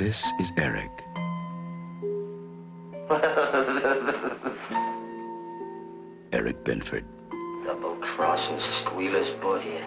[0.00, 0.88] This is Eric.
[6.32, 7.04] Eric Binford.
[7.66, 9.84] Double crossing squealers, both of you.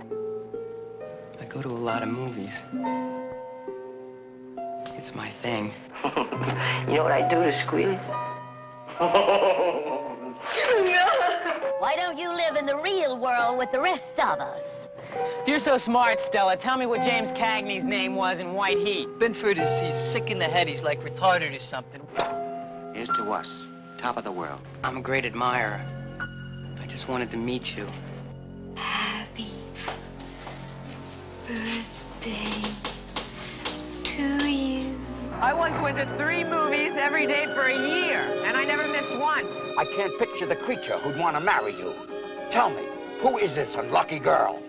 [1.41, 2.61] I go to a lot of movies.
[4.95, 5.73] It's my thing.
[6.87, 8.05] You know what I do to squealers?
[11.79, 14.82] Why don't you live in the real world with the rest of us?
[15.53, 19.07] If you're so smart, Stella, tell me what James Cagney's name was in White Heat.
[19.19, 20.67] Binford is he's sick in the head.
[20.67, 22.01] He's like retarded or something.
[22.95, 23.67] Here's to us,
[23.99, 24.61] top of the world.
[24.83, 25.79] I'm a great admirer.
[26.81, 27.87] I just wanted to meet you.
[28.75, 29.51] Happy
[31.47, 32.49] birthday
[34.05, 34.99] to you.
[35.39, 39.15] I once went to three movies every day for a year, and I never missed
[39.19, 39.51] once.
[39.77, 41.93] I can't picture the creature who'd want to marry you.
[42.49, 42.87] Tell me,
[43.19, 44.59] who is this unlucky girl?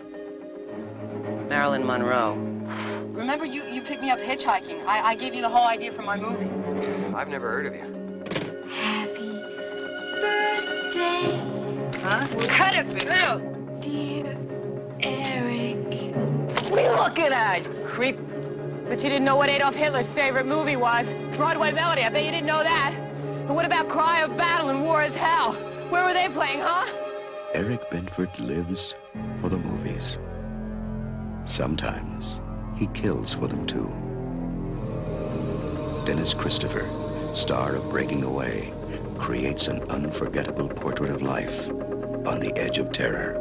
[1.55, 2.35] Marilyn Monroe.
[3.13, 4.85] Remember, you, you picked me up hitchhiking.
[4.87, 6.51] I, I gave you the whole idea for my movie.
[7.15, 8.67] I've never heard of you.
[8.69, 9.41] Happy
[10.21, 12.27] birthday, Huh?
[12.49, 13.39] Cut it, now!
[13.79, 14.37] dear
[14.99, 16.17] Eric.
[16.73, 18.19] What are you looking at, you creep?
[18.89, 21.07] But you didn't know what Adolf Hitler's favorite movie was.
[21.37, 22.93] Broadway Melody, I bet you didn't know that.
[23.47, 25.53] And what about Cry of Battle and War is Hell?
[25.91, 26.85] Where were they playing, huh?
[27.55, 28.97] Eric Binford lives
[29.41, 30.19] for the movies.
[31.47, 32.41] Sometimes
[32.75, 33.93] he kills for them too.
[36.07, 36.89] Dennis Christopher,
[37.35, 38.73] star of Breaking Away,
[39.19, 43.41] creates an unforgettable portrait of life on the edge of terror.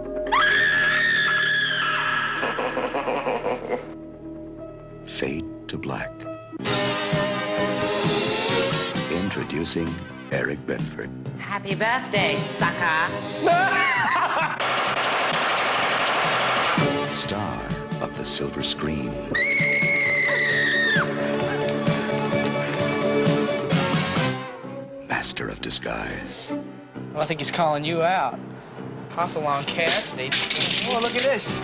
[5.05, 6.11] Fade to black.
[9.11, 9.87] Introducing
[10.31, 11.09] Eric Binford.
[11.39, 13.09] Happy birthday, sucker.
[17.13, 19.11] star of the silver screen.
[25.07, 26.51] Master of disguise.
[27.15, 28.37] I think he's calling you out.
[29.11, 30.29] Hopalong Cassidy.
[30.89, 31.61] Oh, look at this.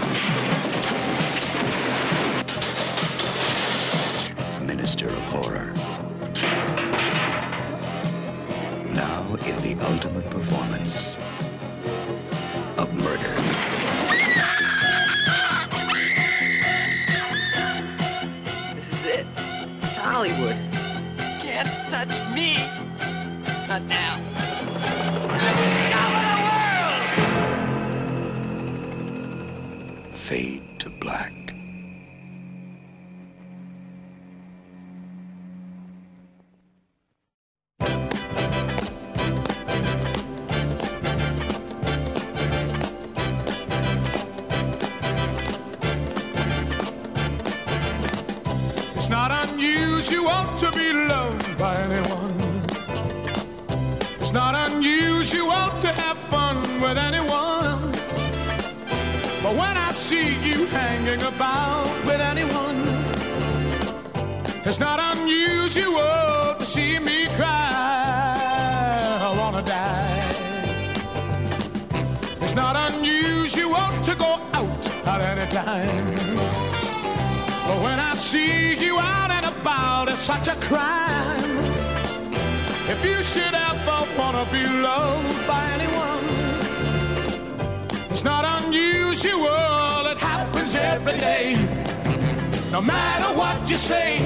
[92.79, 94.19] No matter what you say,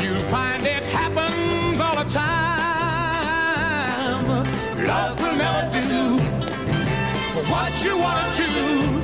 [0.00, 2.94] you'll find it happens all the time.
[4.86, 6.18] Love will never do
[7.50, 9.03] what you wanna do.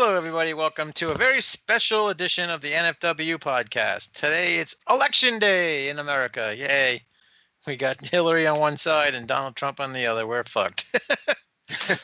[0.00, 0.54] Hello, everybody.
[0.54, 4.12] Welcome to a very special edition of the NFW podcast.
[4.12, 6.54] Today it's election day in America.
[6.56, 7.02] Yay.
[7.66, 10.24] We got Hillary on one side and Donald Trump on the other.
[10.24, 10.86] We're fucked.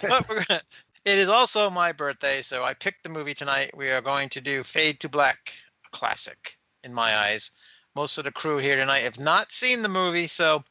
[0.03, 0.63] but we're gonna,
[1.05, 3.77] It is also my birthday, so I picked the movie tonight.
[3.77, 5.53] We are going to do Fade to Black,
[5.87, 7.53] a classic in my eyes.
[7.95, 10.65] Most of the crew here tonight have not seen the movie, so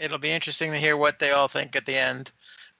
[0.00, 2.32] it'll be interesting to hear what they all think at the end.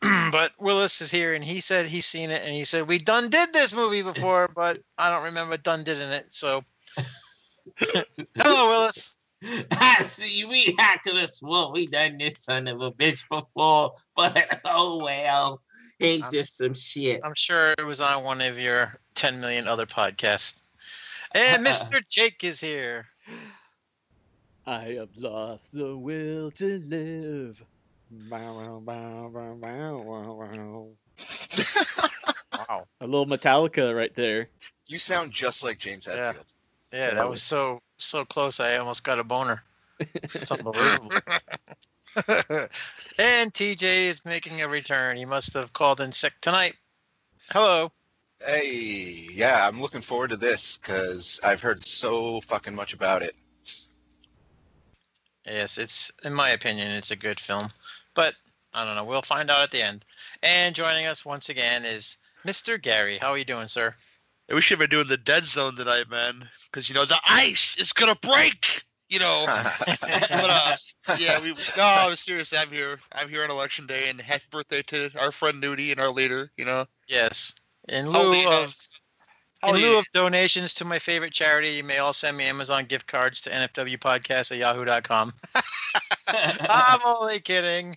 [0.33, 3.31] but Willis is here, and he said he's seen it, and he said we done
[3.31, 6.33] did this movie before, but I don't remember done did in it.
[6.33, 6.65] So,
[8.37, 9.13] hello, Willis.
[9.71, 13.93] I see we had to have swore we done this son of a bitch before,
[14.17, 15.63] but oh well.
[16.01, 17.21] Ain't I'm- this some shit?
[17.25, 20.63] I'm sure it was on one of your 10 million other podcasts.
[21.33, 22.01] And Mr.
[22.09, 23.07] Jake is here.
[24.65, 27.65] I have lost the will to live.
[32.69, 32.85] Wow.
[33.01, 34.49] A little Metallica right there.
[34.87, 36.33] You sound just like James Yeah.
[36.33, 36.45] Hetfield.
[36.93, 38.61] Yeah, that was so so close.
[38.61, 39.63] I almost got a boner.
[40.01, 41.11] It's unbelievable.
[43.19, 45.17] and TJ is making a return.
[45.17, 46.75] He must have called in sick tonight.
[47.51, 47.93] Hello.
[48.45, 53.35] Hey, yeah, I'm looking forward to this because I've heard so fucking much about it.
[55.45, 57.69] Yes, it's in my opinion, it's a good film,
[58.19, 58.35] but
[58.75, 59.05] I don't know.
[59.05, 60.05] We'll find out at the end.
[60.43, 62.83] And joining us once again is Mr.
[62.83, 63.17] Gary.
[63.17, 63.95] How are you doing, sir?
[64.49, 66.49] Hey, we should have been doing the dead zone tonight, man.
[66.69, 68.83] Because you know the ice is gonna break.
[69.09, 69.45] You know.
[70.01, 70.77] but uh,
[71.17, 71.55] yeah, we.
[71.77, 72.53] No, I'm serious.
[72.53, 72.99] I'm here.
[73.13, 76.51] I'm here on election day, and happy birthday to our friend Nudie and our leader.
[76.57, 76.87] You know.
[77.07, 77.55] Yes.
[77.89, 78.77] In How lieu the- of
[79.63, 82.85] how in lieu of donations to my favorite charity, you may all send me Amazon
[82.85, 85.33] gift cards to nfwpodcast at yahoo.com.
[86.29, 87.97] I'm only kidding.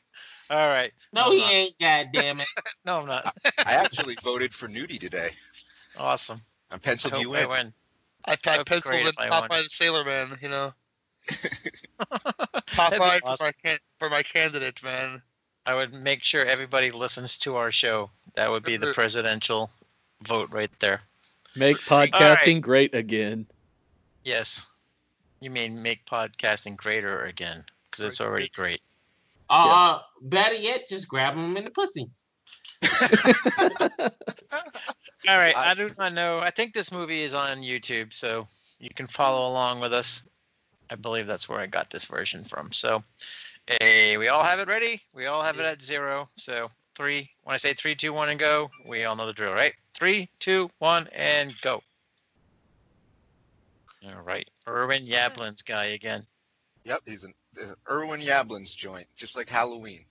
[0.52, 0.92] All right.
[1.14, 1.80] No, he ain't.
[1.80, 2.48] God damn it.
[2.86, 3.34] No, I'm not.
[3.66, 5.30] I actually voted for Nudie today.
[5.98, 6.42] Awesome.
[6.70, 7.50] I'm I penciled hope you I in.
[7.50, 7.74] win.
[8.26, 9.30] I, I That'd penciled great in if I.
[9.30, 10.38] Popeye the Sailor Man.
[10.42, 10.74] You know.
[11.30, 15.22] That'd be Popeye for my can- for my candidate, man.
[15.66, 18.10] I would make sure everybody listens to our show.
[18.34, 19.70] That would be the presidential
[20.24, 21.02] vote right there.
[21.56, 23.46] Make podcasting great again.
[24.24, 24.72] Yes.
[25.40, 28.82] You mean make podcasting greater again because it's already great.
[29.52, 32.10] Uh, better yet, just grab him in the pussy.
[35.28, 36.40] All right, I do not know.
[36.40, 38.48] I think this movie is on YouTube, so
[38.80, 40.24] you can follow along with us.
[40.90, 42.72] I believe that's where I got this version from.
[42.72, 43.04] So,
[43.68, 45.00] hey, we all have it ready.
[45.16, 46.28] We all have it at zero.
[46.38, 47.30] So three.
[47.44, 49.74] When I say three, two, one, and go, we all know the drill, right?
[49.94, 51.82] Three, two, one, and go.
[54.06, 56.24] All right, Irwin Yablans' guy again.
[56.86, 57.34] Yep, he's an
[57.90, 60.06] Irwin Yablans' joint, just like Halloween.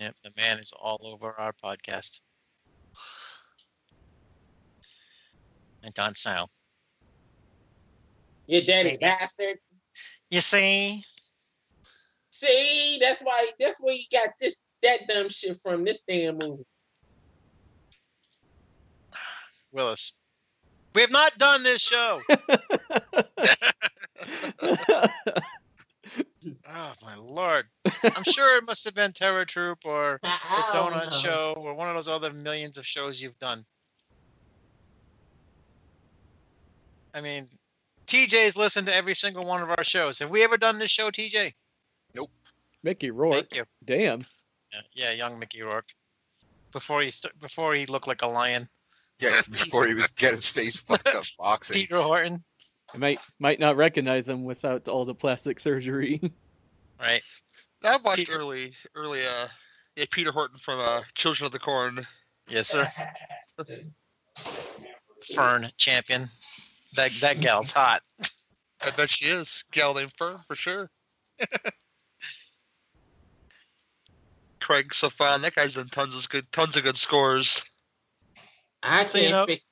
[0.00, 2.20] Yep, the man is all over our podcast.
[5.82, 6.50] And Don Sal.
[8.46, 9.58] You dirty bastard.
[10.30, 11.04] You see?
[12.30, 13.50] See, that's why.
[13.58, 15.84] That's where you got this that dumb shit from.
[15.84, 16.64] This damn movie.
[19.72, 20.14] Willis.
[20.94, 22.20] We have not done this show.
[26.68, 27.66] oh my lord!
[28.04, 30.28] I'm sure it must have been Terror Troop or the
[30.72, 31.12] Donut.
[31.20, 33.64] Show or one of those other millions of shows you've done.
[37.12, 37.48] I mean,
[38.06, 40.18] TJ's listened to every single one of our shows.
[40.20, 41.52] Have we ever done this show, TJ?
[42.14, 42.30] Nope.
[42.82, 43.34] Mickey Rourke.
[43.34, 43.64] Thank you.
[43.84, 44.26] Damn.
[44.72, 45.88] Yeah, yeah young Mickey Rourke.
[46.72, 48.68] Before he st- before he looked like a lion.
[49.20, 51.74] Yeah, before he would get his face fucked up boxing.
[51.74, 52.42] Peter Horton.
[52.92, 56.20] I might might not recognize him without all the plastic surgery.
[57.00, 57.22] Right.
[57.82, 59.26] I watched early, early.
[59.26, 59.48] Uh,
[59.96, 62.06] yeah, Peter Horton from uh, Children of the Corn.
[62.48, 62.88] Yes, sir.
[65.34, 66.30] Fern champion.
[66.94, 68.00] That that gal's hot.
[68.86, 69.64] I bet she is.
[69.72, 70.88] Gal named Fern for sure.
[74.60, 77.73] Craig Safan, that guy's done tons of good, tons of good scores.
[78.84, 79.70] I So, you can't know- fix.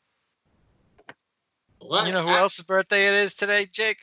[1.78, 2.07] What?
[2.07, 3.99] You know who I- else's birthday it is today, Jake?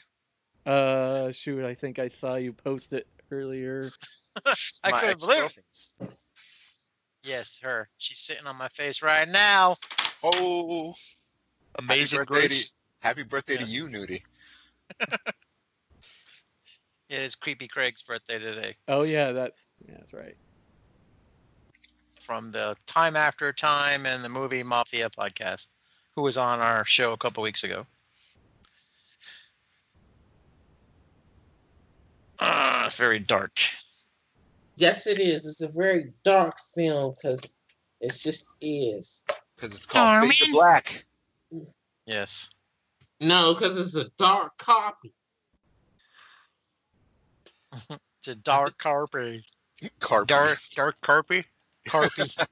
[0.65, 3.91] Uh, shoot, I think I saw you post it earlier.
[4.83, 5.57] I couldn't believe
[6.01, 6.13] it.
[7.23, 7.89] Yes, her.
[7.97, 9.77] She's sitting on my face right now.
[10.23, 10.93] Oh,
[11.75, 12.75] Amazing happy birthday, to, Grace.
[12.99, 14.21] happy birthday to you, Nudie.
[17.09, 18.75] It is Creepy Craig's birthday today.
[18.87, 20.35] Oh yeah, that's yeah, that's right.
[22.29, 25.65] From the Time After Time and the movie Mafia podcast,
[26.15, 27.87] who was on our show a couple weeks ago.
[32.39, 33.57] Ah, it's very dark.
[34.75, 35.47] Yes, it is.
[35.47, 37.51] It's a very dark film because
[37.99, 39.23] it just is.
[39.55, 41.05] Because it's called Fade to Black.
[42.05, 42.51] Yes.
[43.19, 45.15] No, because it's a dark copy.
[48.19, 49.41] It's a dark carpet.
[49.99, 50.27] Carpet.
[50.27, 51.45] Dark, dark Carpy.
[51.87, 52.45] Carpy.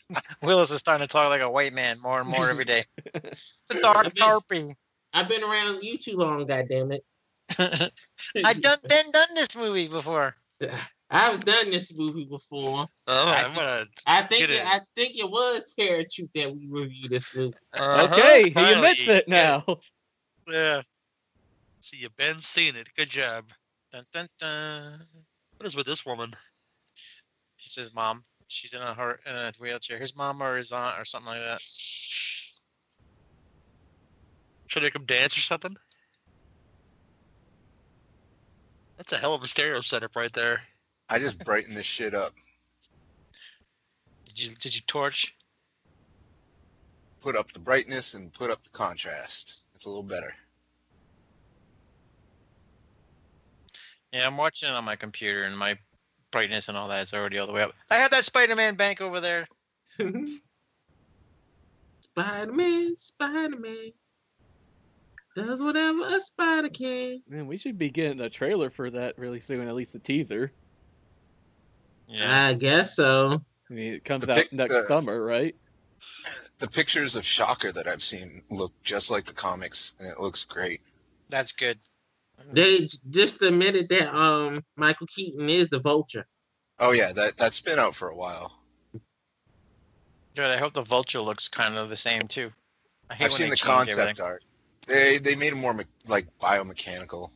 [0.42, 2.84] Willis is starting to talk like a white man more and more every day.
[3.14, 4.74] It's a dark tarpy.
[5.12, 7.00] I've been around you too long, goddammit.
[7.58, 10.34] I've done been done this movie before.
[11.10, 12.86] I've done this movie before.
[13.06, 14.66] Oh, I, I'm just- gonna I think get it, it.
[14.66, 17.54] I think it was Terror Truth that we reviewed this movie.
[17.74, 19.64] Uh-huh, okay, he finally, admits it get now.
[20.46, 20.82] Yeah.
[21.80, 22.88] So you've been seeing it.
[22.96, 23.46] Good job.
[23.92, 25.00] Dun, dun, dun.
[25.56, 26.34] What is with this woman?
[27.56, 29.98] She says, "Mom, she's in a her in a wheelchair.
[29.98, 31.60] His mom or his aunt or something like that."
[34.66, 35.76] Should I make him dance or something?
[38.98, 40.60] That's a hell of a stereo setup right there.
[41.08, 42.34] I just brighten this shit up.
[44.26, 45.34] Did you did you torch?
[47.20, 49.66] Put up the brightness and put up the contrast.
[49.74, 50.34] It's a little better.
[54.12, 55.78] Yeah, I'm watching it on my computer, and my
[56.30, 57.72] brightness and all that is already all the way up.
[57.90, 59.46] I have that Spider-Man bank over there.
[62.00, 63.92] Spider Man, Spider Man
[65.36, 67.22] does whatever a spider can.
[67.28, 70.50] Man, we should be getting a trailer for that really soon, at least a teaser.
[72.08, 73.40] Yeah, I guess so.
[73.70, 75.54] I mean, it comes The out pic- next the- summer, right?
[76.58, 80.42] The pictures of Shocker that I've seen look just like the comics, and it looks
[80.42, 80.80] great.
[81.28, 81.78] that's good.
[82.52, 86.26] They just admitted that um Michael Keaton is the Vulture.
[86.78, 88.52] Oh yeah, that that's been out for a while.
[90.34, 90.46] Good.
[90.46, 92.50] I hope the Vulture looks kind of the same too.
[93.10, 94.24] I hate I've seen they the concept everything.
[94.24, 94.44] art.
[94.86, 97.30] They they made him more me- like biomechanical.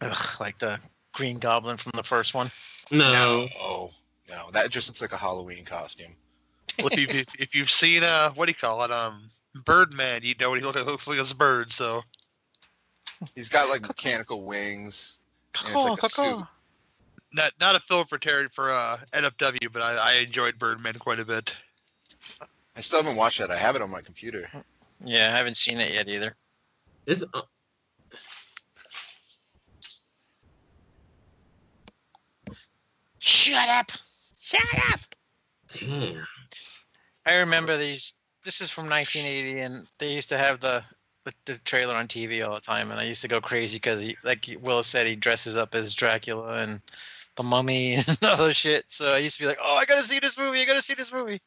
[0.00, 0.78] Ugh, like the
[1.12, 2.48] Green Goblin from the first one.
[2.90, 3.48] No.
[3.60, 3.90] Oh
[4.28, 6.14] no, that just looks like a Halloween costume.
[6.78, 9.30] Well, if, you've, if you've seen uh, what do you call it, um,
[9.64, 11.72] Birdman, you know what he looks like, looks like as a bird.
[11.72, 12.02] So
[13.34, 15.16] He's got like mechanical wings.
[15.60, 16.46] And it's like a caw, suit.
[17.32, 21.20] not not a film for Terry for uh, NFW, but I, I enjoyed Birdman quite
[21.20, 21.54] a bit.
[22.76, 23.50] I still haven't watched that.
[23.50, 24.48] I have it on my computer.
[25.04, 26.34] Yeah, I haven't seen it yet either.
[27.06, 27.40] It's uh,
[33.18, 33.92] Shut up!
[34.40, 35.00] Shut up!
[35.68, 36.26] damn.
[37.26, 38.14] I remember these.
[38.44, 40.82] This is from 1980, and they used to have the
[41.28, 44.06] the, the trailer on TV all the time, and I used to go crazy because,
[44.24, 46.80] like Will said, he dresses up as Dracula and
[47.36, 48.84] the Mummy and other shit.
[48.88, 50.60] So I used to be like, "Oh, I gotta see this movie!
[50.60, 51.40] I gotta see this movie!"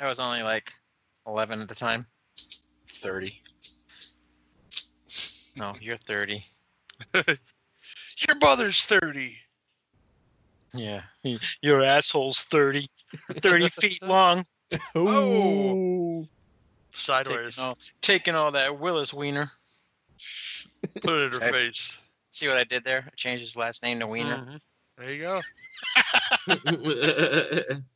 [0.00, 0.72] I was only like
[1.26, 2.06] 11 at the time.
[2.88, 3.42] Thirty.
[5.56, 6.44] No, you're 30.
[7.14, 9.36] Your mother's thirty.
[10.74, 11.02] Yeah,
[11.62, 12.88] your asshole's 30,
[13.40, 14.44] 30 feet long.
[14.96, 15.08] Ooh.
[15.08, 16.28] Oh.
[16.98, 17.56] Sideways.
[17.56, 19.50] Taking all, taking all that Willis Wiener.
[21.00, 21.98] Put it in her face.
[22.30, 23.04] See what I did there?
[23.06, 24.36] I changed his last name to Wiener.
[24.36, 24.60] Mhm.
[24.98, 25.42] There you go.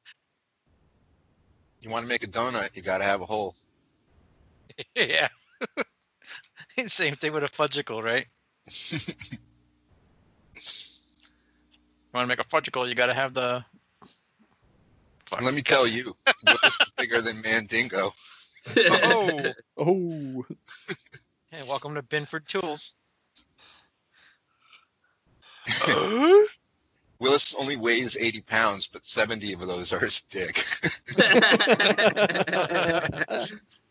[1.83, 3.57] You want to make a donut, you got to have a hole.
[4.95, 5.29] yeah.
[6.87, 8.27] Same thing with a fudgicle, right?
[8.67, 9.15] You
[12.15, 13.65] want to make a fudgicle, you got to have the.
[15.37, 16.15] And let me tell you,
[16.47, 18.13] Willis is bigger than Mandingo.
[18.77, 20.45] Oh, Oh.
[21.51, 22.95] Hey, welcome to Binford Tools.
[27.19, 30.63] Willis only weighs 80 pounds, but 70 of those are his dick.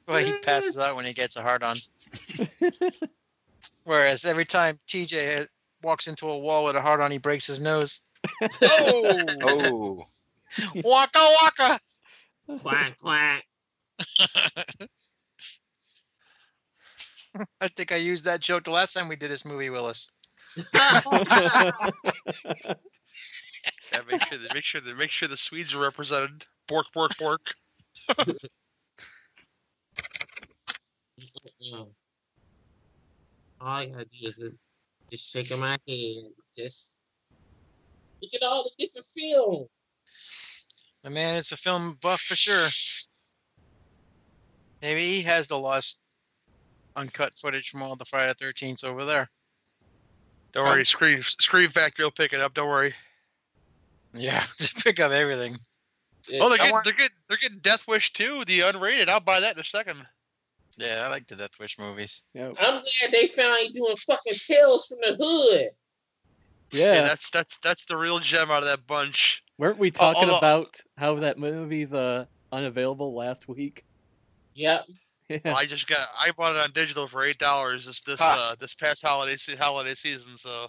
[0.08, 1.78] Well, he passes out when he gets a hard on.
[3.84, 5.48] Whereas every time TJ
[5.84, 8.02] walks into a wall with a hard on, he breaks his nose.
[8.62, 10.04] oh, oh,
[10.84, 11.80] waka waka!
[12.60, 13.46] quack quack.
[17.62, 20.10] I think I used that joke the last time we did this movie, Willis.
[20.74, 21.72] yeah.
[24.10, 26.46] Make sure that make sure that make sure the Swedes are represented.
[26.68, 27.54] Bork, bork, bork.
[33.62, 34.56] All I gotta do is just,
[35.10, 36.24] just shaking my head.
[36.58, 36.94] Just
[38.22, 39.68] look at all the different film.
[41.04, 42.70] The man, it's a film buff for sure.
[44.82, 46.02] Maybe he has the lost
[46.96, 49.30] uncut footage from all the Friday the 13th over there.
[50.54, 52.54] Don't worry, Scream Scream Factory will pick it up.
[52.54, 52.94] Don't worry.
[54.14, 55.58] Yeah, to pick up everything.
[56.40, 59.08] Oh, they're getting, want- they're getting they're getting Death Wish too, the unrated.
[59.08, 60.00] I'll buy that in a second.
[60.78, 62.24] Yeah, I like the Death Wish movies.
[62.34, 62.48] Yeah.
[62.48, 65.70] I'm glad they finally doing fucking Tales from the Hood.
[66.72, 67.02] Yeah, Yeah.
[67.04, 69.44] that's that's that's the real gem out of that bunch.
[69.58, 73.86] Weren't we talking although- about how that movie's uh, unavailable last week?
[74.56, 74.86] Yep.
[75.30, 75.38] Yeah.
[75.46, 78.52] Well, I just got I bought it on digital for eight dollars this this Ha.
[78.52, 80.38] uh this past holiday se- holiday season.
[80.38, 80.68] So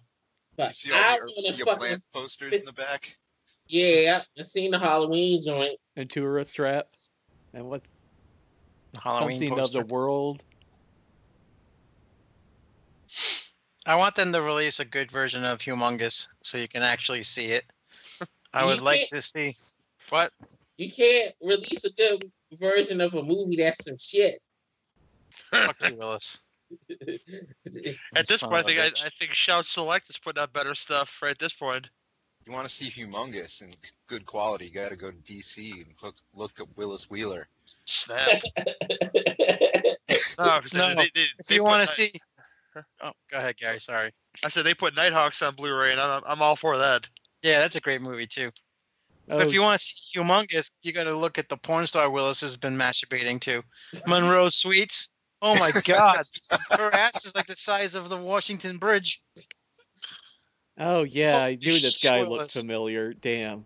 [0.58, 3.16] you see all I the wanna fucking plant posters in the back?
[3.68, 5.78] Yeah, I seen the Halloween joint.
[5.96, 6.88] And Tourist Trap.
[7.54, 7.88] And what's
[9.02, 9.78] Halloween something poster.
[9.80, 10.44] of the world?
[13.84, 17.46] I want them to release a good version of Humongous so you can actually see
[17.46, 17.64] it.
[18.54, 19.56] I would like to see
[20.08, 20.30] what?
[20.76, 24.40] You can't release a good version of a movie that's some shit.
[25.31, 26.40] Fuck you, Willis.
[28.16, 29.07] At this point, I think I.
[29.07, 31.90] I think Shout Select is putting out better stuff right at this point.
[32.46, 33.76] You want to see humongous and
[34.09, 37.46] good quality, you got to go to DC and look look at Willis Wheeler.
[37.64, 38.33] Snap.
[40.38, 42.12] no, 'cause No, they, they, they, if they you want to see,
[43.00, 43.79] oh, go ahead, Gary.
[43.81, 44.11] Sorry.
[44.44, 47.09] I said they put Nighthawks on Blu-ray, and I'm, I'm all for that.
[47.42, 48.50] Yeah, that's a great movie too.
[49.28, 52.11] But if you want to see Humongous, you got to look at the porn star
[52.11, 53.62] Willis has been masturbating to,
[54.06, 55.08] Monroe Sweets.
[55.40, 56.24] Oh my God,
[56.70, 59.22] her ass is like the size of the Washington Bridge.
[60.78, 63.12] oh yeah, I knew this guy shit, looked familiar.
[63.14, 63.64] Damn.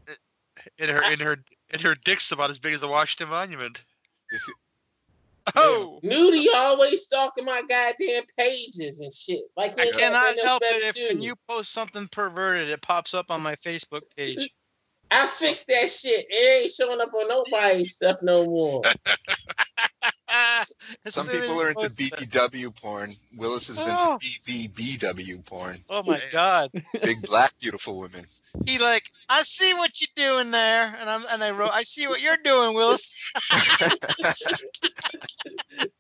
[0.78, 1.36] In her, in her,
[1.70, 3.82] in her dick's about as big as the Washington Monument.
[5.54, 9.44] Oh, Nudie always stalking my goddamn pages and shit.
[9.56, 13.42] Like I cannot help it if when you post something perverted, it pops up on
[13.42, 14.50] my Facebook page.
[15.10, 16.26] I fixed that shit.
[16.28, 18.82] It ain't showing up on nobody's stuff no more.
[21.06, 23.14] Some people are into BBW porn.
[23.36, 24.18] Willis is into Oh.
[24.20, 25.78] BBBW porn.
[25.88, 26.70] Oh my God.
[27.02, 28.24] Big black beautiful women.
[28.64, 32.06] He like, I see what you're doing there, and I'm and I wrote, I see
[32.06, 33.14] what you're doing, Willis.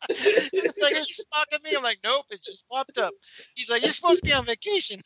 [0.08, 1.72] it's like, are you stalking me?
[1.76, 3.12] I'm like, nope, it just popped up.
[3.54, 5.00] He's like, you're supposed to be on vacation.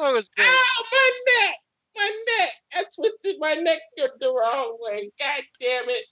[0.00, 0.48] Oh, great.
[0.48, 1.54] Ow, my neck!
[1.96, 2.52] My neck!
[2.74, 5.10] I twisted my neck the wrong way.
[5.18, 6.06] God damn it.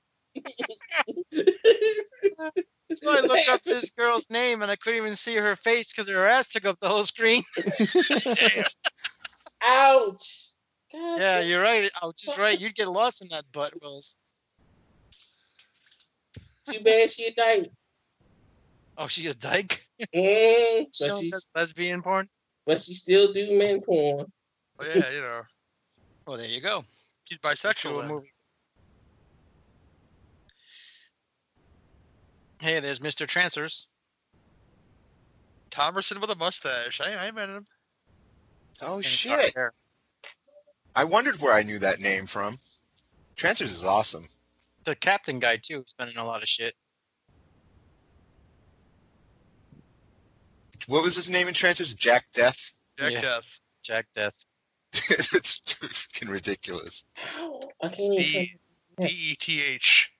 [2.94, 6.08] So I looked up this girl's name and I couldn't even see her face because
[6.08, 7.42] her ass took up the whole screen.
[9.62, 10.54] Ouch.
[10.90, 11.90] God yeah, you're right.
[12.00, 12.58] I was just right.
[12.58, 14.16] You'd get lost in that butt, Willis.
[16.66, 17.70] Too bad she a dyke.
[18.96, 19.84] Oh, she is dyke.
[20.14, 22.28] Mm, She she's, lesbian porn.
[22.68, 24.26] But she still do men porn.
[24.80, 25.40] Oh, yeah, you know,
[26.26, 26.84] Well, there you go.
[27.24, 28.00] she's bisexual.
[28.00, 28.08] then.
[28.08, 28.30] movie.
[32.60, 33.26] Hey, there's Mr.
[33.26, 33.88] Trancers.
[35.70, 37.00] Thomerson with a mustache.
[37.00, 37.66] I, I met him.
[38.82, 39.54] Oh and shit!
[40.94, 42.58] I wondered where I knew that name from.
[43.36, 44.24] Trancers is awesome.
[44.84, 45.80] The captain guy too.
[45.80, 46.74] He's been in a lot of shit.
[50.88, 51.92] What was his name in Trancers?
[51.92, 52.72] Jack Death.
[52.98, 53.20] Jack Yeah.
[53.20, 53.44] Death.
[53.82, 54.44] Jack Death.
[54.92, 57.04] it's fucking ridiculous.
[57.36, 58.58] Ow, I can't even D
[58.98, 60.10] D E T H.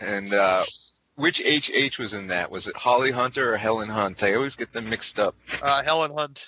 [0.00, 0.64] And uh,
[1.16, 2.50] which HH was in that?
[2.50, 4.22] Was it Holly Hunter or Helen Hunt?
[4.22, 5.34] I always get them mixed up.
[5.62, 6.46] Uh, Helen Hunt.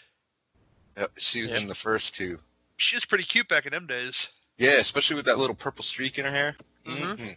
[0.99, 1.61] Yep, she was Yep.
[1.63, 2.37] in the first two.
[2.77, 4.29] She was pretty cute back in them days.
[4.59, 6.57] Yeah, especially with that little purple streak in her hair.
[6.85, 7.37] Mhm.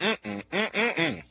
[0.00, 0.44] Mm-mm.
[0.44, 1.22] Mm-mm, mm-mm,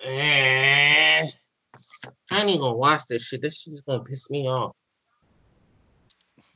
[0.00, 1.26] Eh,
[2.30, 3.40] I ain't even gonna watch this shit.
[3.42, 4.76] This shit's gonna piss me off.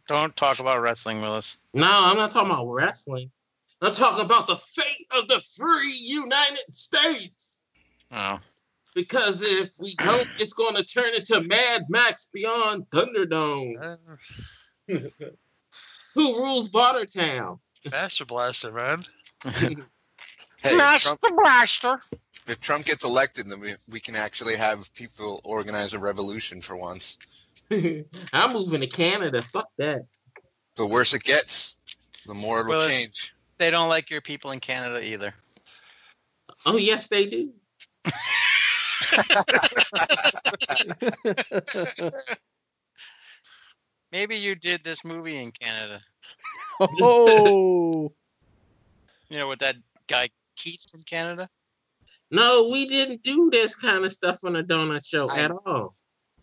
[0.07, 1.59] Don't talk about wrestling, Willis.
[1.73, 3.31] No, I'm not talking about wrestling.
[3.81, 7.61] I'm talking about the fate of the free United States.
[8.11, 8.39] Oh,
[8.95, 13.97] Because if we don't, it's gonna turn into Mad Max Beyond Thunderdome.
[14.91, 14.99] Uh,
[16.19, 17.61] Who rules Bartertown?
[17.93, 19.05] Master Blaster, man.
[20.61, 22.01] Hey, if Trump, Blaster.
[22.49, 26.75] if Trump gets elected, then we, we can actually have people organize a revolution for
[26.75, 27.17] once.
[27.71, 29.41] I'm moving to Canada.
[29.41, 30.07] Fuck that.
[30.75, 31.77] The worse it gets,
[32.27, 33.37] the more it'll Well, change.
[33.59, 35.33] They don't like your people in Canada either.
[36.67, 37.53] Oh yes, they do.
[44.13, 46.01] Maybe you did this movie in Canada.
[46.81, 48.13] oh,
[49.29, 49.77] You know, with that
[50.09, 51.49] guy Keith from Canada.
[52.31, 55.95] No, we didn't do this kind of stuff on the donut show I- at all.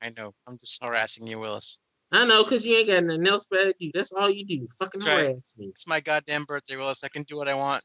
[0.01, 0.34] I know.
[0.45, 1.80] I'm just harassing you, Willis.
[2.12, 3.91] I know, cause you ain't got nothing else better to do.
[3.93, 4.67] That's all you do.
[4.78, 5.36] Fucking That's right.
[5.58, 5.65] me.
[5.67, 7.04] It's my goddamn birthday, Willis.
[7.04, 7.84] I can do what I want.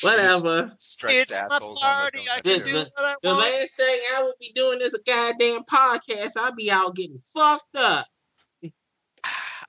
[0.00, 0.72] Whatever.
[0.78, 2.20] Stretched it's my the party.
[2.32, 2.90] I can The- do table.
[2.96, 3.40] what I The want.
[3.40, 6.36] last thing I would be doing is a goddamn podcast.
[6.38, 8.06] I'd be out getting fucked up.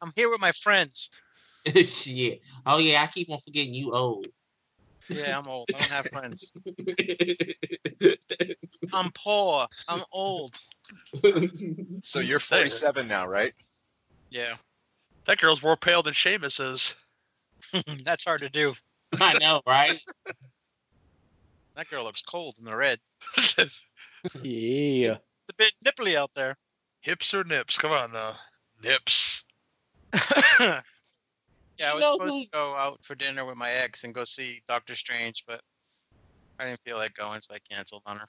[0.01, 1.09] I'm here with my friends.
[1.65, 2.41] Shit.
[2.65, 4.27] Oh yeah, I keep on forgetting you old.
[5.09, 5.69] Yeah, I'm old.
[5.75, 6.53] I don't have friends.
[8.93, 9.67] I'm poor.
[9.87, 10.59] I'm old.
[12.03, 13.53] So you're 47 now, right?
[14.29, 14.55] Yeah,
[15.25, 16.95] That girl's more pale than Seamus is.
[18.03, 18.73] that's hard to do.
[19.19, 19.99] I know, right?
[21.75, 22.99] That girl looks cold in the red.
[24.41, 25.17] Yeah.
[25.17, 26.55] It's a bit nipply out there.
[27.01, 27.77] Hips or nips?
[27.77, 28.35] Come on now.
[28.83, 29.43] Nips.
[31.79, 34.03] Yeah, I You was know supposed who- to go out for dinner with my ex
[34.03, 35.61] and go see Doctor Strange, but
[36.59, 38.27] I didn't feel like going, so I canceled on her.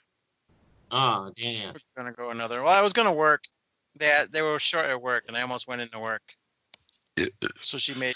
[0.91, 1.75] Oh damn.
[1.75, 2.63] We're gonna go another.
[2.63, 3.45] Well, I was gonna work.
[3.99, 6.23] They had, they were short at work, and I almost went into work.
[7.61, 8.15] So she made.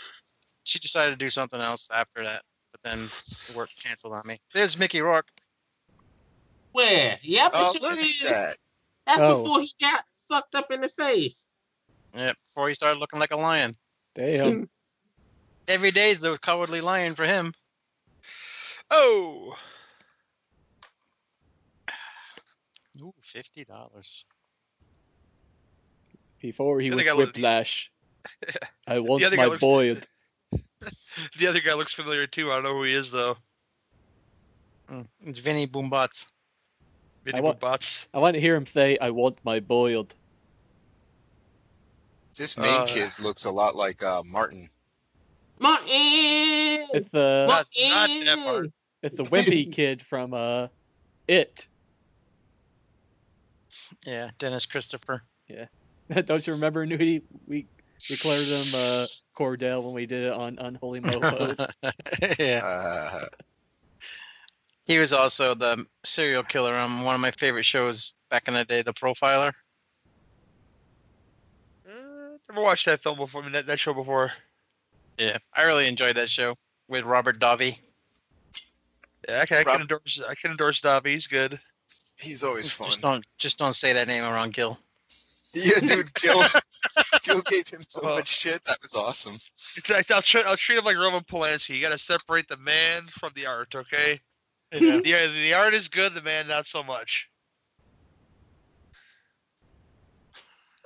[0.65, 3.11] She decided to do something else after that, but then
[3.55, 4.39] work canceled on me.
[4.55, 5.29] There's Mickey Rourke.
[6.73, 7.19] Where?
[7.21, 8.57] Yep, Oh, sure look at that.
[9.07, 9.43] That's Oh.
[9.43, 11.49] before he got fucked up in the face.
[12.17, 13.75] Yeah, before he started looking like a lion.
[14.15, 14.69] Damn.
[15.69, 17.53] Every day is the cowardly lion for him.
[18.91, 19.55] Oh.
[23.03, 24.25] Ooh, fifty dollars.
[26.41, 27.91] Before he was other guy look- Whiplash.
[28.87, 30.01] I want other my looks- boy.
[31.39, 32.51] The other guy looks familiar too.
[32.53, 33.37] I don't know who he is though.
[34.91, 36.29] Mm, It's Vinny Boombots.
[37.25, 38.07] Vinny I want- Bots.
[38.15, 40.15] I want to hear him say, "I want my boiled."
[42.37, 44.69] This main Uh, kid looks a lot like uh, Martin.
[45.59, 45.87] Martin.
[45.89, 48.67] It's the Not, not that part.
[49.03, 50.69] it's the wimpy kid from uh,
[51.27, 51.67] It.
[54.05, 55.23] Yeah, Dennis Christopher.
[55.49, 55.67] Yeah,
[56.25, 57.23] don't you remember, Nudie?
[57.47, 57.67] We
[58.09, 61.71] declared him uh, Cordell when we did it on Unholy Mofos.
[62.39, 62.65] yeah.
[62.65, 63.27] Uh,
[64.85, 68.65] He was also the serial killer on one of my favorite shows back in the
[68.65, 69.53] day, The Profiler.
[72.49, 73.41] Never watched that film before.
[73.43, 74.33] I mean, that, that show before.
[75.19, 76.55] Yeah, I really enjoyed that show
[76.89, 77.79] with Robert Davi.
[79.29, 80.23] Yeah, okay, I Rob- can endorse.
[80.29, 81.13] I can endorse Dobby.
[81.13, 81.59] He's good.
[82.21, 82.87] he's always fun.
[82.87, 84.79] Just don't, just don't say that name around Gil.
[85.55, 86.43] Yeah, dude, Gil,
[87.23, 88.17] Gil gave him so Oh.
[88.17, 88.63] much shit.
[88.67, 89.35] That was awesome.
[89.77, 91.75] It's like, I'll, treat, I'll treat him like Roman Polanski.
[91.77, 94.21] You got to separate the man from the art, okay?
[94.73, 94.99] Yeah.
[95.01, 97.29] The, the art is good, the man not so much.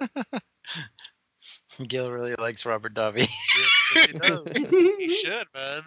[1.89, 3.21] Gil really likes Robert Davi.
[3.21, 4.47] Yes, he does.
[4.99, 5.83] he should, man.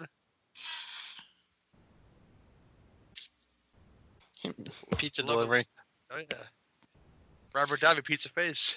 [4.98, 5.34] Pizza Love it.
[5.34, 5.64] delivery.
[6.10, 6.44] Oh yeah.
[7.54, 8.76] Robert Davi, pizza face.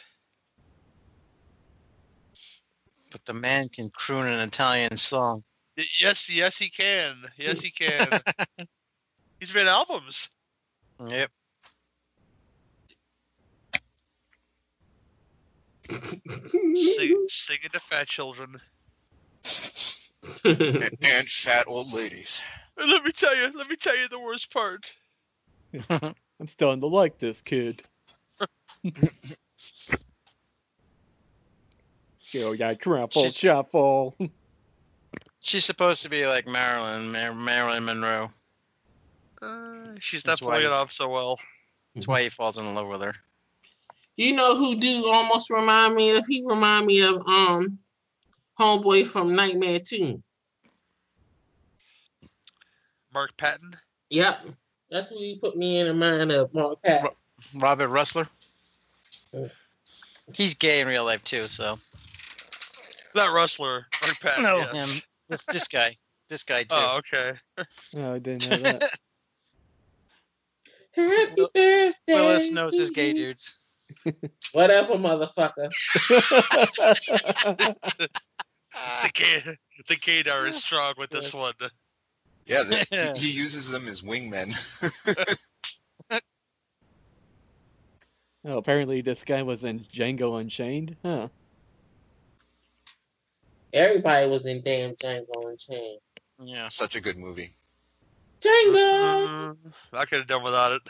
[3.12, 5.42] But the man can croon an Italian song.
[6.00, 7.16] Yes, yes, he can.
[7.38, 8.20] Yes, he can.
[9.40, 10.30] He's made albums.
[11.00, 11.30] Yep.
[15.89, 18.56] Sing, singing to fat children.
[20.45, 22.41] and, and fat old ladies.
[22.78, 24.93] And let me tell you, let me tell you the worst part.
[25.89, 27.84] I'm starting to like this kid.
[32.34, 34.15] Go, yeah, trample, She's- shuffle.
[35.39, 38.30] She's supposed to be like Marilyn, Mar- Marilyn Monroe.
[39.41, 41.39] Uh, she's not That's pulling why- it off so well.
[41.95, 43.13] That's why he falls in love with her.
[44.18, 46.26] You know who do almost remind me of?
[46.26, 47.78] He remind me of um
[48.60, 50.22] homeboy from Nightmare 2.
[53.14, 53.76] Mark Patton.
[54.10, 54.48] Yep.
[54.90, 57.14] That's who you put me in the mind of, Mark Pat.
[57.56, 58.28] Robert Rusler.
[60.34, 61.78] He's gay in real life too, so
[63.16, 63.84] Not Rusler.
[64.02, 64.44] Mark Patton.
[64.44, 64.96] no, yes.
[64.96, 65.02] him.
[65.30, 65.98] This this guy,
[66.30, 66.68] this guy too.
[66.72, 67.38] Oh, okay.
[67.98, 68.82] Oh, I didn't know that.
[70.96, 71.94] Happy Will- birthday.
[72.08, 73.57] Willis knows his gay dudes.
[74.54, 75.71] Whatever, motherfucker.
[79.04, 79.43] The gay,
[79.88, 81.54] the gaydar is strong with this one.
[82.45, 84.54] Yeah, the, he, he uses them as wingmen.
[88.45, 90.95] oh, apparently this guy was in Django Unchained.
[91.04, 91.30] Huh.
[93.73, 96.00] Everybody was in damn Django Unchained.
[96.39, 96.67] Yeah.
[96.67, 97.52] Such a good movie.
[98.39, 99.56] Django!
[99.56, 99.58] Mm,
[99.93, 100.82] I could have done without it.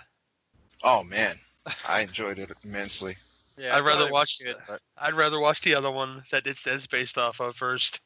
[0.84, 1.36] Oh man,
[1.88, 3.18] I enjoyed it immensely.
[3.58, 4.40] Yeah, I'd rather thought it watch.
[4.44, 4.56] good,
[4.98, 8.00] I'd rather watch the other one that it's, that it's based off of first.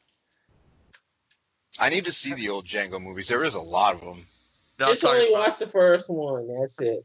[1.78, 3.28] I need to see the old Django movies.
[3.28, 4.24] There is a lot of them.
[4.78, 6.48] No, I'm Just only about- watch the first one.
[6.58, 7.04] That's it.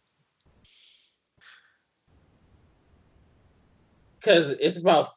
[4.20, 5.08] Because it's about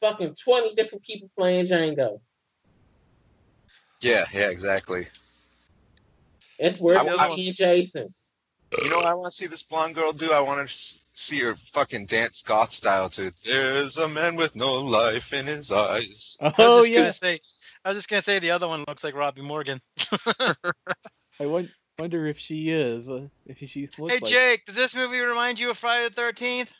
[0.00, 2.20] fucking 20 different people playing Django.
[4.00, 5.06] Yeah, yeah, exactly.
[6.58, 8.14] It's worse I- than and Jason.
[8.82, 10.32] You know what I want to see this blonde girl do?
[10.32, 10.74] I want to
[11.12, 15.72] see her fucking dance goth style to There's a man with no life in his
[15.72, 16.36] eyes.
[16.40, 16.98] I was Oh just yeah.
[17.00, 17.40] gonna say,
[17.84, 19.80] I was just gonna say the other one looks like Robbie Morgan.
[20.38, 23.10] I won- wonder if she is.
[23.10, 26.14] Uh, if she looks hey like Jake, does this movie remind you of Friday the
[26.14, 26.72] Thirteenth?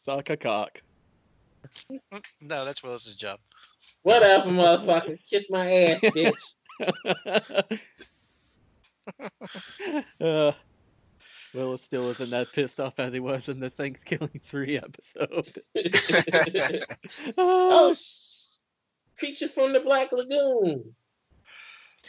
[0.00, 0.82] Suck a cock.
[2.40, 3.38] No, that's Willis's job.
[4.02, 5.18] Whatever, motherfucker.
[5.28, 6.56] Kiss my ass, bitch.
[10.20, 10.52] uh,
[11.56, 15.48] Willis still isn't as pissed off as he was in the Thanksgiving 3 episode.
[17.38, 18.58] oh, sh-
[19.18, 20.94] creature from the Black Lagoon.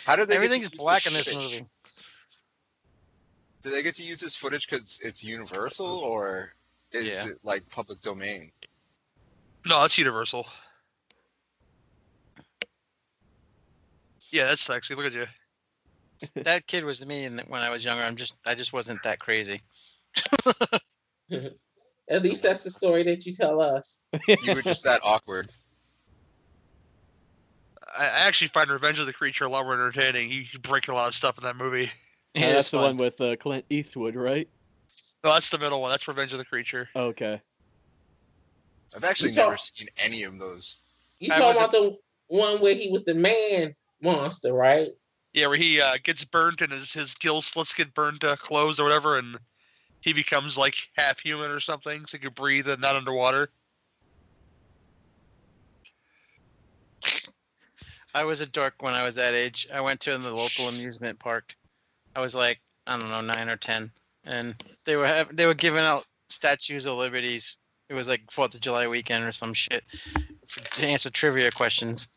[0.05, 0.35] How did they?
[0.35, 1.65] Everything's black in this movie.
[3.63, 6.53] Do they get to use this footage because it's universal, or
[6.91, 7.31] is Yeah.
[7.31, 8.51] it like public domain?
[9.65, 10.45] No, it's Universal.
[14.29, 14.93] Yeah, that's sexy.
[14.93, 15.25] Look at you.
[16.43, 18.03] That kid was me in- when I was younger.
[18.03, 19.61] I'm just, I just wasn't that crazy.
[22.09, 23.99] At least that's the story that you tell us.
[24.41, 25.51] You were just that awkward.
[27.97, 30.31] I I actually find Revenge of the Creature a lot more entertaining.
[30.31, 31.91] You, you break a lot of stuff in that movie.
[32.35, 34.47] Uh, that's the one with uh, Clint Eastwood, right?
[35.23, 35.91] No, that's the middle one.
[35.91, 36.87] That's Revenge of the Creature.
[36.95, 37.41] Okay.
[38.95, 40.77] I've actually You talk- never seen any of those.
[41.19, 44.89] You I talking was about the one where he was the man monster, right?
[45.37, 48.79] Yeah, where he uh, gets burnt and his his gill slits get burnt to closed
[48.79, 49.37] or whatever, and
[50.01, 53.51] he becomes like half human or something, so he can breathe and not underwater.
[58.15, 59.67] I was a dork when I was that age.
[59.71, 61.55] I went to the local amusement park.
[62.15, 63.91] I was like, I don't know, nine or ten,
[64.25, 67.57] and they were they were giving out statues of liberties.
[67.89, 69.83] It was like Fourth of July weekend or some shit
[70.47, 72.07] for, to answer trivia questions,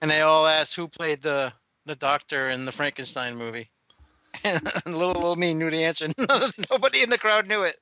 [0.00, 1.52] and they all asked who played the
[1.86, 3.70] the doctor in the Frankenstein movie.
[4.44, 6.06] And little old me knew the answer.
[6.70, 7.76] Nobody in the crowd knew it.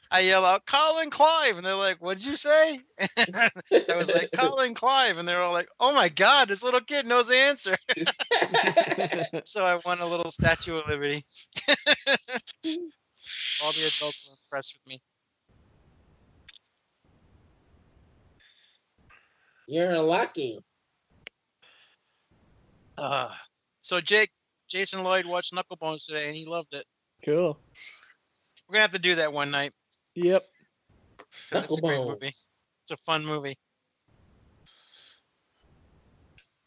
[0.10, 2.80] I yell out, Colin Clive, and they're like, "What'd you say?"
[3.28, 3.50] I
[3.96, 7.28] was like, Colin Clive, and they're all like, "Oh my God, this little kid knows
[7.28, 7.76] the answer."
[9.44, 11.24] so I won a little Statue of Liberty.
[13.62, 15.00] all the adults were impressed with me.
[19.68, 20.58] You're lucky.
[23.00, 23.30] Uh,
[23.80, 24.30] so Jake,
[24.68, 26.84] Jason Lloyd watched Knucklebones today, and he loved it.
[27.24, 27.58] Cool.
[28.68, 29.72] We're gonna have to do that one night.
[30.14, 30.42] Yep.
[31.52, 32.06] it's a great Knucklebones.
[32.06, 32.26] movie.
[32.26, 33.56] It's a fun movie.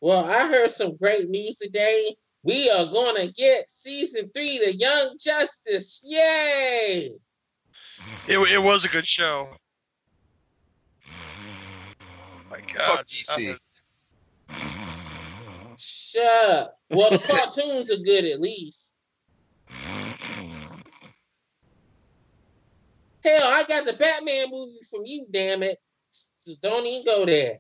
[0.02, 2.16] Well, I heard some great news today.
[2.44, 6.02] We are gonna get season three, The Young Justice.
[6.04, 7.14] Yay!
[8.28, 9.48] It, it was a good show.
[12.52, 12.98] my God.
[12.98, 13.58] Fuck DC.
[16.14, 16.76] Shut up.
[16.90, 18.94] Well, the cartoons are good at least.
[23.24, 25.78] Hell, I got the Batman movie from you, damn it.
[26.12, 27.60] So don't even go there.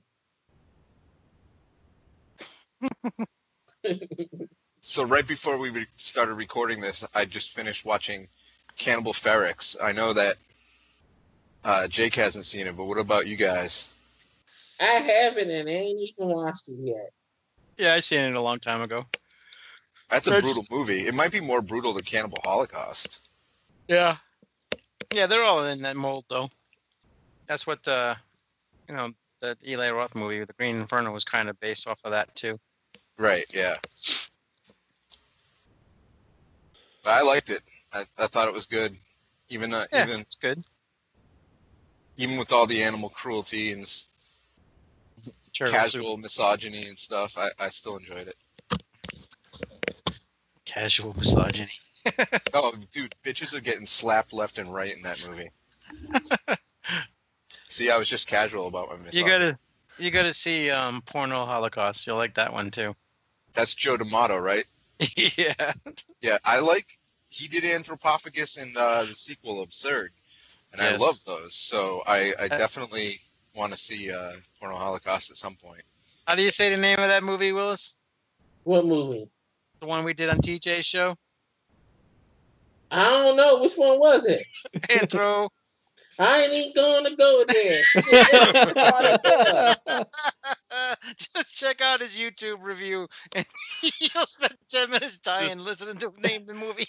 [4.85, 8.27] So right before we re- started recording this, I just finished watching
[8.77, 9.77] Cannibal Ferox.
[9.81, 10.35] I know that
[11.63, 13.89] uh, Jake hasn't seen it, but what about you guys?
[14.81, 17.13] I haven't and I ain't even watched it yet.
[17.77, 19.05] Yeah, I seen it a long time ago.
[20.09, 21.07] That's a brutal movie.
[21.07, 23.19] It might be more brutal than Cannibal Holocaust.
[23.87, 24.17] Yeah.
[25.11, 26.49] Yeah, they're all in that mold though.
[27.47, 28.15] That's what the
[28.87, 29.09] you know,
[29.39, 32.57] the Eli Roth movie, The Green Inferno was kind of based off of that too.
[33.17, 33.45] Right.
[33.53, 33.75] Yeah.
[37.03, 37.61] But I liked it.
[37.91, 38.95] I, I thought it was good,
[39.49, 40.63] even uh, Yeah, even it's good.
[42.17, 43.87] even with all the animal cruelty and
[45.53, 47.37] casual misogyny and stuff.
[47.37, 48.35] I, I still enjoyed it.
[50.65, 51.69] Casual misogyny.
[52.53, 55.49] Oh, dude, bitches are getting slapped left and right in that movie.
[57.69, 59.19] See, I was just casual about my misogyny.
[59.19, 59.59] You gotta
[59.97, 62.05] you gotta see um Porno Holocaust.
[62.05, 62.93] You'll like that one too.
[63.53, 64.65] That's Joe D'Amato, right?
[65.15, 65.73] yeah.
[66.21, 66.99] Yeah, I like.
[67.29, 70.11] He did Anthropophagus and uh, the sequel Absurd,
[70.71, 71.55] and I love those.
[71.55, 73.21] So I, I definitely
[73.55, 75.83] want to see uh, Porno Holocaust at some point.
[76.27, 77.95] How do you say the name of that movie, Willis?
[78.63, 79.29] What movie?
[79.81, 81.15] The one we did on TJ's show?
[82.89, 83.59] I don't know.
[83.59, 84.45] Which one was it?
[84.89, 85.49] Anthro.
[86.19, 87.83] I ain't even going to go there.
[87.83, 89.75] Shit, that's hard as hell.
[91.17, 93.45] Just check out his YouTube review, and
[93.99, 96.85] you'll spend ten minutes dying listening to name the movie.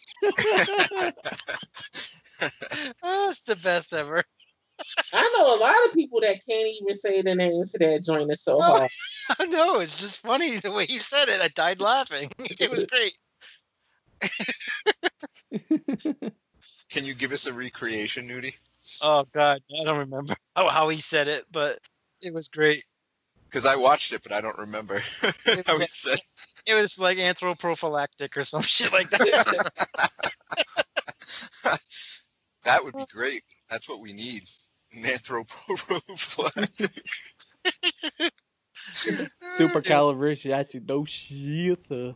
[3.03, 4.24] it's the best ever.
[5.12, 8.30] I know a lot of people that can't even say the names to that joint.
[8.30, 8.62] It's so Oh.
[8.62, 8.90] hard.
[9.38, 11.40] I know it's just funny the way you said it.
[11.40, 12.30] I died laughing.
[12.60, 13.16] It was great.
[16.90, 18.54] Can you give us a recreation, Nudie?
[19.02, 21.78] Oh God, I don't remember how, how he said it, but
[22.22, 22.84] it was great.
[23.50, 25.00] Because I watched it, but I don't remember
[25.66, 26.18] how he said.
[26.66, 29.72] It was like anthroprophylactic or some shit like that.
[32.64, 33.42] That would be great.
[33.68, 34.42] That's what we need.
[34.94, 37.00] An anthroprophylactic.
[39.59, 42.14] Supercalifragilisticexpialidocious.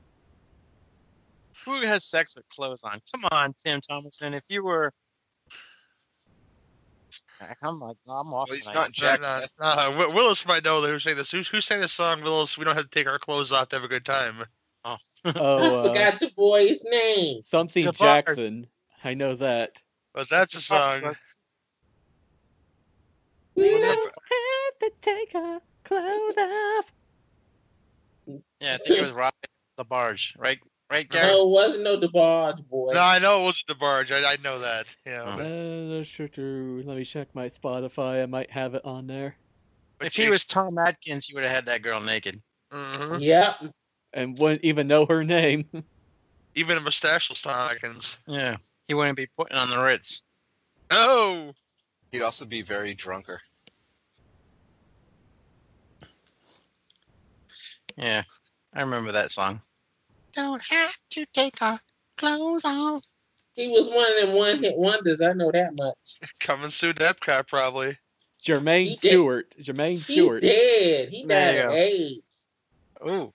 [1.64, 3.00] Who has sex with clothes on?
[3.12, 4.32] Come on, Tim Thomason.
[4.34, 4.92] If you were,
[7.62, 8.48] I'm like, I'm off.
[8.48, 8.80] Well, he's tonight.
[8.80, 9.20] not Jack.
[9.20, 11.30] No, no, no, Willis might know who's saying this.
[11.30, 12.56] Who's, who's saying this song, Willis?
[12.56, 14.44] We don't have to take our clothes off to have a good time.
[14.84, 15.26] Oh, Oh,
[15.84, 17.42] uh, Forgot the boy's name.
[17.42, 18.66] something Jackson.
[19.04, 19.82] I know that.
[20.14, 21.14] But that's a song.
[23.56, 26.92] We Was it- don't Have to take our clothes off.
[28.26, 29.32] yeah, I think it was Rob
[29.76, 30.58] the Barge, right?
[30.90, 31.26] Right, Gary.
[31.26, 32.92] No, it wasn't no DeBarge boy.
[32.94, 34.10] No, I know it wasn't the barge.
[34.10, 34.86] I, I know that.
[35.04, 35.22] Yeah.
[35.24, 36.82] Uh, that's true, true.
[36.82, 38.22] Let me check my Spotify.
[38.22, 39.36] I might have it on there.
[40.00, 42.40] If he was Tom Atkins, he would have had that girl naked.
[42.72, 43.20] Mhm.
[43.20, 43.74] Yep.
[44.14, 45.66] And wouldn't even know her name.
[46.54, 48.16] Even a mustache Stockings.
[48.26, 48.56] Yeah,
[48.88, 50.24] he wouldn't be putting on the Ritz.
[50.90, 51.52] Oh,
[52.10, 53.40] He'd also be very drunker.
[57.98, 58.22] Yeah,
[58.72, 59.60] I remember that song.
[60.32, 61.80] Don't have to take our
[62.16, 63.02] clothes off.
[63.54, 65.20] He was one of them one hit wonders.
[65.20, 66.30] I know that much.
[66.38, 67.98] coming soon to Epcot probably.
[68.42, 69.54] Jermaine He did- Stewart.
[69.60, 70.42] Jermaine He's Stewart.
[70.42, 71.08] dead.
[71.08, 71.72] He died of.
[71.72, 72.46] AIDS.
[73.08, 73.32] Ooh,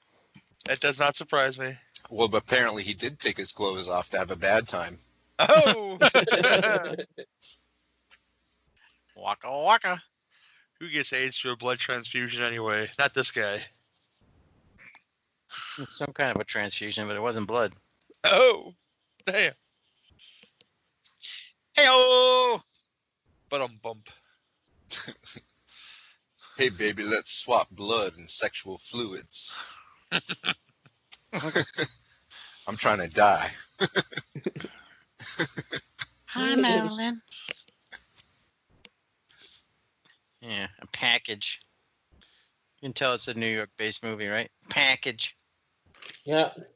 [0.65, 1.75] That does not surprise me.
[2.09, 4.95] Well, but apparently he did take his clothes off to have a bad time.
[5.39, 5.97] Oh,
[9.15, 10.01] waka waka.
[10.79, 12.89] who gets AIDS through a blood transfusion anyway?
[12.99, 13.61] Not this guy.
[15.79, 17.73] It's some kind of a transfusion, but it wasn't blood.
[18.23, 18.73] Oh,
[19.25, 19.53] damn.
[21.75, 22.61] Hey oh,
[23.49, 24.09] But um bump.
[26.55, 29.51] Hey, baby, let's swap blood and sexual fluids.
[32.67, 33.49] I'm trying to die.
[36.27, 37.19] Hi, Marilyn.
[40.41, 41.59] Yeah, a package.
[42.81, 44.51] You can tell it's a New York-based movie, right?
[44.69, 45.35] Package.
[46.25, 46.57] Yep.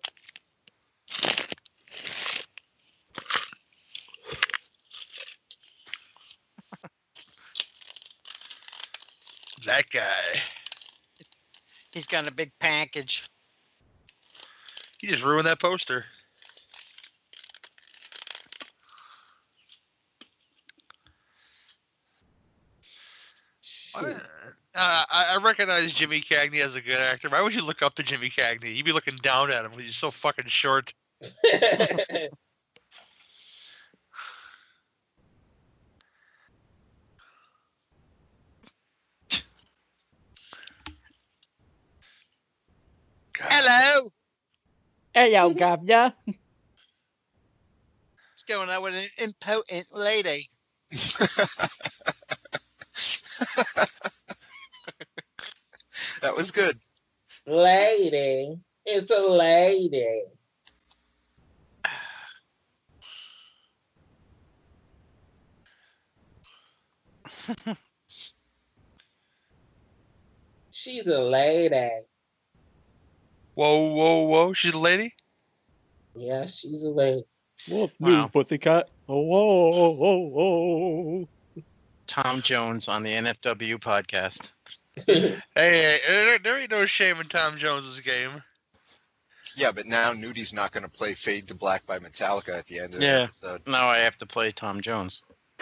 [9.65, 10.41] That guy.
[11.91, 13.27] He's got a big package.
[14.99, 16.05] He just ruined that poster.
[23.61, 24.15] Shoot.
[24.77, 27.29] Uh, I, I recognize Jimmy Cagney as a good actor.
[27.29, 28.75] Why would you look up to Jimmy Cagney?
[28.75, 30.93] You'd be looking down at him because he's so fucking short.
[43.39, 44.11] Hello.
[45.13, 46.13] Hey, yo, governor.
[46.25, 46.37] What's
[48.47, 50.47] going on with an impotent lady?
[56.21, 56.79] That was good.
[57.45, 58.59] lady.
[58.85, 60.23] It's a lady.
[70.71, 71.89] She's a lady.
[73.55, 74.53] Whoa, whoa, whoa.
[74.53, 75.15] She's a lady?
[76.15, 77.23] Yeah, she's a lady.
[77.67, 78.23] What's Wow.
[78.23, 78.89] new, pussycat?
[79.09, 81.63] Oh, whoa, oh, oh, oh.
[82.07, 84.53] Tom Jones on the NFW podcast.
[85.05, 88.43] Hey, hey, there, there ain't no shame in Tom Jones's game.
[89.55, 92.79] Yeah, but now Nudi's not going to play Fade to Black by Metallica at the
[92.79, 93.17] end of Yeah.
[93.17, 93.61] the episode.
[93.67, 95.23] Now I have to play Tom Jones.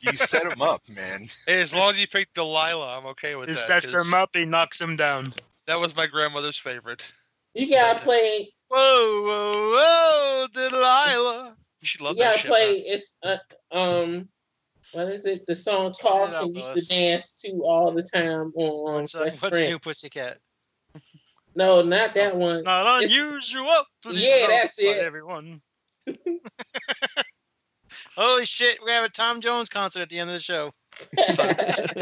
[0.00, 1.22] you set him up, man.
[1.46, 3.60] Hey, as long as you pick Delilah, I'm okay with He that.
[3.60, 5.34] sets 'cause him up, he knocks him down.
[5.66, 7.04] That was my grandmother's favorite.
[7.54, 8.52] You gotta play.
[8.68, 11.56] Whoa, whoa, whoa, Delilah.
[11.82, 12.50] She You loved that gotta shit.
[12.50, 12.66] play.
[12.76, 12.82] man.
[12.86, 13.36] It's uh,
[13.72, 14.28] um.
[14.92, 15.46] What is it?
[15.46, 19.20] The song Turn up, Carlton used to dance to all the time on What's, uh,
[19.24, 19.68] Fresh what's Prince.
[19.70, 20.38] new, Pussycat?
[21.54, 22.62] No, not that one.
[22.64, 23.68] Not It's- unusual.
[24.02, 25.04] to be Yeah, loved that's it.
[25.04, 25.60] Everyone.
[28.16, 30.72] Holy shit, we have a Tom Jones concert at the end of the show.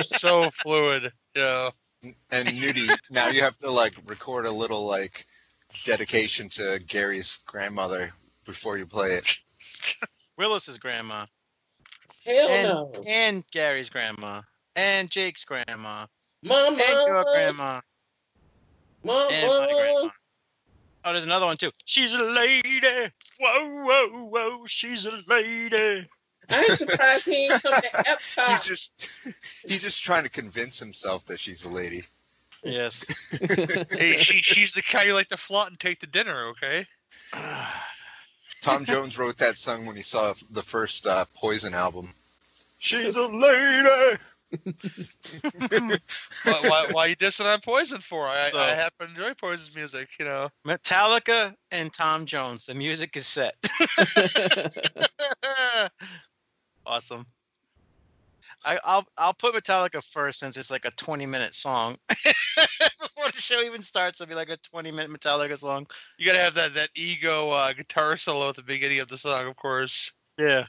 [0.02, 1.12] so fluid.
[1.36, 1.70] Yeah.
[2.30, 5.26] And Nudie, now you have to like record a little like
[5.84, 8.10] dedication to Gary's grandmother
[8.44, 9.36] before you play it.
[10.38, 11.26] Willis's grandma.
[12.24, 12.92] Hell and, no.
[13.08, 14.42] and Gary's grandma.
[14.76, 16.06] And Jake's grandma.
[16.42, 16.70] Mama.
[16.70, 17.80] And your grandma.
[19.02, 19.28] Mama.
[19.32, 20.10] And my grandma.
[21.04, 21.70] Oh, there's another one too.
[21.84, 22.80] She's a lady.
[23.40, 24.66] Whoa, whoa, whoa.
[24.66, 26.06] She's a lady.
[26.50, 28.66] I ain't surprised he ain't come to He's Epcot.
[28.66, 29.06] just
[29.66, 32.02] he's just trying to convince himself that she's a lady.
[32.62, 33.06] Yes.
[33.98, 36.86] Hey, she, she's the kind you like to flaunt and take to dinner, okay?
[38.60, 42.08] Tom Jones wrote that song when he saw the first uh, Poison album.
[42.78, 44.18] She's a lady.
[46.44, 48.26] why, why, why you dissing on Poison for?
[48.26, 50.50] I, So- I happen to enjoy Poison's music, you know.
[50.66, 52.66] Metallica and Tom Jones.
[52.66, 53.54] The music is set.
[56.86, 57.26] awesome.
[58.64, 61.96] I, I'll I'll put Metallica first since it's like a 20 minute song.
[62.08, 65.86] Before the show even starts, it'll be like a 20 minute Metallica song.
[66.18, 69.46] You gotta have that that ego uh, guitar solo at the beginning of the song,
[69.46, 70.12] of course.
[70.38, 70.64] Yeah.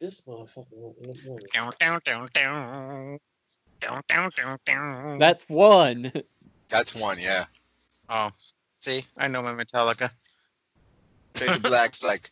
[0.00, 1.38] This motherfucker won't in.
[1.52, 3.18] Down, down, down, down.
[3.80, 5.18] Down, down, down, down.
[5.18, 6.12] That's one.
[6.68, 7.44] That's one, yeah.
[8.08, 8.30] Oh,
[8.74, 10.10] see, I know my Metallica.
[11.34, 12.30] Fade to Black's like.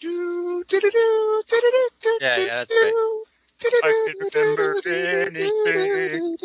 [0.00, 0.60] Yeah,
[2.20, 3.24] yeah, that's right.
[3.64, 6.36] I can remember anything.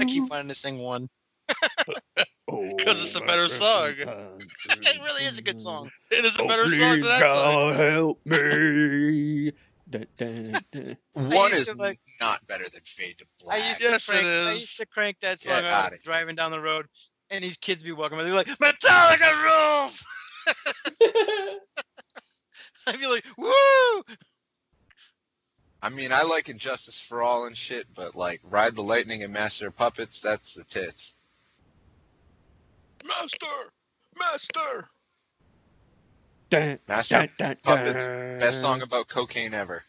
[0.00, 1.08] I keep wanting to sing one.
[2.48, 3.94] Oh, because it's a better song.
[3.98, 5.90] it really is a good song.
[6.10, 7.70] It is a Oh, better song than that song.
[7.70, 9.52] God help me.
[9.88, 10.96] Dun, dun, dun.
[11.14, 13.60] One is like- not better than Fade to Black.
[13.60, 16.36] I used Yes, to crank, I used to crank that song when I was driving
[16.36, 16.86] down the road,
[17.30, 18.24] and these kids be walking by.
[18.24, 20.06] They're like, "Metallica rules!"
[22.86, 24.02] I'd be like, "Woo!"
[25.82, 29.22] I mean, I like And Justice for All and shit, but like Ride the Lightning
[29.22, 31.14] and Master of Puppets, that's the tits.
[33.06, 33.46] Master!
[34.18, 34.84] Master!
[36.50, 39.82] Dun, Master dun, of dun, Puppets, best song about cocaine ever.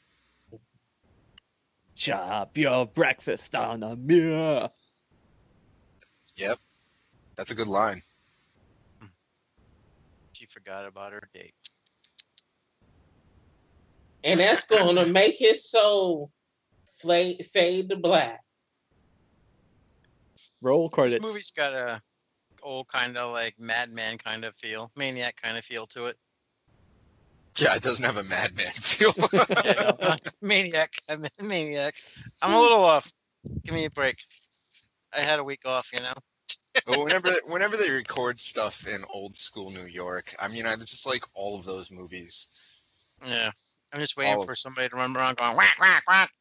[1.95, 4.69] Chop your breakfast on a mirror.
[6.35, 6.59] Yep,
[7.35, 8.01] that's a good line.
[8.99, 9.07] Hmm.
[10.33, 11.53] She forgot about her date.
[14.23, 16.31] And that's going to make his soul
[16.85, 18.41] fade, fade to black.
[20.61, 21.21] Roll This credits.
[21.21, 22.01] movie's got a
[22.63, 26.17] old kind of like Madman kind of feel, Maniac kind of feel to it.
[27.57, 29.11] Yeah, it doesn't have a madman feel.
[30.41, 31.95] Maniac, I mean, Maniac.
[32.41, 33.11] I'm a little off.
[33.65, 34.17] Give me a break.
[35.15, 36.13] I had a week off, you know.
[36.87, 41.05] but whenever whenever they record stuff in old school New York, I mean, I just
[41.05, 42.47] like all of those movies.
[43.27, 43.51] Yeah.
[43.93, 46.31] I'm just waiting All of- for somebody to run around going whack whack whack.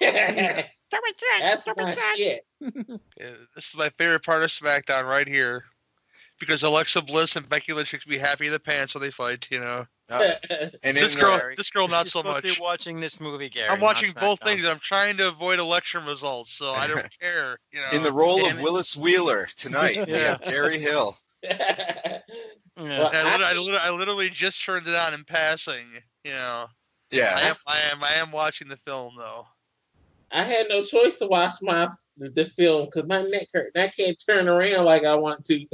[0.00, 2.40] That's my shit.
[3.18, 5.64] Yeah, this is my favorite part of SmackDown right here.
[6.38, 9.46] Because Alexa Bliss and Becky Lynch makes me happy in the pants when they fight,
[9.50, 9.86] you know.
[10.10, 10.32] Uh,
[10.82, 12.36] and This girl, the, this girl, not You're so much.
[12.36, 13.70] to be watching this movie, Gary.
[13.70, 14.66] I'm watching both things.
[14.66, 17.58] I'm trying to avoid election results, so I don't care.
[17.72, 17.86] You know.
[17.96, 18.62] in the role Damn of it.
[18.62, 20.28] Willis Wheeler tonight, we Yeah.
[20.38, 21.14] have Gary Hill.
[21.42, 22.18] Yeah.
[22.76, 25.86] Well, I, I literally, I, I literally just turned it on in passing.
[26.24, 26.66] You know.
[27.34, 29.46] I Yeah, am, I am, I am watching the film though.
[30.30, 31.88] I had no choice to watch my
[32.18, 35.66] the film because my neck hurt and I can't turn around like I want to.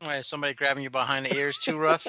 [0.00, 2.06] Why, is somebody grabbing you behind the ears too rough?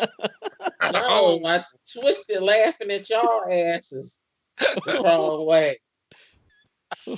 [0.91, 4.19] no, I twisted laughing at y'all asses
[4.59, 5.79] the wrong way.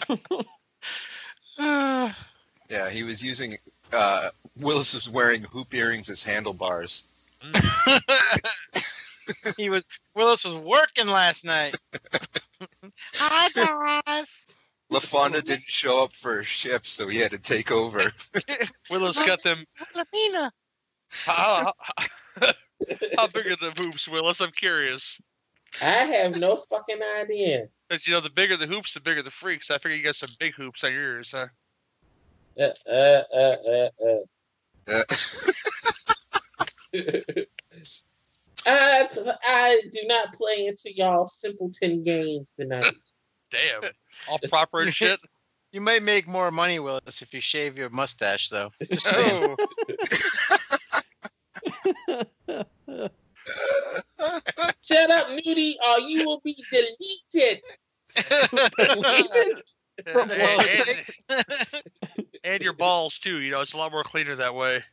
[1.59, 3.57] yeah, he was using.
[3.91, 7.03] Uh, Willis was wearing hoop earrings as handlebars.
[9.57, 9.83] he was
[10.15, 11.75] Willis was working last night.
[13.15, 14.57] Hi guys.
[14.91, 18.11] LaFonda didn't show up for a shift, so he had to take over.
[18.89, 19.65] Willow's got them.
[19.93, 20.49] Lamina.
[21.09, 22.53] How, how,
[23.17, 24.39] how big are the hoops, Willis?
[24.39, 25.19] I'm curious.
[25.81, 27.67] I have no fucking idea.
[27.87, 29.69] Because you know, the bigger the hoops, the bigger the freaks.
[29.69, 31.47] I figure you got some big hoops on your ears, huh?
[32.57, 34.23] Uh, uh, uh, uh, uh.
[34.89, 35.03] Uh,
[38.67, 39.07] I,
[39.45, 42.93] I do not play into y'all simpleton games tonight.
[43.51, 43.91] Damn,
[44.29, 45.19] all proper and shit.
[45.71, 48.69] You might make more money, Willis, if you shave your mustache, though.
[49.07, 49.55] Oh,
[54.83, 57.61] Shut up, Nudie, or you will be deleted.
[60.11, 61.45] From and, and,
[62.43, 63.41] and your balls too.
[63.41, 64.83] You know, it's a lot more cleaner that way.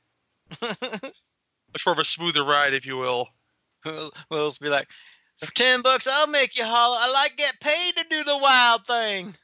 [0.63, 3.29] Much more of a smoother ride, if you will.
[3.85, 4.89] Will- Willis be like,
[5.39, 6.99] for ten bucks, I'll make you holler.
[7.01, 9.35] I like get paid to do the wild thing.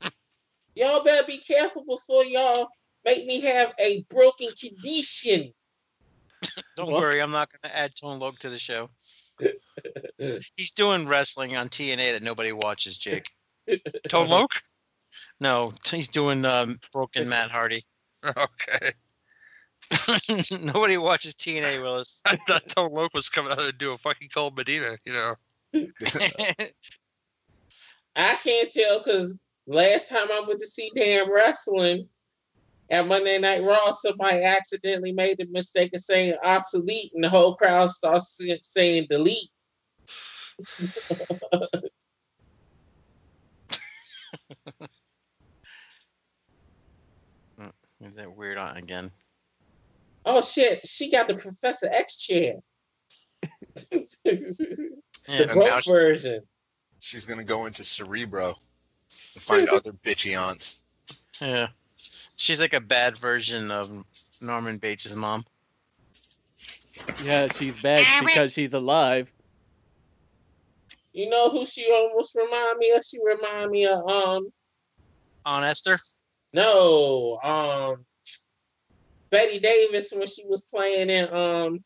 [0.74, 2.68] Y'all better be careful before y'all
[3.04, 5.52] make me have a broken condition.
[6.76, 8.88] Don't worry, I'm not going to add Tone Loc to the show.
[10.54, 13.30] He's doing wrestling on TNA that nobody watches, Jake.
[14.08, 14.52] Tone Loc?
[15.40, 17.82] No, he's doing um, Broken Matt Hardy.
[18.24, 18.92] Okay.
[20.60, 22.22] Nobody watches TNA, Willis.
[22.26, 25.34] I thought Tone Loc was coming out to do a fucking cold Medina, you know.
[28.16, 29.34] I can't tell because
[29.66, 32.08] last time I went to see damn wrestling
[32.90, 37.54] at Monday Night Raw, somebody accidentally made the mistake of saying obsolete, and the whole
[37.54, 39.50] crowd starts saying delete.
[47.58, 47.68] Hmm,
[48.00, 49.12] is that weird again?
[50.24, 52.54] Oh shit, she got the Professor X chair.
[55.26, 56.42] The And now version.
[56.98, 58.48] She's gonna go into Cerebro
[59.34, 60.80] and find other bitchy aunts.
[61.40, 61.68] Yeah.
[62.36, 63.90] She's like a bad version of
[64.40, 65.44] Norman Bates' mom.
[67.22, 69.32] Yeah, she's bad because she's alive.
[71.12, 73.04] You know who she almost remind me of?
[73.04, 74.52] She remind me of um
[75.44, 76.00] Aunt Esther?
[76.52, 78.04] no um
[79.30, 81.84] Bette Davis when she was playing in um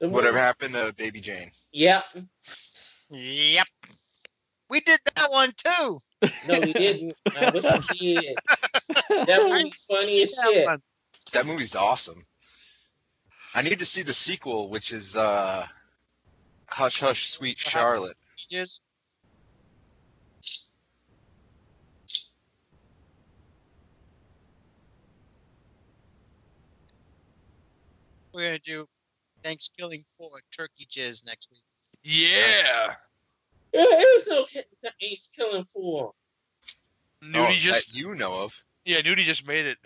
[0.00, 0.40] the Whatever movie.
[0.40, 1.50] happened to Baby Jane?
[1.72, 2.04] Yep.
[3.10, 3.66] Yep.
[4.70, 5.98] We did that one too.
[6.48, 7.16] No, we didn't.
[7.36, 7.64] I wish
[8.00, 8.36] we did.
[9.26, 10.68] That movie's funny as shit.
[11.32, 12.24] That movie's awesome.
[13.54, 15.66] I need to see the sequel, which is uh,
[16.68, 18.16] Hush Hush Sweet Charlotte.
[18.48, 18.80] Just
[28.32, 28.86] We're gonna do
[29.42, 31.62] Thanksgiving for Turkey Jizz next week.
[32.02, 32.94] Yeah.
[33.72, 34.46] There is no
[35.00, 36.12] Ace Killing Four.
[37.22, 38.62] Nudie Oh, just that you know of.
[38.84, 39.78] yeah, Nudie just made it.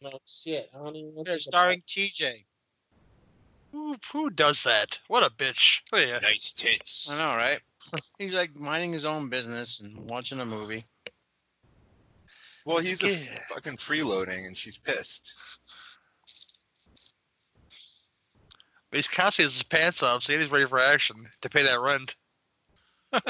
[0.00, 0.70] No shit.
[0.74, 1.24] I don't even.
[1.24, 2.44] They're starring TJ.
[3.72, 4.98] Who who does that?
[5.08, 5.80] What a bitch.
[5.92, 6.18] Oh yeah.
[6.20, 7.10] Nice tits.
[7.10, 7.60] I know, right?
[8.18, 10.84] He's like minding his own business and watching a movie.
[12.64, 13.38] Well, he's a Yeah.
[13.48, 15.34] fucking freeloading, and she's pissed.
[18.92, 22.14] He's constantly has his pants up, so he's ready for action to pay that rent.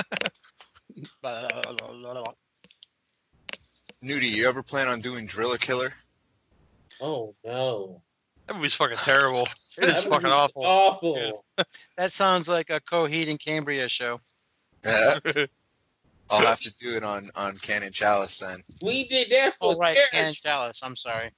[4.05, 5.93] Nudie, you ever plan on doing Driller Killer?
[7.01, 8.03] Oh no.
[8.47, 9.49] That movie's fucking terrible.
[9.79, 10.65] It is fucking movie's awful.
[10.67, 11.45] Awful.
[11.97, 14.21] That sounds like a Coheed and Cambria show.
[14.85, 15.19] Yeah.
[16.29, 18.63] I'll have to do it on on Cannon Chalice then.
[18.83, 20.43] We did that for Oh, right, Terror Ken Troop.
[20.43, 20.81] Dallas.
[20.83, 21.31] I'm sorry.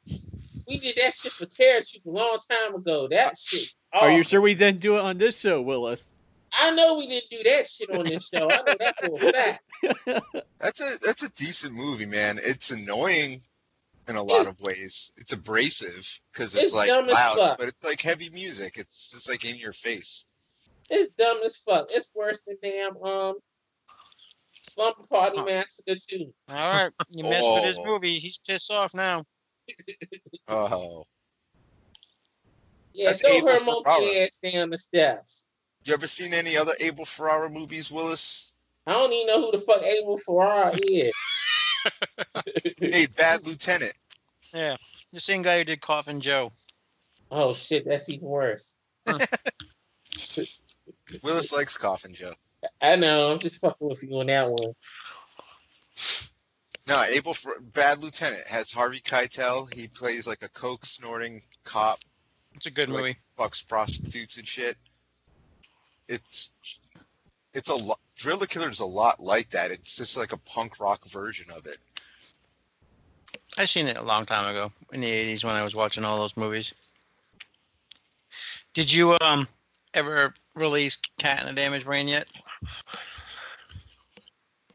[0.66, 3.07] We did that shit for Terror Troop a long time ago.
[3.09, 3.75] That uh, shit.
[3.95, 6.12] Are you sure we didn't do it on this show, Willis?
[6.53, 8.49] I know we didn't do that shit on this show.
[8.51, 9.64] I know that for a fact.
[10.61, 12.38] That's a that's a decent movie, man.
[12.42, 13.40] It's annoying
[14.09, 15.12] in a lot of ways.
[15.16, 17.59] It's abrasive because it's, It's like dumb as loud, fuck.
[17.59, 18.76] but it's like heavy music.
[18.78, 20.24] It's just like in your face.
[20.88, 21.88] It's dumb as fuck.
[21.90, 23.34] It's worse than damn um
[24.62, 26.32] Slumber Party Massacre too.
[26.49, 27.84] All right, you messed with his Oh.
[27.84, 28.18] movie.
[28.18, 29.24] He's pissed off now.
[30.49, 31.05] Oh,
[32.95, 33.82] Yeah, That's throw Abel her Ferrara.
[33.84, 35.47] monkey ass down the steps.
[35.84, 38.53] you ever seen any other Abel Ferrara movies, Willis?
[38.86, 41.12] I don't even know who the fuck Abel Ferrara is.
[42.78, 43.92] hey, Bad Lieutenant.
[44.55, 44.76] Yeah,
[45.12, 46.53] the same guy who did Coffin Joe.
[47.30, 48.76] Oh shit, that's even worse.
[51.22, 52.34] Willis likes Coffin Joe.
[52.80, 54.72] I know, I'm just fucking with you on that one.
[56.86, 59.72] No, Abel Fer- Bad Lieutenant has Harvey Keitel.
[59.72, 61.99] He plays like a coke snorting cop.
[62.55, 63.16] It's a good Like- movie.
[63.38, 64.76] fucks prostitutes and shit.
[66.09, 66.52] It's
[67.52, 67.98] it's a lot.
[68.16, 69.70] Driller Killer is a lot like that.
[69.70, 71.78] It's just like a punk rock version of it.
[73.57, 76.18] I seen it a long time ago in the '80s when I was watching all
[76.18, 76.72] those movies.
[78.72, 79.48] Did you um
[79.94, 82.26] ever release Cat in a Damaged Brain yet?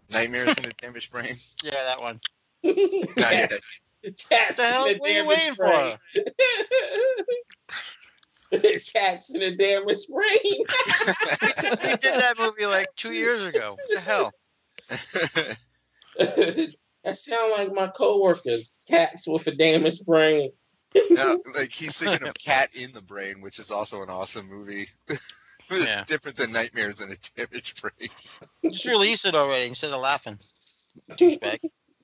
[0.10, 1.36] Nightmares in a Damaged Brain.
[1.64, 2.20] Yeah, that one.
[2.64, 3.52] Not yet.
[4.04, 5.66] Cats the hell in were you damaged waiting for?
[5.66, 5.98] brain.
[8.94, 10.28] Cats in a damaged brain.
[10.44, 13.78] we did that movie like two years ago.
[13.78, 14.32] What the hell?
[17.04, 18.74] that sound like my coworkers.
[18.88, 20.52] Cats with a damaged brain.
[21.12, 24.88] no, like he's thinking of Cat in the Brain, which is also an awesome movie.
[25.08, 25.22] it's
[25.70, 26.04] Yeah.
[26.06, 28.10] different than Nightmares in a Damaged Brain.
[28.72, 30.40] Just release it already instead of laughing.
[31.12, 31.60] Douchebag.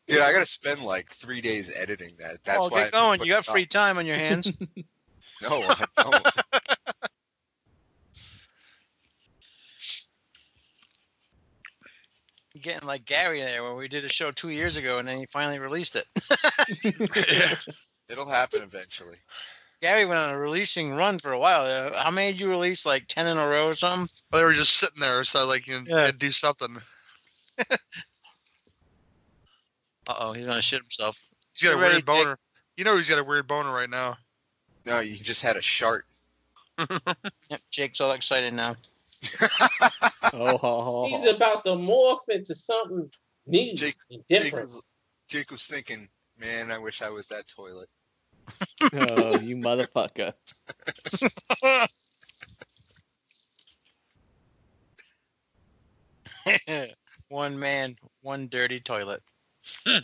[0.07, 2.43] Dude, I gotta spend like three days editing that.
[2.43, 3.21] That's oh, why get going.
[3.21, 4.51] You got it free time on your hands.
[5.41, 6.25] No, I don't.
[12.61, 15.25] Getting like Gary there when we did a show two years ago and then he
[15.25, 16.05] finally released it.
[17.29, 17.55] yeah.
[18.07, 19.17] It'll happen eventually.
[19.81, 21.63] Gary went on a releasing run for a while.
[21.63, 22.85] Uh, How many did you release?
[22.85, 24.07] Like 10 in a row or something?
[24.31, 26.05] Well, they were just sitting there, so like you Yeah.
[26.05, 26.11] yeah.
[26.11, 26.77] do something.
[30.07, 31.17] Uh oh, he's going to shit himself.
[31.53, 32.39] He's got Get a ready, weird boner.
[32.77, 34.17] You know he's got a weird boner right now.
[34.85, 36.05] No, you just had a shart.
[37.49, 38.75] Yep, Jake's all excited now.
[40.33, 43.09] Oh, ho, ho, He's about to morph into something
[43.47, 44.65] new Jake- and Jake different.
[44.65, 44.83] was,
[45.29, 47.87] Jake was thinking, man, I wish I was that toilet.
[48.93, 50.33] oh, you motherfucker.
[57.29, 59.21] one man, one dirty toilet.
[59.85, 59.97] Hmm.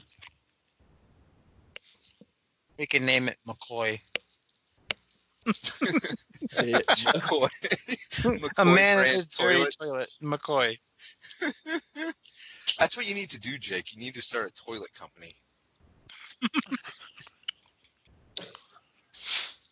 [2.77, 3.99] We can name it McCoy.
[7.05, 7.49] McCoy.
[8.57, 9.75] A man in brand his dirty toilets.
[9.75, 10.09] toilet.
[10.21, 10.77] McCoy.
[12.79, 13.93] That's what you need to do, Jake.
[13.93, 15.35] You need to start a toilet company.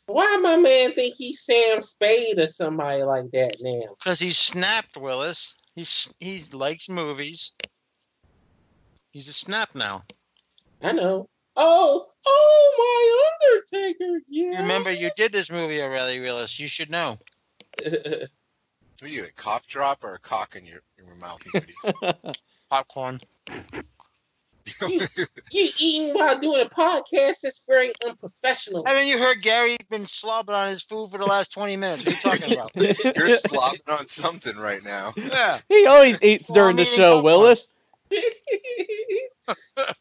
[0.05, 3.95] Why my man think he's Sam Spade or somebody like that now?
[3.97, 5.55] Because he's snapped, Willis.
[5.75, 7.53] He's he likes movies.
[9.12, 10.03] He's a snap now.
[10.82, 11.28] I know.
[11.55, 14.22] Oh, oh, my Undertaker.
[14.28, 14.62] Yeah.
[14.62, 16.60] Remember, you did this movie already, Willis.
[16.60, 17.18] You should know.
[19.01, 21.39] What do you get, a cough drop or a cock in your, in your mouth?
[21.53, 22.34] you?
[22.70, 23.22] Popcorn.
[24.89, 24.99] you,
[25.53, 27.41] you eating while doing a podcast?
[27.43, 28.86] That's very unprofessional.
[28.86, 32.05] Haven't you heard Gary been slobbing on his food for the last 20 minutes?
[32.05, 33.16] What are you talking about?
[33.16, 35.14] You're slopping on something right now.
[35.16, 35.60] Yeah.
[35.70, 37.24] He always eats Well, during I'm the eating show, popcorn.
[37.24, 37.68] Willis.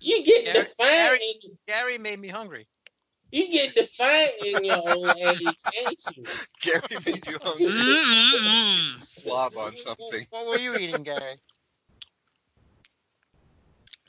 [0.00, 1.20] You get Gary- defined.
[1.44, 2.66] in- Gary made me hungry.
[3.32, 6.24] You get defined in your old age, ain't you?
[6.60, 7.96] Gary made you hungry.
[8.96, 10.26] Slob on something.
[10.30, 11.36] What were you eating, Gary?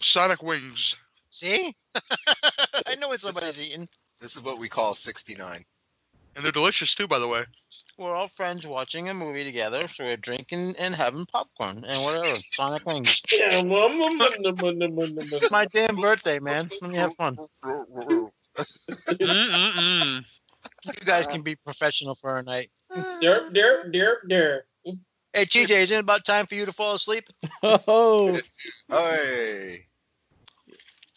[0.01, 0.95] Sonic wings.
[1.29, 1.73] See?
[2.85, 3.87] I know what somebody's eating.
[4.19, 5.63] This is what we call 69.
[6.35, 7.45] And they're delicious too, by the way.
[7.97, 12.35] We're all friends watching a movie together, so we're drinking and having popcorn and whatever.
[12.51, 13.21] Sonic wings.
[15.41, 16.69] It's my damn birthday, man.
[16.81, 17.37] Let me have fun.
[19.09, 20.25] Mm-mm-mm.
[20.85, 22.69] You guys can be professional for a night.
[22.93, 24.61] Derp, derp, derp, derp.
[25.33, 27.25] Hey, TJ, isn't it about time for you to fall asleep?
[27.63, 28.39] Oh,
[28.89, 29.85] Hey.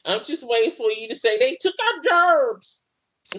[0.05, 2.83] I'm just waiting for you to say they took our jobs.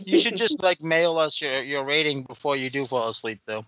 [0.06, 3.66] You should just like mail us your, your rating before you do fall asleep, though.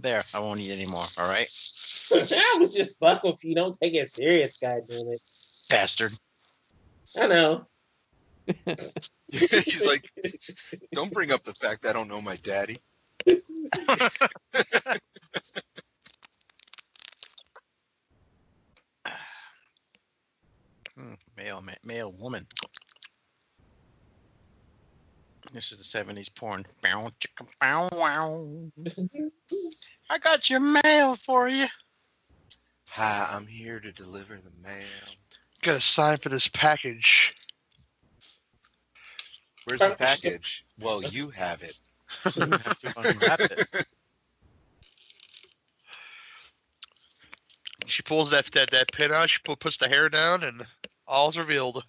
[0.00, 1.04] There, I won't eat anymore.
[1.18, 1.48] All right,
[2.12, 3.54] I was just fucking with you.
[3.54, 5.20] Don't take it serious, goddamn it.
[5.68, 6.12] bastard.
[7.16, 7.66] I know.
[9.30, 10.10] He's like,
[10.92, 12.78] don't bring up the fact I don't know my daddy.
[21.42, 22.46] male, ma- male woman.
[25.52, 26.64] This is the '70s porn.
[26.82, 28.46] Bow, chicka, bow, wow.
[30.08, 31.66] I got your mail for you.
[32.90, 35.16] Hi, I'm here to deliver the mail.
[35.62, 37.34] Got a sign for this package.
[39.64, 40.64] Where's the package?
[40.80, 41.78] Well, you have it.
[42.36, 43.86] You have to unwrap it.
[47.86, 49.30] She pulls that that, that pin out.
[49.30, 50.66] She pu- puts the hair down, and
[51.06, 51.82] all's revealed.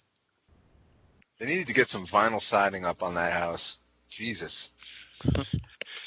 [1.38, 3.78] They needed to get some vinyl siding up on that house.
[4.08, 4.70] Jesus.
[5.34, 5.46] That's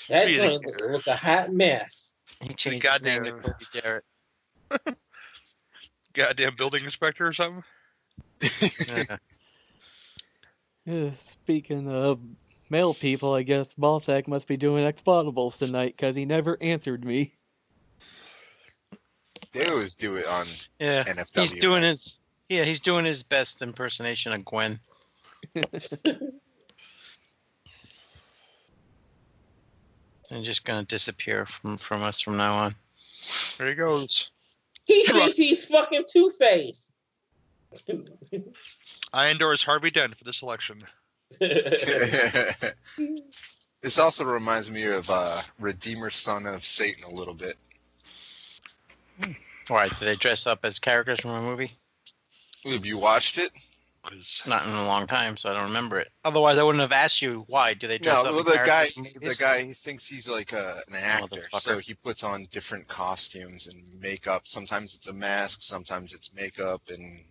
[0.09, 0.37] Really?
[0.37, 2.15] joint look, look a hot mess.
[2.41, 3.41] He changed his name to Goddamn.
[3.41, 4.03] Kobe Jarrett.
[6.13, 7.63] Goddamn building inspector or something.
[8.87, 9.17] Yeah.
[10.85, 12.21] Yeah, speaking of
[12.69, 17.33] male people, I guess Balsack must be doing Explodables tonight because he never answered me.
[19.51, 20.45] They always do it on
[20.79, 21.41] Yeah, NFW.
[21.41, 24.79] he's doing his yeah, he's doing his best impersonation of Gwen.
[30.31, 32.75] and just gonna disappear from from us from now on.
[33.57, 34.29] There he goes.
[34.85, 36.91] He thinks he's fucking Two Face.
[39.13, 40.83] I endorse Harvey Dent for this election.
[41.39, 42.73] this
[43.99, 47.57] also reminds me of uh, Redeemer Son of Satan a little bit.
[49.69, 51.71] All right, did they dress up as characters from a movie?
[52.73, 53.51] Have you watched it?
[54.03, 56.11] 'Cause Not in a long time, so I don't remember it.
[56.23, 57.73] Otherwise, I wouldn't have asked you why.
[57.73, 58.35] Do they dress No, up?
[58.35, 62.23] well, the guy, the guy, he thinks he's like a, an actor, so he puts
[62.23, 64.47] on different costumes and makeup.
[64.47, 67.25] Sometimes it's a mask, sometimes it's makeup, and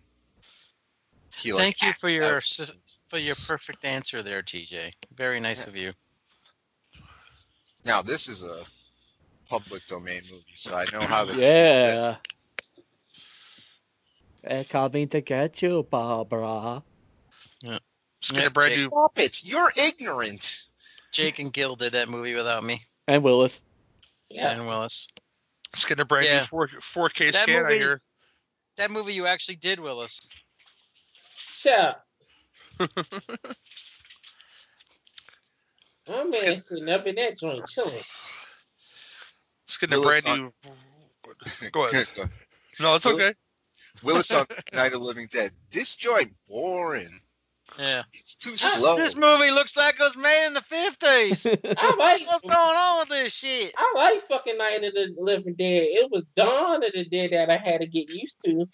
[1.35, 1.61] he like.
[1.61, 2.71] Thank you for your out.
[3.09, 4.93] for your perfect answer there, TJ.
[5.15, 5.93] Very nice of you.
[7.85, 8.65] Now this is a
[9.49, 12.17] public domain movie, so I know how the Yeah.
[14.45, 16.83] Uh, They're coming to get you, Barbara.
[18.19, 18.83] Just get a brand new.
[18.83, 19.43] Stop it!
[19.45, 20.63] You're ignorant.
[21.11, 23.63] Jake and Gil did that movie without me And Willis.
[24.29, 24.51] Yeah.
[24.51, 25.07] and Willis.
[25.73, 26.39] Let's get a brand Yeah.
[26.39, 27.59] new 4, 4K That scan.
[27.59, 28.01] I movie- hear.
[28.77, 30.19] That movie you actually did, Willis.
[31.51, 32.05] Shut up.
[36.07, 38.03] My man sitting up in that joint chilling.
[39.67, 41.69] Let's get a brand on- new.
[41.71, 42.07] Go ahead.
[42.79, 43.33] No, it's okay.
[44.03, 45.51] Willis on Night of the Living Dead.
[45.71, 47.09] This joint boring.
[47.77, 48.03] Yeah.
[48.13, 48.95] It's too This, slow.
[48.95, 51.45] this movie looks like it was made in the fifties.
[51.47, 53.73] I like What's going on with this shit?
[53.77, 55.83] I like fucking Night of the Living Dead.
[55.83, 58.65] It was Dawn of the Dead that I had to get used to.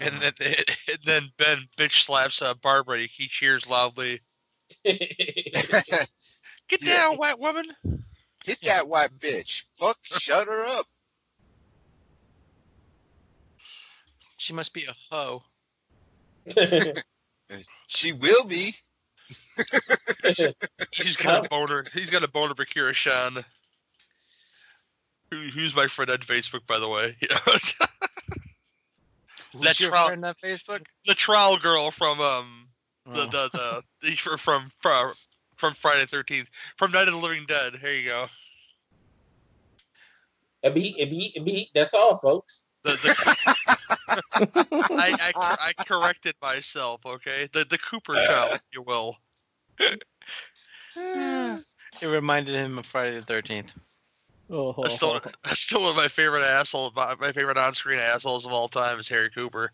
[0.00, 0.32] And then
[0.88, 2.98] and then Ben bitch slaps uh, Barbara.
[3.00, 4.20] He, he cheers loudly.
[4.84, 6.96] Get Yeah.
[6.96, 7.66] down, white woman.
[8.44, 9.64] Hit that white bitch.
[9.78, 10.86] Fuck, shut her up.
[14.38, 15.42] She must be a hoe.
[17.86, 18.74] She will be.
[20.92, 21.86] He's got a boner.
[21.94, 23.42] He's got a boner for Kyra Schon.
[25.30, 27.16] Who, who's my friend on Facebook, by the way?
[29.54, 30.84] Who's That your trial- friend on Facebook?
[31.06, 32.68] the trial girl from um
[33.06, 33.26] the Oh.
[33.26, 35.12] the the, the from from
[35.56, 37.76] from Friday Thirteenth from Night of the Living Dead.
[37.76, 38.26] Here you go.
[40.64, 41.68] A beat, a beat, a beat.
[41.74, 42.66] That's all, folks.
[42.84, 43.64] The, the,
[44.90, 47.00] I, I I corrected myself.
[47.04, 49.16] Okay, the the Cooper child, if you will.
[52.00, 53.74] It reminded him of Friday the Thirteenth.
[54.50, 56.92] Oh, That's still that's still one of my favorite assholes.
[56.94, 59.72] My, my favorite on-screen assholes of all time is Harry Cooper.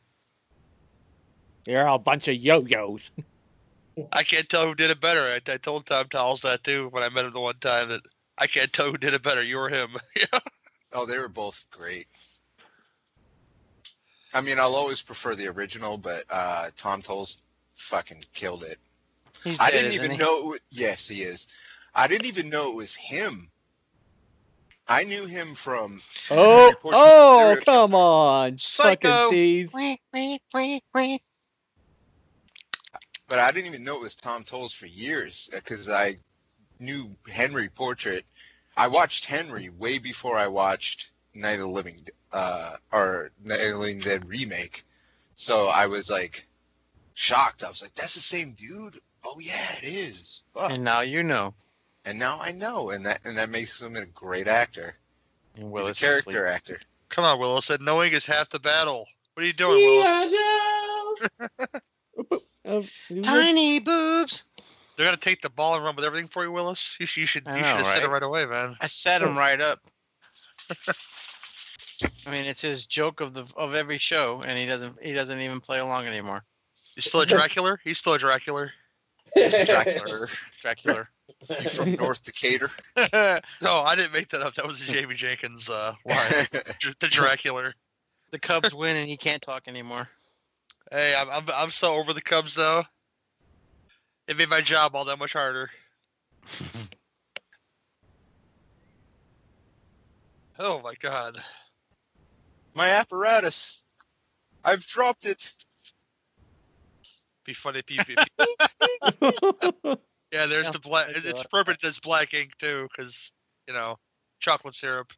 [1.67, 3.11] You're a bunch of yo-yos.
[4.13, 5.21] I can't tell who did it better.
[5.21, 8.01] I, I told Tom Towles that too when I met him the one time that
[8.39, 9.43] I can't tell who did it better.
[9.43, 9.97] You or him.
[10.93, 12.07] Oh, they were both great.
[14.35, 17.41] I mean, I'll always prefer the original, but uh, Tom Towles
[17.77, 18.79] fucking killed it.
[19.45, 20.23] He's I dead, didn't isn't even he?
[20.23, 20.39] know.
[20.39, 21.47] It was, yes, he is.
[21.95, 23.49] I didn't even know it was him.
[24.89, 26.03] I knew him from.
[26.31, 29.31] Oh, oh, come on, Psycho.
[33.29, 36.19] but I didn't even know it was Tom Towles for years because I
[36.81, 38.25] knew Henry Portrait.
[38.77, 41.97] I watched Henry way before I watched Night of the Living
[42.33, 44.85] uh, or Night of the Living Dead remake.
[45.35, 46.47] So I was like
[47.15, 47.65] shocked.
[47.65, 50.45] I was like, "That's the same dude." Oh yeah, it is.
[50.55, 50.71] Fuck.
[50.71, 51.55] And now you know.
[52.05, 54.95] And now I know, and that and that makes him a great actor.
[55.55, 56.79] And He's Willis a is character actor.
[57.09, 59.07] Come on, Willow said knowing is half the battle.
[59.35, 60.29] What are you doing, Willow?
[60.29, 61.17] G.I.
[61.49, 62.39] Joe.
[62.67, 62.83] Uh,
[63.23, 64.45] Tiny boobs.
[64.97, 66.97] They're gonna take the ball and run with everything for you, Willis.
[67.01, 68.13] You, should- you should I you know, should have said it right?
[68.13, 68.77] right away, man.
[68.81, 69.81] I set him right up.
[72.27, 75.41] I mean, it's his joke of the of every show, and he doesn't he doesn't
[75.41, 76.45] even play along anymore.
[76.95, 77.79] He's still a Dracula?
[77.85, 78.71] He's still a Dracula.
[79.35, 80.27] Dracula.
[80.61, 81.09] Dracula.
[81.49, 82.71] You from North Decatur?
[83.63, 84.55] No, I didn't make that up.
[84.55, 86.47] That was a Jamie Jenkins uh, line.
[87.01, 87.73] The Dracula.
[88.31, 90.09] the Cubs win, and he can't talk anymore.
[90.93, 92.85] Hey, I'm, I'm I'm so over the Cubs though.
[94.29, 95.71] It made my job all that much harder.
[100.59, 101.43] oh my god.
[102.75, 103.85] My apparatus.
[104.65, 105.53] I've dropped it.
[107.45, 108.01] Be funny if you.
[108.01, 108.09] if
[109.83, 109.99] you-
[110.33, 111.11] yeah, there's the black.
[111.11, 111.81] It's it's appropriate.
[111.81, 113.31] There's black ink too, because
[113.69, 113.99] you know,
[114.41, 115.13] chocolate syrup.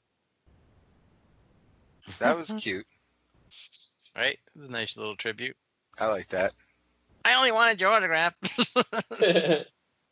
[2.18, 2.86] That was cute.
[4.16, 4.38] Right?
[4.54, 5.56] It's a nice little tribute.
[5.98, 6.52] I like that.
[7.24, 8.34] I only wanted your autograph.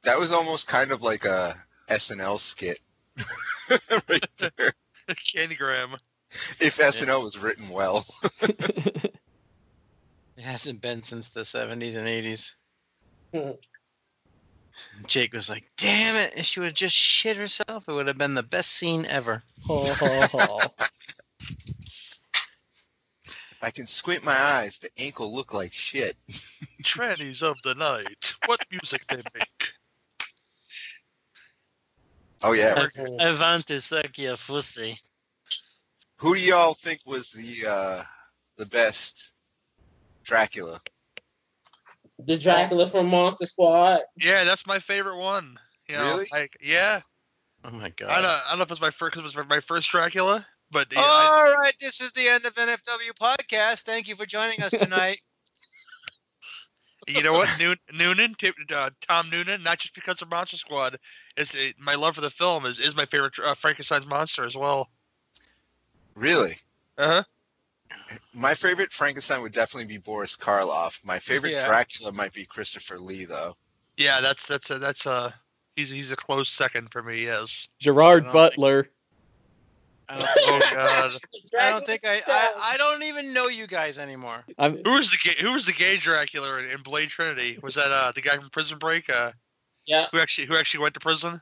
[0.04, 1.56] That was almost kind of like a
[1.88, 2.78] SNL skit.
[4.06, 4.74] right there.
[5.34, 5.96] Candygram.
[6.60, 8.04] If SNL was written well.
[10.36, 12.54] It hasn't been since the 70s and 80s.
[15.06, 16.36] Jake was like, damn it.
[16.36, 19.42] If she would have just shit herself, it would have been the best scene ever.
[23.62, 24.78] I can squint my eyes.
[24.78, 26.16] The ankle look like shit.
[26.82, 28.34] Trannies of the night.
[28.46, 29.72] What music they make?
[32.42, 32.88] Oh yeah.
[33.20, 34.98] I want to suck your pussy.
[36.18, 38.02] Who do y'all think was the uh
[38.56, 39.32] the best
[40.24, 40.80] Dracula?
[42.18, 44.00] the Dracula from Monster Squad.
[44.16, 45.58] Yeah, that's my favorite one.
[45.88, 46.26] You know, Really?
[46.32, 47.00] Like, yeah.
[47.64, 48.10] Oh my god.
[48.10, 50.46] I don't, I don't know if it's my first, cause it was my first Dracula,
[50.70, 53.82] but yeah, All I- right, this is the end of NFW podcast.
[53.82, 55.20] Thank you for joining us tonight.
[57.08, 60.98] you know what, Noon, Noonan, T- uh, Tom Noonan, not just because of Monster Squad,
[61.36, 64.56] it's it, my love for the film is is my favorite uh, Frankenstein's monster as
[64.56, 64.88] well.
[66.14, 66.56] Really?
[66.98, 67.22] Uh huh.
[68.32, 71.04] My favorite Frankenstein would definitely be Boris Karloff.
[71.04, 71.66] My favorite Yeah.
[71.66, 73.54] Dracula might be Christopher Lee though.
[73.96, 75.34] Yeah, that's that's a, that's a
[75.76, 77.24] he's he's a close second for me.
[77.24, 77.68] Yes.
[77.78, 78.88] Gerard Butler.
[80.08, 81.12] I don't think, Oh God.
[81.60, 84.44] I, don't think I, I I don't even know you guys anymore.
[84.58, 87.58] I'm Who was the gay, who was the gay Dracula in, in Blade Trinity?
[87.62, 89.08] Was that uh the guy from Prison Break?
[89.08, 89.32] Uh,
[89.86, 90.06] Yeah.
[90.12, 91.40] who actually who actually went to prison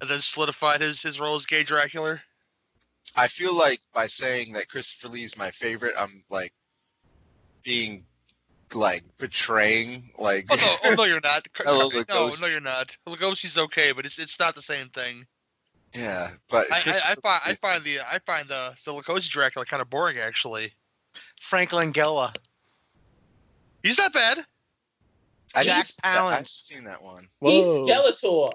[0.00, 2.20] and then solidified his his role as gay Dracula.
[3.14, 6.52] I feel like by saying that Christopher Lee is my favorite, I'm like
[7.62, 8.04] being
[8.74, 11.46] like betraying like Oh no, oh, no you're not.
[11.56, 12.42] Hello, no, Lugosi.
[12.42, 12.96] no, you're not.
[13.08, 15.26] Lugosi's okay, but it's it's not the same thing.
[15.94, 19.64] yeah, but I, I, I find I find the I find the the Lugosi Dracula
[19.64, 20.72] kind of boring actually.
[21.40, 22.34] Frank Langella.
[23.82, 24.44] He's not bad.
[25.54, 27.28] I Jack didn't see that- I've seen that one.
[27.40, 27.86] He's Whoa.
[27.86, 28.50] Skeletor.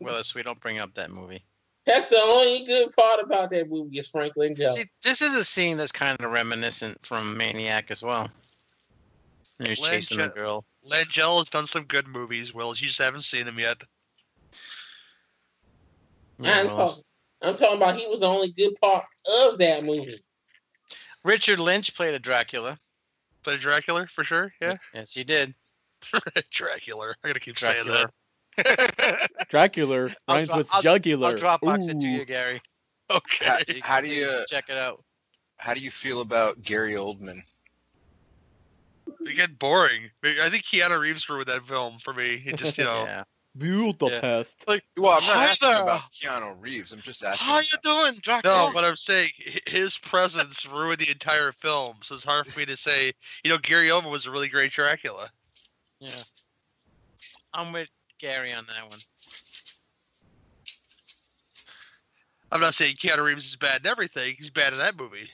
[0.00, 1.44] Willis, we don't bring up that movie.
[1.84, 4.70] That's the only good part about that movie is Franklin Joe.
[4.70, 8.28] See, this is a scene that's kind of reminiscent from Maniac as well.
[9.60, 10.64] And He's Len chasing the Je- girl.
[10.90, 12.80] Langella has done some good movies, Willis.
[12.80, 13.76] You just haven't seen them yet.
[16.38, 17.02] Yeah, I'm, Willis.
[17.40, 19.04] talking, I'm talking about he was the only good part
[19.44, 20.20] of that movie.
[21.24, 22.78] Richard Lynch played a Dracula.
[23.44, 24.52] Played Dracula for sure.
[24.60, 25.54] Yeah, Yes, he did.
[26.50, 27.14] Dracula.
[27.22, 27.84] I gotta keep Dracula.
[27.84, 28.10] saying that.
[29.48, 31.28] Dracula I'll rhymes dro- with I'll- jugular.
[31.28, 32.60] I'll Dropbox it to you, Gary.
[33.10, 33.46] Okay.
[33.46, 35.02] How, how do you you check it out?
[35.58, 37.38] how do you feel about Gary Oldman?
[39.20, 40.10] It get boring.
[40.24, 42.42] I think Keanu Reeves ruined that film for me.
[42.44, 43.04] It just you know.
[43.06, 43.24] Yeah.
[43.58, 44.68] Budapest.
[44.68, 45.82] Like, Well, I'm not asking there.
[45.82, 46.92] about Keanu Reeves.
[46.92, 47.46] I'm just asking.
[47.46, 48.54] how you about- doing, Dracula?
[48.66, 49.30] No, but I'm saying
[49.66, 53.12] his presence ruined the entire film, so it's hard for me to say.
[53.44, 55.30] You know, Gary Oldman was a really great Dracula.
[56.00, 56.10] Yeah.
[57.54, 57.88] I'm with
[58.18, 58.98] Gary on that one.
[62.52, 64.34] I'm not saying Keanu Reeves is bad in everything.
[64.38, 65.28] He's bad in that movie.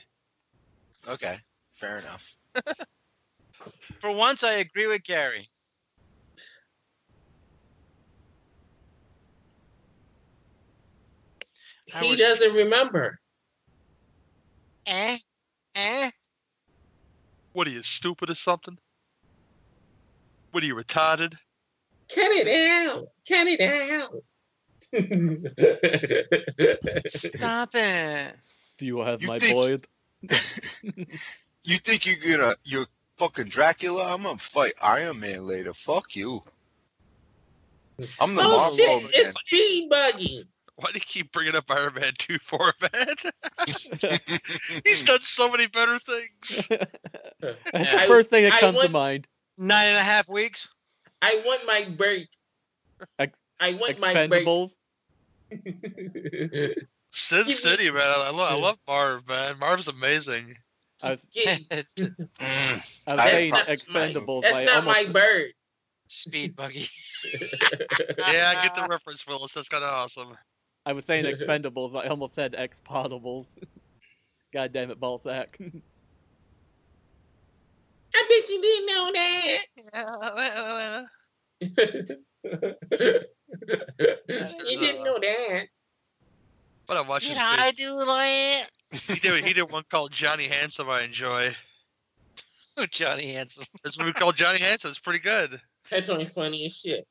[1.07, 1.37] Okay,
[1.73, 2.35] fair enough.
[3.99, 5.47] For once, I agree with Gary.
[11.85, 13.19] He was- doesn't remember.
[14.85, 15.17] Eh?
[15.75, 16.11] Eh?
[17.53, 18.77] What are you stupid or something?
[20.51, 21.37] What are you retarded?
[22.15, 23.07] Cut it out.
[23.27, 24.23] Cut it out.
[27.07, 28.35] Stop it.
[28.77, 29.77] Do you have You my think- boy?
[31.65, 34.13] You think you're gonna you're fucking Dracula?
[34.13, 35.73] I'm gonna fight Iron Man later.
[35.73, 36.41] Fuck you.
[38.19, 39.01] I'm the oh Marvel shit!
[39.03, 39.11] man.
[39.13, 40.45] It's Speed Buggy.
[40.75, 43.15] Why do you keep bringing up Iron Man 2 for man?
[44.83, 46.67] He's done so many better things.
[47.73, 49.29] I- First thing that I comes to mind.
[49.57, 50.67] Nine and a half weeks.
[51.23, 52.27] I want my break.
[53.17, 54.45] Ex- I want my break.
[54.45, 54.75] Expendables.
[57.11, 58.01] Sin City, man.
[58.03, 59.57] I love, I love Marv, man.
[59.59, 60.55] Marv's amazing.
[61.03, 61.93] I was, Yeah, it's.
[63.07, 64.41] I was saying not- Expendables.
[64.41, 65.53] That's I not almost, my bird.
[66.07, 66.87] speed buggy.
[68.17, 69.53] Yeah, I get the reference, Willis.
[69.53, 70.35] That's kind of awesome.
[70.85, 71.95] I was saying Expendables.
[71.95, 73.47] I almost said Expotables.
[74.53, 75.81] God damn it, ballsack.
[78.15, 81.07] I bet you didn't know that.
[84.69, 85.65] you didn't know that.
[86.85, 87.29] But I'm watching.
[87.29, 88.67] Did I do that?
[88.91, 90.89] He did, he did one called Johnny Handsome.
[90.89, 91.55] I enjoy.
[92.91, 93.65] Johnny Handsome.
[93.83, 94.89] There's a movie called Johnny Handsome.
[94.89, 95.59] It's pretty good.
[95.89, 97.07] That's only funny as shit.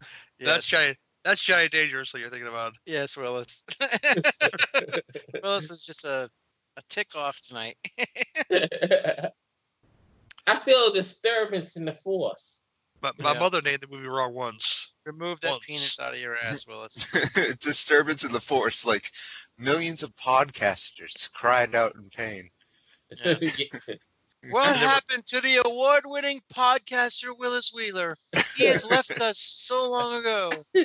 [0.00, 0.66] That's Yes.
[0.66, 0.94] Johnny.
[1.24, 2.20] That's Johnny Dangerously.
[2.20, 2.72] You're thinking about.
[2.86, 3.64] Yes, Willis.
[5.42, 6.30] Willis is just a,
[6.76, 7.76] a tick off tonight.
[10.46, 12.62] I feel a disturbance in the force.
[13.02, 13.38] My, my Yeah.
[13.38, 14.90] mother named the movie wrong once.
[15.06, 15.64] Remove that Once.
[15.64, 17.10] penis out of your ass, Willis.
[17.60, 19.10] Disturbance in the force, like
[19.58, 22.50] millions of podcasters cried out in pain.
[23.24, 23.62] Yes.
[24.50, 28.16] What happened to the award-winning podcaster Willis Wheeler?
[28.56, 30.50] He has left us so long ago.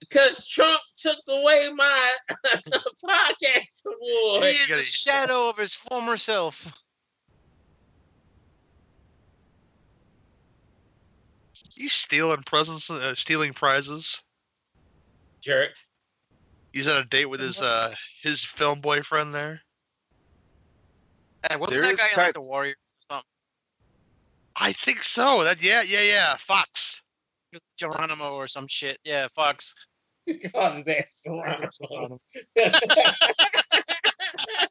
[0.00, 4.44] Because Trump took away my podcast award.
[4.44, 6.66] He is a shadow of his former self.
[11.74, 14.22] He's stealing presents, uh, stealing prizes.
[15.40, 15.70] Jerk.
[16.72, 19.62] He's on a date with his uh his film boyfriend there.
[21.48, 22.76] Hey, wasn't There that is guy in like the Warriors?
[23.10, 23.28] Or something?
[24.56, 25.44] I think so.
[25.44, 26.36] That yeah yeah yeah.
[26.36, 27.02] Fox.
[27.76, 28.98] Geronimo or some shit.
[29.04, 29.74] Yeah, Fox.
[30.52, 32.20] God, his ass Geronimo.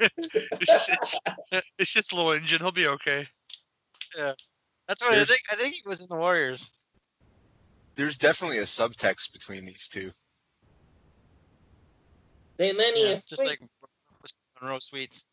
[0.00, 1.18] It's just, it's,
[1.78, 2.60] it's just a little engine.
[2.60, 3.26] He'll be okay.
[4.16, 4.32] Yeah,
[4.88, 5.40] that's what I There's- think.
[5.50, 6.70] I think he was in the Warriors.
[7.96, 10.10] There's definitely a subtext between these two.
[12.56, 13.46] they Lenny Yeah, and just Squiggy.
[13.46, 13.60] like
[14.60, 15.26] Monroe Sweets.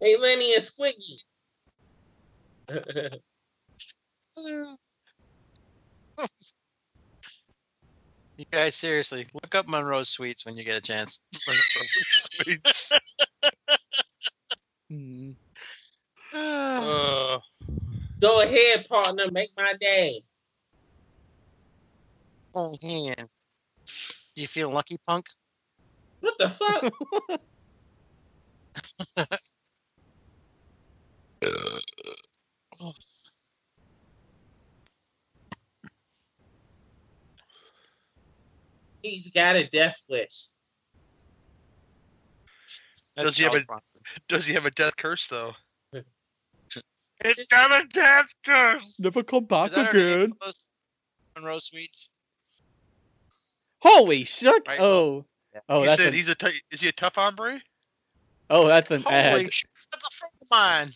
[0.00, 1.18] They Lenny and Squiggy.
[8.40, 11.20] You guys, seriously, look up Monroe's Sweets when you get a chance.
[12.10, 12.90] Sweets.
[16.32, 17.38] Uh,
[18.18, 19.30] Go ahead, partner.
[19.30, 20.22] Make my day.
[22.54, 23.14] Oh, man.
[24.34, 25.26] Do you feel lucky, punk?
[26.20, 27.40] What the fuck?
[39.02, 40.48] He's got a death wish.
[43.16, 43.64] Does he have a
[44.28, 45.52] Does he have a death curse though?
[47.22, 48.98] It's got a death curse.
[48.98, 50.32] Never come back Is that her name again.
[50.40, 50.70] for those
[51.36, 52.08] Monroe Sweets.
[53.82, 54.66] Holy shit!
[54.66, 55.26] Right, Oh,
[55.68, 57.60] oh, he that's said an, he's a t- is he a tough hombre?
[58.48, 59.52] oh, that's an Holy ad.
[59.52, 60.92] shit, that's a friend of mine.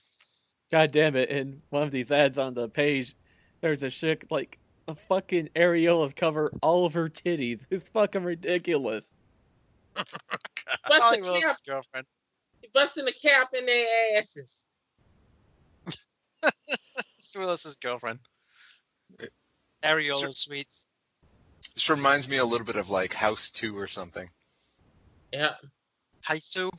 [0.70, 1.28] God damn it!
[1.28, 3.14] In one of these ads on the page,
[3.60, 4.58] there's a chick like
[4.88, 7.66] a fucking areolas cover all of her titties.
[7.70, 9.12] It's fucking ridiculous.
[9.94, 10.10] Bust
[10.90, 12.06] Holly a Willis' cap, girlfriend.
[12.72, 14.68] busting a cap in their asses.
[17.18, 18.18] It's Willis's girlfriend.
[19.82, 20.86] Areola Sweets.
[21.74, 24.28] This reminds me a little bit of like House 2 or something.
[25.32, 25.54] Yeah.
[26.26, 26.70] Haisu.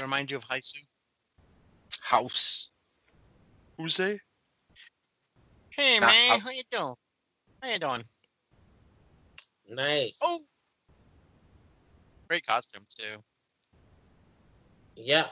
[0.00, 0.80] Remind you of Haisu.
[2.00, 2.70] House.
[3.78, 4.20] Who's they?
[5.76, 6.94] Hey Not man, how- how you doing?
[7.62, 8.04] How you doing?
[9.68, 10.18] Nice.
[10.22, 10.40] Oh,
[12.28, 13.22] great costume too.
[14.94, 15.26] Yeah.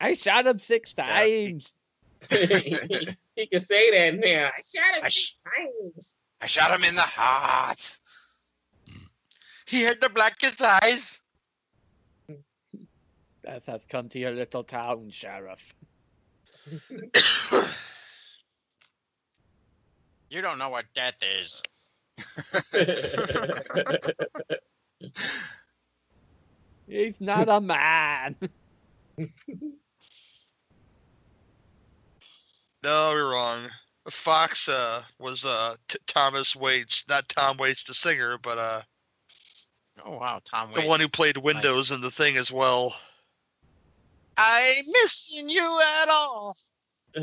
[0.00, 1.70] I shot him six times.
[2.30, 4.50] he can say that now.
[4.56, 6.16] I shot him I six times.
[6.40, 7.98] I shot him in the heart.
[9.66, 11.20] He had the blackest eyes.
[13.44, 15.74] Death has come to your little town, sheriff.
[20.30, 21.62] You don't know what death is.
[26.86, 28.36] He's not a man.
[32.82, 33.68] No, you're wrong.
[34.08, 38.80] Fox uh, was uh, T- Thomas Waites, not Tom Waits the singer, but uh,
[40.04, 42.94] Oh wow, Tom the one who played Windows in the thing as well.
[44.36, 46.56] I missing you at all.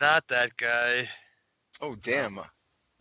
[0.00, 1.08] Not that guy.
[1.80, 2.38] Oh, damn.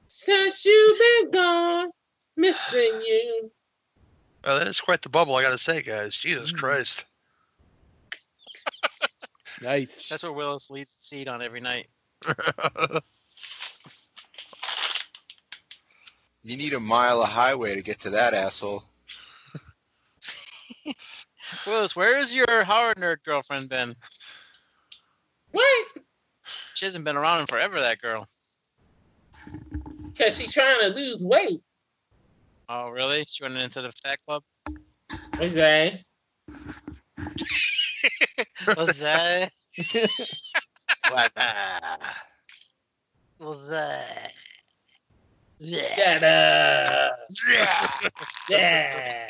[0.08, 1.90] Since you've been gone,
[2.36, 3.52] missing you.
[4.44, 6.16] Oh, that is quite the bubble, I gotta say, guys.
[6.16, 6.58] Jesus mm.
[6.58, 7.06] Christ.
[9.60, 10.08] Nice.
[10.08, 11.88] That's what Willis leads the seat on every night.
[16.44, 18.84] You need a mile of highway to get to that asshole.
[21.68, 23.96] Willis, where is your horror nerd girlfriend been?
[25.52, 25.88] What?
[26.76, 27.82] She hasn't been around in forever.
[27.82, 28.28] That girl.
[30.18, 31.62] Because she's trying to lose weight.
[32.70, 33.26] Oh really?
[33.28, 34.44] She went into the fat club.
[35.38, 36.02] What's that?
[38.76, 39.52] What's that?
[41.10, 41.32] What?
[43.38, 44.34] What's that?
[45.62, 47.14] Shut up.
[48.50, 49.28] Yeah.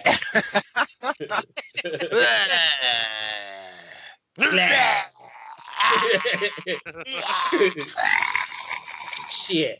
[9.29, 9.79] Shit.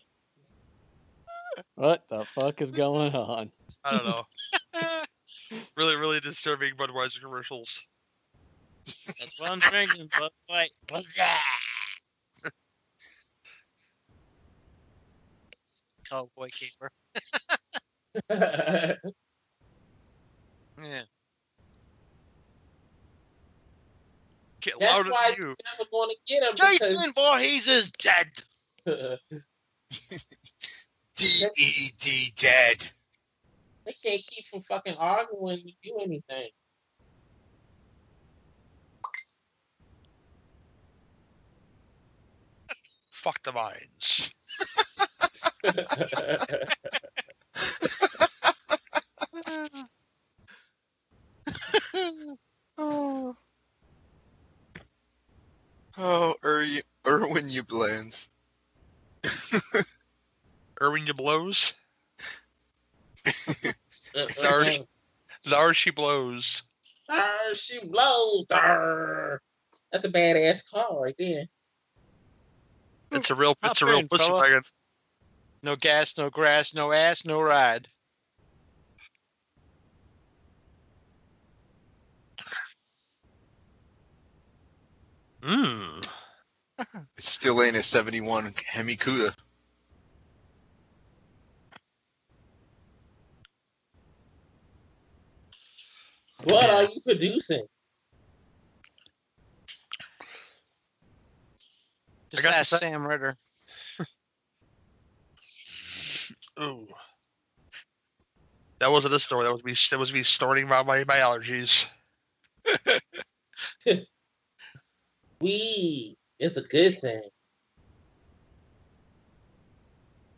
[1.76, 3.52] What the fuck is going on?
[3.84, 4.24] I don't know.
[5.78, 7.80] really, really disturbing Budweiser commercials.
[8.86, 11.14] That's what I'm drinking, but wait, what's?
[16.10, 16.90] Cowboy caper.
[20.80, 21.02] Yeah.
[24.62, 25.44] Get That's louder why you.
[25.44, 26.56] you're never going to get him.
[26.56, 28.28] Jason Voorhees is dead.
[31.18, 32.78] because D-E-D dead.
[33.86, 36.50] they can't keep from fucking arguing you do anything.
[43.12, 44.36] Fuck the mines.
[52.78, 53.36] oh.
[55.98, 58.28] Oh, Irwin Yablans.
[60.82, 61.74] Irwin, you blows.
[64.16, 64.80] Uh, Lars,
[65.46, 66.64] Lars, she blows.
[67.10, 68.46] Arr, she blows.
[68.52, 69.42] Arr.
[69.92, 71.44] That's a badass car right there.
[73.12, 74.40] It's a real, it's a real in, pussy fella.
[74.40, 74.64] wagon.
[75.64, 77.88] No gas, no grass, no ass, no ride.
[85.42, 86.08] Mmm.
[86.80, 89.34] It still ain't a 71 Hemi Cuda.
[96.48, 97.66] What are you producing?
[102.30, 103.36] Just got ask Sam Ritter.
[106.62, 106.88] Ooh.
[108.80, 109.44] That wasn't a story.
[109.46, 109.74] That was me.
[109.92, 111.86] That was me starting about my, my allergies.
[115.42, 116.16] we.
[116.40, 117.24] is a good thing.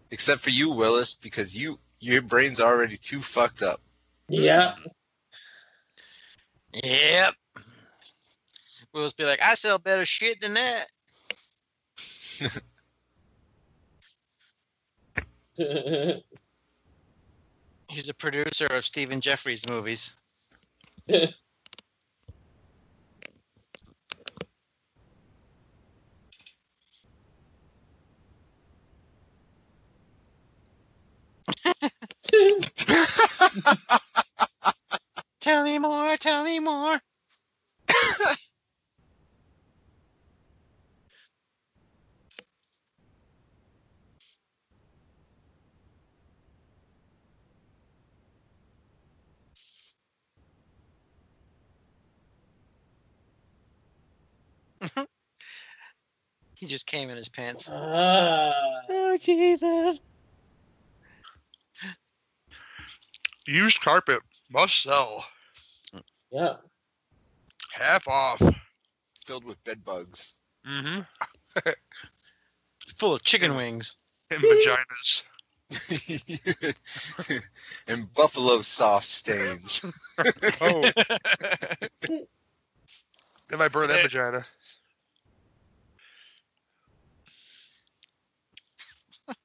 [0.09, 3.79] Except for you, Willis, because you your brain's already too fucked up.
[4.29, 4.79] Yep.
[6.73, 7.35] Yep.
[8.93, 10.87] We'll just be like, I sell better shit than that.
[17.89, 20.15] He's a producer of Stephen Jeffries movies.
[35.69, 36.99] tell me more, tell me more.
[56.55, 57.69] he just came in his pants.
[57.71, 58.53] Ah.
[58.89, 59.99] Oh Jesus!
[63.45, 65.25] Used carpet must sell.
[66.31, 66.55] Yeah.
[67.73, 68.41] Half off.
[69.25, 70.33] Filled with bed bugs.
[70.67, 71.01] Mm-hmm.
[72.95, 73.97] Full of chicken wings.
[74.31, 75.23] And vaginas.
[77.87, 79.85] and buffalo sauce stains.
[80.61, 80.89] oh.
[83.49, 84.45] They might burn that vagina.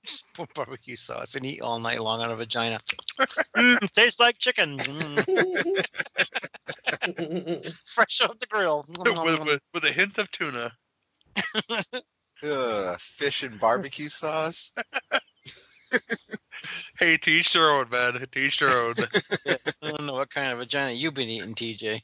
[0.02, 2.80] Just put barbecue sauce and eat all night long on a vagina.
[3.54, 4.78] Mm, tastes like chicken.
[4.78, 5.84] Mm.
[7.84, 8.84] Fresh off the grill.
[8.98, 10.72] with, with, with a hint of tuna.
[12.42, 14.72] Ugh, fish and barbecue sauce.
[16.98, 18.24] Hey, teach your own, man.
[18.30, 18.94] teach your their own.
[19.82, 22.00] I don't know what kind of vagina you've been eating, TJ.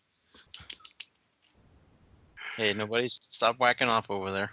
[2.57, 4.51] Hey, nobody's stop whacking off over there.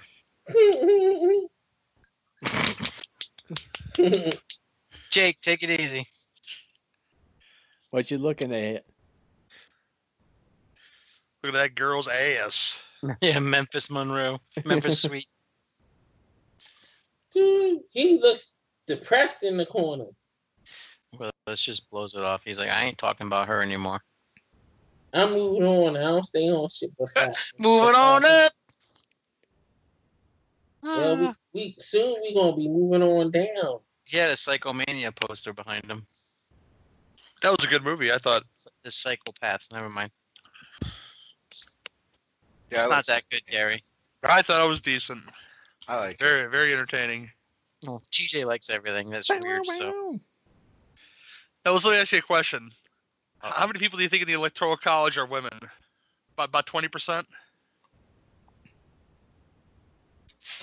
[5.12, 6.06] Jake, take it easy.
[7.90, 8.86] What you looking at?
[11.44, 12.80] Look at that girl's ass.
[13.22, 14.40] Yeah, Memphis Monroe.
[14.66, 15.28] Memphis Sweet.
[17.32, 18.56] Dude, he looks
[18.88, 20.08] depressed in the corner.
[21.18, 22.44] Well, let's just blows it off.
[22.44, 24.00] He's like, I ain't talking about her anymore.
[25.14, 25.96] I'm moving on.
[25.96, 27.54] I don't stay on shit but fast.
[27.60, 28.52] Moving on up.
[30.82, 31.36] Well, we, ah.
[31.54, 33.80] we soon we gonna be moving on down.
[34.06, 36.06] He had a Psychomania poster behind him.
[37.42, 38.44] That was a good movie, I thought.
[38.84, 39.68] The Psychopath.
[39.72, 40.12] Never mind.
[42.70, 43.82] Yeah, it's not that good, Gary.
[44.24, 45.24] I thought it was decent.
[45.88, 47.30] I like Very, very entertaining.
[47.84, 49.10] Well, TJ likes everything.
[49.10, 49.66] That's weird.
[49.66, 50.20] So
[51.66, 52.72] Now, let's let me ask you a question.
[53.40, 55.52] How many people do you think in the electoral college are women?
[56.34, 57.26] About about twenty percent.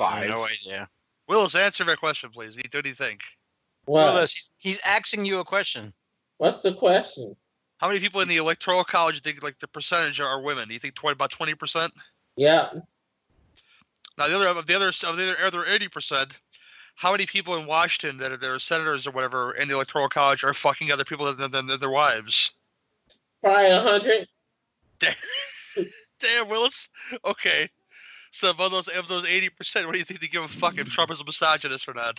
[0.01, 0.31] I have Five.
[0.31, 0.89] no idea.
[1.29, 2.57] Willis, answer my question, please.
[2.57, 3.21] What do you think?
[3.87, 4.15] What?
[4.15, 5.93] Willis, he's, he's asking you a question.
[6.39, 7.37] What's the question?
[7.85, 10.69] How many people in the electoral college think like the percentage are women?
[10.69, 11.93] Do you think 20, about twenty percent?
[12.35, 12.71] Yeah.
[14.17, 16.39] Now the other of the other of the other eighty percent,
[16.95, 20.09] how many people in Washington that are, that are senators or whatever in the electoral
[20.09, 22.53] college are fucking other people than, than, than their wives?
[23.43, 24.29] Probably a hundred.
[26.21, 26.89] Damn, Willis.
[27.23, 27.69] Okay.
[28.31, 30.79] So of those of those eighty percent, what do you think they give a fuck
[30.79, 32.19] if Trump is a misogynist or not?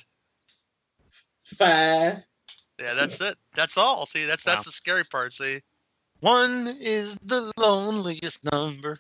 [1.44, 2.24] Five.
[2.80, 3.38] Yeah, that's it.
[3.56, 4.06] That's all.
[4.06, 4.69] See, that's that's Wow.
[4.69, 5.34] the scary part.
[5.34, 5.61] See,
[6.19, 8.99] One is the loneliest number.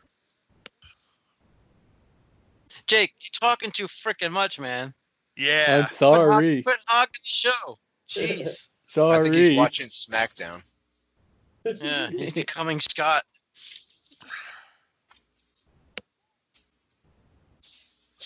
[2.87, 4.93] Jake, you're talking too freaking much, man.
[5.35, 5.81] yeah.
[5.87, 6.61] I'm sorry.
[6.63, 7.77] Quit hogging the show.
[8.07, 8.69] Jeez.
[8.89, 9.17] sorry.
[9.17, 10.61] I think he's watching SmackDown.
[11.65, 13.23] Yeah, he's becoming Scott.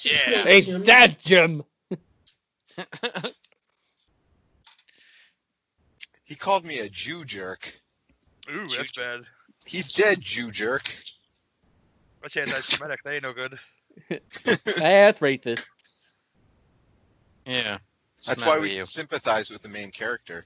[0.05, 0.43] Yeah.
[0.47, 1.63] It's that Jim.
[6.29, 7.73] He called me a Jew jerk.
[8.51, 9.21] Ooh, that's bad.
[9.65, 10.93] He's dead, Jew jerk.
[12.21, 12.99] That's anti-Semitic.
[13.03, 13.57] That ain't no good.
[14.09, 15.65] That's racist.
[17.47, 17.79] Yeah.
[18.27, 20.43] That's why we sympathize with the main character.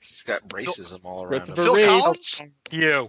[0.00, 1.54] He's got racism all around him.
[1.54, 1.88] Christopher Phil Reeve.
[1.88, 2.40] Collins.
[2.70, 3.08] You.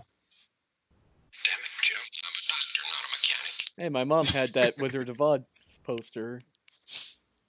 [3.78, 5.40] Hey, my mom had that Wizard of Oz
[5.86, 6.42] poster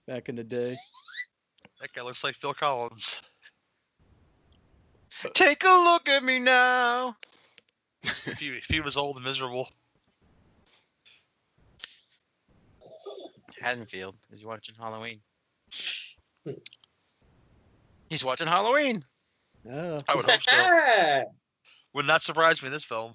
[0.06, 0.76] back in the day.
[1.80, 3.20] That guy looks like Phil Collins.
[5.34, 7.16] Take a look at me now.
[8.04, 9.68] If he, if he was old and miserable.
[13.60, 14.14] Haddonfield.
[14.30, 15.20] Is he watching Halloween?
[18.08, 19.02] He's watching Halloween.
[19.70, 20.00] Oh.
[20.08, 21.24] I would hope so.
[21.94, 23.14] Would not surprise me in this film.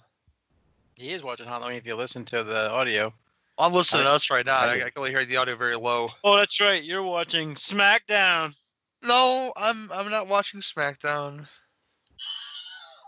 [0.96, 3.14] He is watching Halloween if you listen to the audio.
[3.58, 4.60] I'm listening to us right now.
[4.60, 6.10] I I, I can only hear the audio very low.
[6.24, 6.84] Oh, that's right.
[6.84, 8.56] You're watching SmackDown.
[9.02, 11.48] No, I'm I'm not watching SmackDown.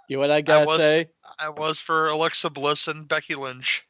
[0.07, 1.07] You know what I gotta was- say?
[1.37, 3.85] I was for Alexa Bliss and Becky Lynch,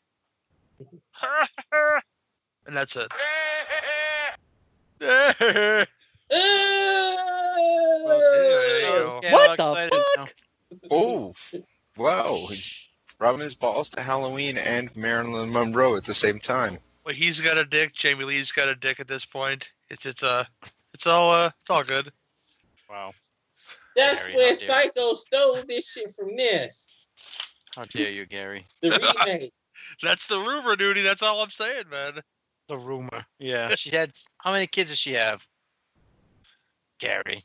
[1.21, 3.11] and that's it.
[8.05, 8.27] Let's
[9.31, 10.27] What the excited now.
[10.89, 11.33] Oh,
[11.97, 12.47] wow.
[12.49, 12.71] He's
[13.19, 16.77] rubbing his balls to Halloween and Marilyn Monroe at the same time.
[17.05, 17.93] Well, he's got a dick.
[17.93, 19.69] Jamie Lee's got a dick at this point.
[19.89, 20.45] It's it's uh
[20.93, 22.11] it's all uh it's all good.
[22.89, 23.13] Wow.
[23.95, 26.89] That's Gary, where how dare Psycho stole this shit from this.
[27.75, 28.65] How dare you, Gary?
[28.81, 28.89] The
[29.25, 29.51] remake.
[30.01, 31.01] That's the rumor, duty.
[31.01, 32.19] That's all I'm saying, man.
[32.67, 33.25] The rumor.
[33.39, 33.69] Yeah.
[33.75, 35.45] She had how many kids does she have?
[36.99, 37.43] Gary.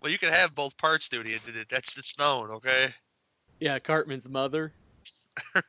[0.00, 1.34] Well, you can have both parts, duty.
[1.34, 2.94] It, it, that's it's known, okay?
[3.60, 4.72] Yeah, Cartman's mother.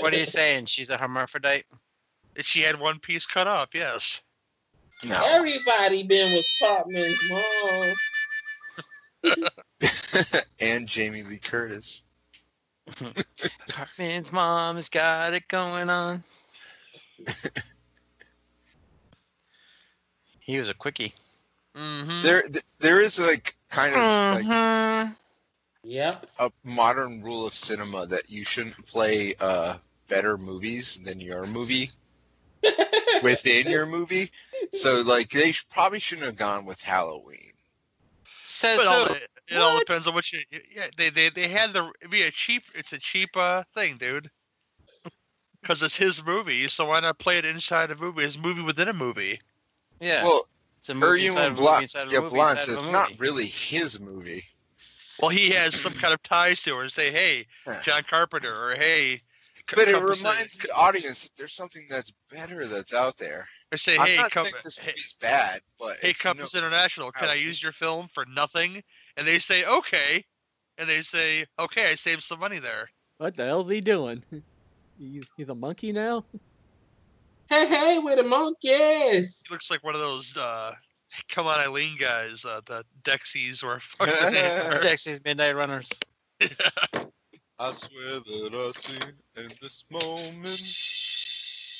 [0.00, 0.66] What are you saying?
[0.66, 1.64] She's a hermaphrodite?
[2.34, 4.22] If she had one piece cut up, yes.
[5.04, 5.20] No.
[5.26, 7.94] Everybody been with Cartman's mom.
[10.60, 12.04] and Jamie Lee Curtis.
[13.68, 16.22] Cartman's mom has got it going on.
[20.40, 21.12] he was a quickie.
[21.76, 22.22] Mm-hmm.
[22.22, 22.42] There,
[22.78, 25.16] there is like kind of like Mhm.
[25.84, 26.26] Yep.
[26.38, 29.76] a modern rule of cinema that you shouldn't play uh,
[30.08, 31.90] better movies than your movie
[33.22, 34.30] within your movie.
[34.72, 37.52] So like they probably shouldn't have gone with Halloween.
[38.42, 39.14] Says But all, who?
[39.50, 40.40] It, it all depends on what you.
[40.74, 42.62] Yeah, they they they had the it'd be a cheap.
[42.74, 44.30] It's a cheap uh thing, dude.
[45.60, 48.22] Because it's his movie, so why not play it inside a movie?
[48.22, 49.40] His movie within a movie.
[50.00, 50.22] Yeah.
[50.22, 50.46] Well,
[50.78, 52.68] it's a movie inside Erwin of a movie inside a yeah, movie Blunt, inside of
[52.68, 52.92] a it's movie.
[52.92, 54.44] not really his movie.
[55.20, 56.82] Well, he has some kind of ties to it.
[56.82, 57.46] And say, hey,
[57.82, 59.20] John Carpenter, or hey.
[59.74, 63.46] But it come- reminds the audience that there's something that's better that's out there.
[63.70, 66.54] Or say, I'm hey, not come, saying this hey, movie's bad, but hey, it's Compass
[66.54, 68.82] International, can I out use your film for nothing?
[69.18, 70.24] And they say, okay.
[70.78, 72.88] And they say, okay, I saved some money there.
[73.18, 74.22] What the hell's he doing?
[75.00, 76.24] He- He's a monkey now?
[77.48, 79.44] Hey, hey, with the monkeys.
[79.46, 80.72] He looks like one of those uh,
[81.28, 84.80] come on Eileen guys, uh, the Dexies or fuck the name are.
[84.80, 85.88] Dexys Midnight Runners.
[86.40, 88.98] I swear that I see
[89.36, 90.60] in this moment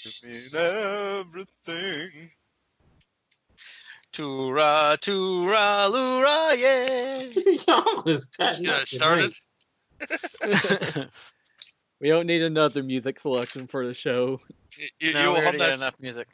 [0.05, 2.31] you mean everything.
[4.19, 7.21] Toora, toora, lura, yeah.
[7.69, 8.27] Y'all was
[8.59, 9.33] Yeah, started.
[12.01, 14.41] We don't need another music selection for the show.
[14.77, 15.75] You, you, no, you will hum that.
[15.75, 16.27] enough music.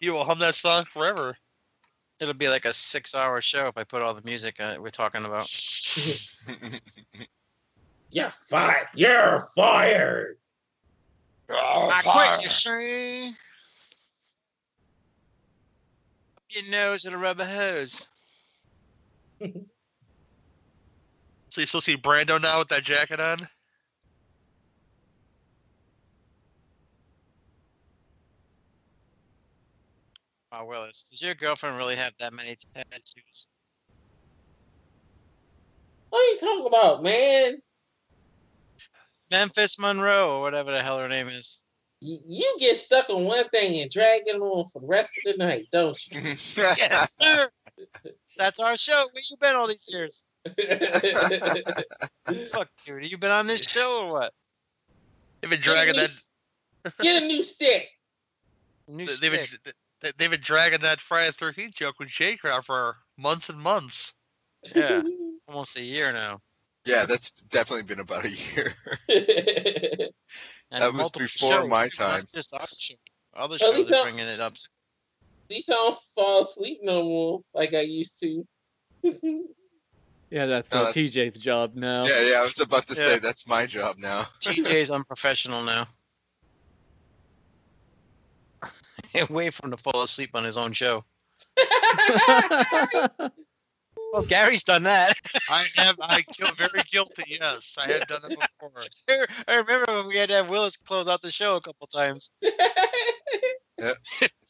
[0.00, 1.36] You will hum that song forever.
[2.18, 5.24] It'll be like a six-hour show if I put all the music uh, we're talking
[5.24, 5.48] about.
[8.10, 8.88] You're fired.
[8.94, 10.36] You're fired.
[11.48, 13.28] I quit, you see.
[13.28, 13.34] Up
[16.50, 18.06] your nose with a rubber hose.
[21.50, 23.48] So you still see Brando now with that jacket on?
[30.52, 33.48] Oh, Willis, does your girlfriend really have that many tattoos?
[36.10, 37.56] What are you talking about, man?
[39.30, 41.60] Memphis Monroe, or whatever the hell her name is.
[42.00, 45.32] You, you get stuck on one thing and drag it on for the rest of
[45.32, 46.20] the night, don't you?
[46.56, 47.48] Yes, sir.
[48.36, 49.08] That's our show.
[49.12, 50.24] Where you been all these years?
[52.50, 53.10] Fuck, dude.
[53.10, 54.32] You been on this show or what?
[55.40, 56.10] They've been dragging that.
[57.00, 57.88] Get a new stick.
[58.88, 59.74] New They've been, stick.
[60.02, 63.58] they- they've been dragging that Friday the Thirteenth joke with J Crowd for months and
[63.60, 64.14] months.
[64.74, 65.02] Yeah,
[65.48, 66.40] almost a year now.
[66.86, 68.74] yeah, that's definitely been about a year.
[70.72, 72.26] And That was before shows, my too, not time.
[72.34, 72.94] Just our show.
[73.34, 74.52] Other At shows least are I- bringing it up.
[74.54, 78.46] At least I don't fall asleep no more like I used to.
[80.32, 82.04] Yeah, that's, No, uh, that's- TJ's job now.
[82.04, 83.00] Yeah, yeah, I was about to Yeah.
[83.00, 84.22] say that's my job now.
[84.40, 85.88] TJ's unprofessional now.
[89.12, 91.04] Away from him to fall asleep on his own show.
[94.12, 95.16] Well, Gary's done that.
[95.48, 95.96] I have.
[96.00, 97.24] I feel very guilty.
[97.28, 99.26] Yes, I had done it before.
[99.48, 102.30] I remember when we had to have Willis close out the show a couple times.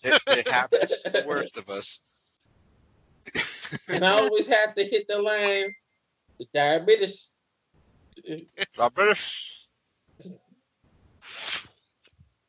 [0.03, 2.01] It, it happens to the worst of us.
[3.89, 5.73] and I always have to hit the line
[6.39, 7.35] with diabetes.
[8.77, 9.23] Robert.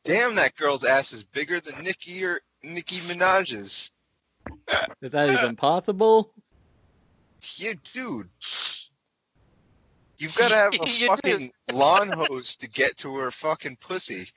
[0.04, 3.92] Damn, that girl's ass is bigger than Nicki or Nicki Minaj's.
[5.00, 6.32] Is that even possible?
[7.56, 8.28] You dude.
[10.18, 14.28] You've got to have a fucking lawn hose to get to her fucking pussy.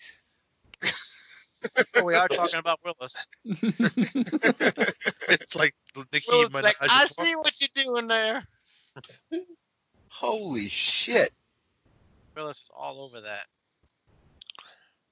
[1.95, 3.27] Oh, we are talking about Willis.
[3.45, 5.73] it's like
[6.11, 6.63] Nicki Will's Minaj.
[6.63, 8.45] like, I see what you're doing there.
[10.09, 11.31] Holy shit.
[12.35, 13.45] Willis is all over that.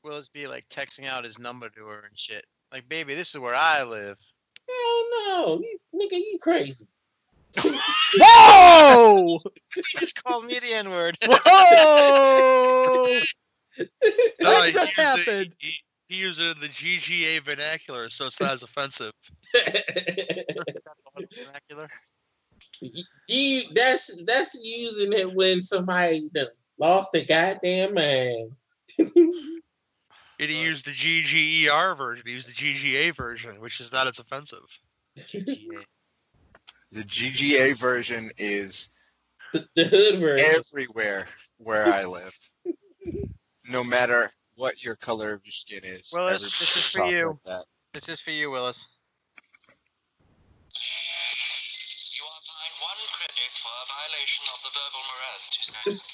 [0.04, 2.46] Willis be like texting out his number to her and shit.
[2.72, 4.18] Like, baby, this is where I live.
[4.68, 6.88] Hell no, you, nigga, you crazy.
[8.18, 9.40] Whoa!
[9.76, 11.18] He just called me the N word.
[11.26, 11.36] Whoa!
[13.00, 15.56] No, That he just used it- happened.
[15.58, 15.74] He,
[16.10, 19.12] he used it in the GGA vernacular, so it's not as offensive.
[21.46, 21.88] Vernacular.
[23.28, 26.48] you that's that's using it when somebody done
[26.80, 28.52] lost their goddamn mind.
[30.40, 32.24] And he used the GGER version.
[32.26, 34.66] He used the GGA version, which is not as offensive.
[36.94, 38.90] The GGA version is
[39.52, 40.46] the, the hood version.
[40.60, 42.34] everywhere where I live.
[43.70, 46.12] No matter what your color of your skin is.
[46.14, 47.28] Willis, everybody this is for talks you.
[47.28, 47.66] like that.
[47.94, 48.90] This is for you, Willis.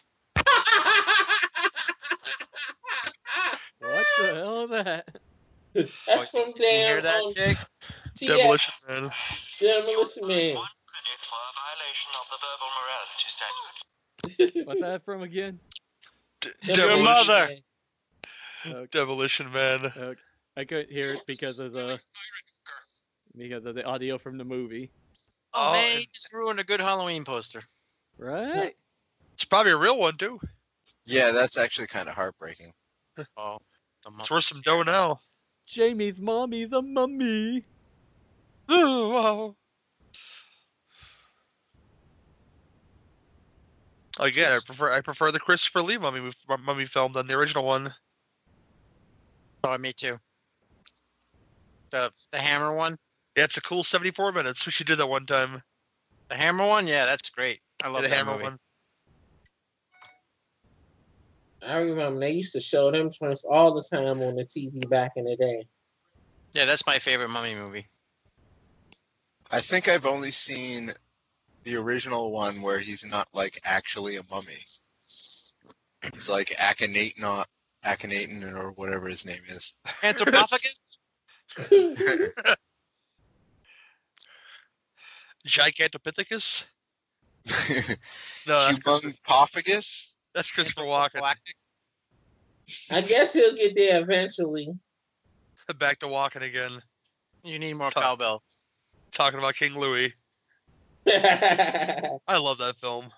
[3.81, 5.07] What the hell is that?
[6.06, 7.34] That's from You hear that, um,
[8.19, 8.37] Jake?
[8.37, 9.01] Demolition TX.
[9.01, 9.11] Man.
[9.59, 10.55] Demolition Man.
[14.65, 15.59] What's that from again?
[16.63, 17.49] Your Demolition, mother.
[18.65, 18.87] Okay.
[18.91, 19.85] Demolition Man.
[19.85, 20.19] Okay.
[20.57, 21.99] I couldn't hear it because of the
[23.37, 24.91] because of the audio from the movie.
[25.53, 27.63] Oh, Oh, man, and- you just ruined a good Halloween poster.
[28.17, 28.75] Right?
[29.35, 30.39] It's probably a real one too.
[31.05, 32.73] Yeah, that's actually kind of heartbreaking.
[33.37, 33.59] Oh,
[34.05, 35.21] the It's worth some dough now.
[35.65, 37.63] Jamie's mommy's a mummy.
[38.69, 39.55] Oh, wow.
[44.19, 47.63] Again, I prefer I prefer the Christopher Lee mummy mov- mummy film than the original
[47.63, 47.93] one.
[49.63, 50.17] Oh, me too.
[51.91, 52.97] The the hammer one.
[53.35, 54.65] Yeah, it's a cool 74 minutes.
[54.65, 55.61] We should do that one time.
[56.29, 56.85] The hammer one.
[56.87, 57.61] Yeah, that's great.
[57.83, 58.43] I love the that hammer movie.
[58.43, 58.59] one.
[61.61, 65.13] I remember they used to show them joints all the time on the TV back
[65.15, 65.67] in the day.
[66.53, 67.85] Yeah, that's my favorite mummy movie.
[69.51, 70.91] I think I've only seen
[71.63, 74.57] the original one where he's not like actually a mummy.
[76.13, 77.45] He's like Akhenaten,
[77.85, 79.73] Akhenaten or whatever his name is.
[80.01, 80.80] Anthropophagus.
[85.47, 86.65] Gigantopithecus?
[88.47, 90.13] No, that's, Humongophagus?
[90.34, 91.21] that's Christopher Walken.
[92.91, 94.69] I guess he'll get there eventually.
[95.77, 96.81] Back to walking again.
[97.43, 98.43] You need more Talk- cowbell.
[99.11, 100.14] Talking about King Louis.
[101.07, 103.11] I love that film.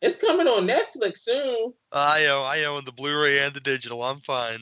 [0.00, 1.74] It's coming on Netflix soon.
[1.92, 4.02] Uh, I own, I own the Blu-ray and the digital.
[4.02, 4.60] I'm fine.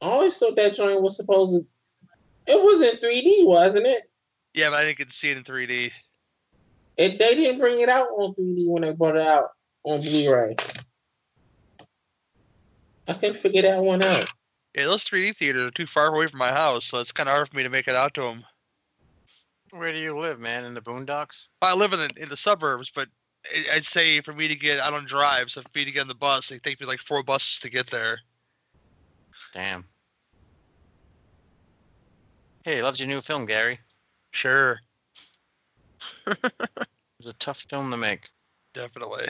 [0.00, 1.66] I always thought that joint was supposed to.
[2.46, 4.04] It was in 3D, wasn't it?
[4.54, 5.90] Yeah, but I didn't get to see it in 3D.
[6.96, 9.50] It they didn't bring it out on 3D when they brought it out
[9.82, 10.56] on Blu-ray.
[13.06, 14.26] I couldn't figure that one out.
[14.74, 17.34] Yeah, those 3D theaters are too far away from my house, so it's kind of
[17.34, 18.44] hard for me to make it out to them.
[19.70, 20.64] Where do you live, man?
[20.64, 21.48] In the boondocks?
[21.62, 23.08] I live in the, in the suburbs, but
[23.72, 26.08] I'd say for me to get, I don't drive, so for me to get on
[26.08, 28.18] the bus, it take me like four buses to get there.
[29.52, 29.84] Damn.
[32.64, 33.78] Hey, loves your new film, Gary.
[34.32, 34.80] Sure,
[36.26, 38.28] It was a tough film to make.
[38.72, 39.28] definitely.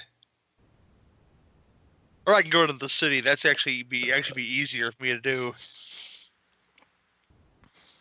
[2.26, 3.20] Or I can go to the city.
[3.20, 5.52] That's actually be actually be easier for me to do.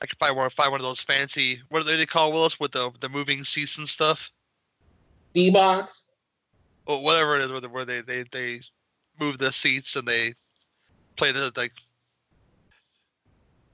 [0.01, 2.71] I could find one find one of those fancy what do they call Willis with
[2.71, 4.29] the the moving seats and stuff.
[5.33, 6.07] D box.
[6.87, 8.61] Well, whatever it is, where, they- where they, they they
[9.19, 10.35] move the seats and they
[11.17, 11.71] play the like.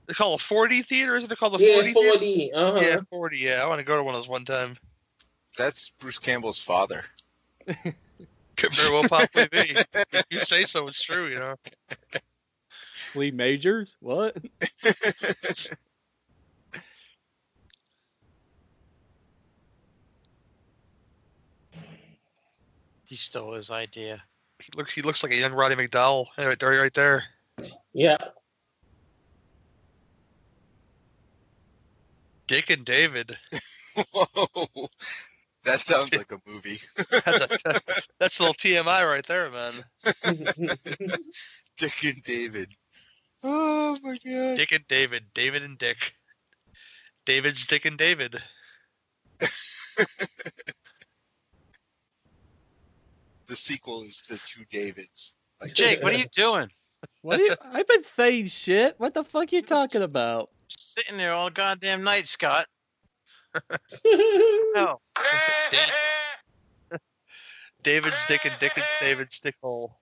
[0.07, 1.93] They call it a 4D theater, isn't it called a Yeah, 4D?
[1.93, 2.19] theater?
[2.19, 2.49] 4D.
[2.55, 2.80] Uh huh.
[2.81, 3.38] Yeah, 40.
[3.38, 4.76] Yeah, I want to go to one of those one time.
[5.55, 7.03] That's Bruce Campbell's father.
[8.60, 9.77] Could very well possibly be.
[10.11, 11.27] If you say so, it's true.
[11.27, 11.56] You know.
[13.14, 13.95] Sleep Majors?
[14.02, 14.36] What?
[23.06, 24.22] He stole his idea.
[24.60, 26.26] He look he looks like a young Roddy McDowall.
[26.38, 27.23] Yeah, Right there, right there.
[27.94, 28.18] Yeah.
[32.48, 33.38] Dick and David.
[34.11, 34.90] Whoa.
[35.64, 36.80] That sounds like a movie.
[36.98, 37.81] That's a,
[38.19, 39.73] that's a little TMI right there, man.
[41.77, 42.69] Dick and David.
[43.44, 44.57] Oh my god.
[44.57, 45.26] Dick and David.
[45.34, 46.14] David and Dick.
[47.26, 48.41] David's Dick and David.
[53.48, 55.34] the sequel is the two Davids.
[55.61, 56.69] Like Jake, what are you doing?
[57.22, 57.56] What do you?
[57.64, 58.95] I've been saying shit.
[58.98, 60.49] What the fuck are you talking about?
[60.68, 62.65] Sitting there all goddamn night, Scott.
[64.76, 64.99] No.
[67.84, 69.97] David's Dick and Dickens David's Dick Hole.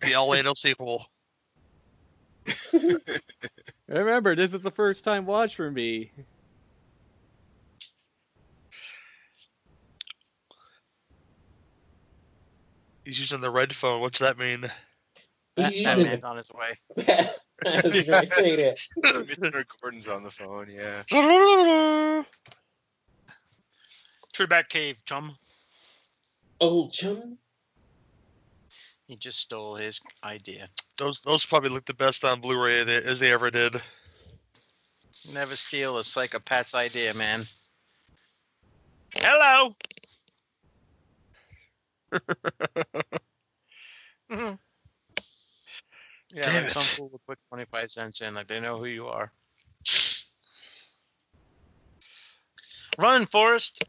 [0.00, 1.06] The all anal sequel.
[3.88, 6.10] Remember, this is the first time watch for me.
[13.04, 14.00] He's using the red phone.
[14.00, 14.70] What's that mean?
[15.56, 16.78] He's using Batman's on his way.
[17.66, 18.76] I was gonna say that.
[19.04, 19.64] Mr.
[19.80, 21.02] Gordon's on the phone, yeah.
[24.34, 25.36] True Bat Cave, chum.
[26.60, 27.38] Oh, chum.
[29.06, 30.66] He just stole his idea.
[30.98, 33.80] Those those probably look the best on Blu-ray they- as they ever did.
[35.32, 37.42] Never steal a psychopath's idea, man.
[39.14, 39.74] Hello.
[44.30, 44.58] Mhm.
[46.30, 46.72] Yeah, Damn like it.
[46.72, 49.30] some fool will put 25 cents in, like they know who you are.
[52.98, 53.84] Run, Forrest.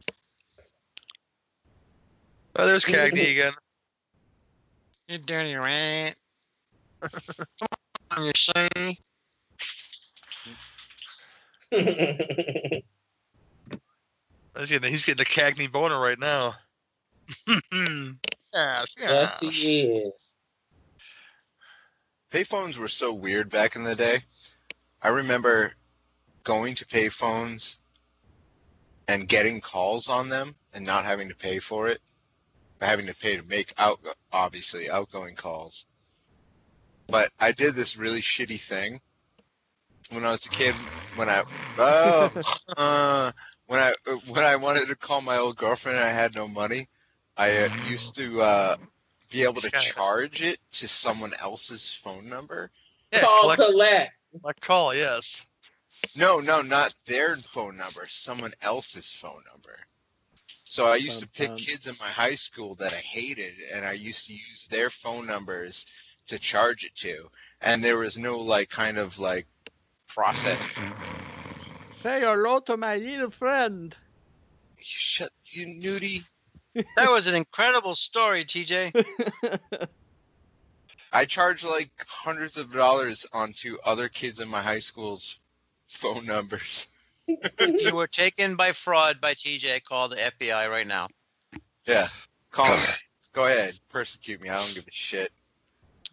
[2.58, 3.54] Oh, there's Cagney again.
[5.08, 6.16] You dirty rat.
[7.02, 7.68] Come
[8.12, 8.98] on, you say.
[14.58, 16.54] He's getting he's getting a Cagney boner right now.
[17.48, 20.36] yes, yes, he is.
[22.32, 24.20] Payphones were so weird back in the day.
[25.02, 25.74] I remember
[26.44, 27.76] going to payphones
[29.08, 32.00] and getting calls on them and not having to pay for it,
[32.80, 34.00] but having to pay to make out
[34.32, 35.86] obviously outgoing calls.
[37.08, 39.00] But I did this really shitty thing
[40.12, 40.74] when I was a kid.
[41.16, 41.44] When I
[41.78, 42.32] oh,
[42.78, 43.32] uh,
[43.68, 43.94] when I
[44.28, 46.88] when I wanted to call my old girlfriend and I had no money,
[47.38, 48.76] I uh, used to uh,
[49.32, 52.72] be able to charge it to someone else's phone number.
[53.14, 54.14] Yeah, Call collect, collect.
[54.42, 55.46] collect call, yes.
[56.18, 59.78] No, no, not their phone number, someone else's phone number.
[60.76, 61.66] So I used to pick Bum, bum.
[61.66, 65.26] kids in my high school that I hated, and I used to use their phone
[65.26, 65.86] numbers
[66.28, 67.30] to charge it to,
[67.62, 69.48] and there was no like kind of like
[70.10, 70.60] process.
[72.04, 73.96] Say hello to my little friend.
[74.78, 76.28] You shut you nudie.
[76.98, 78.92] That was an incredible story, TJ.
[81.14, 85.40] I charged like hundreds of dollars onto other kids in my high school's
[85.88, 86.88] phone numbers.
[87.28, 91.08] If you were taken by fraud by TJ, call the FBI right now.
[91.86, 92.08] Yeah,
[92.52, 92.84] call me.
[93.34, 94.50] Go ahead, persecute me.
[94.50, 95.32] I don't give a shit.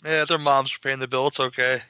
[0.05, 1.28] Yeah, their moms were paying the bill.
[1.28, 1.80] It's okay.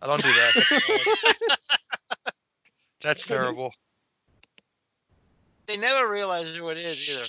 [0.00, 1.30] I don't do that.
[3.02, 3.72] That's terrible.
[5.66, 7.24] They never realize who it is either.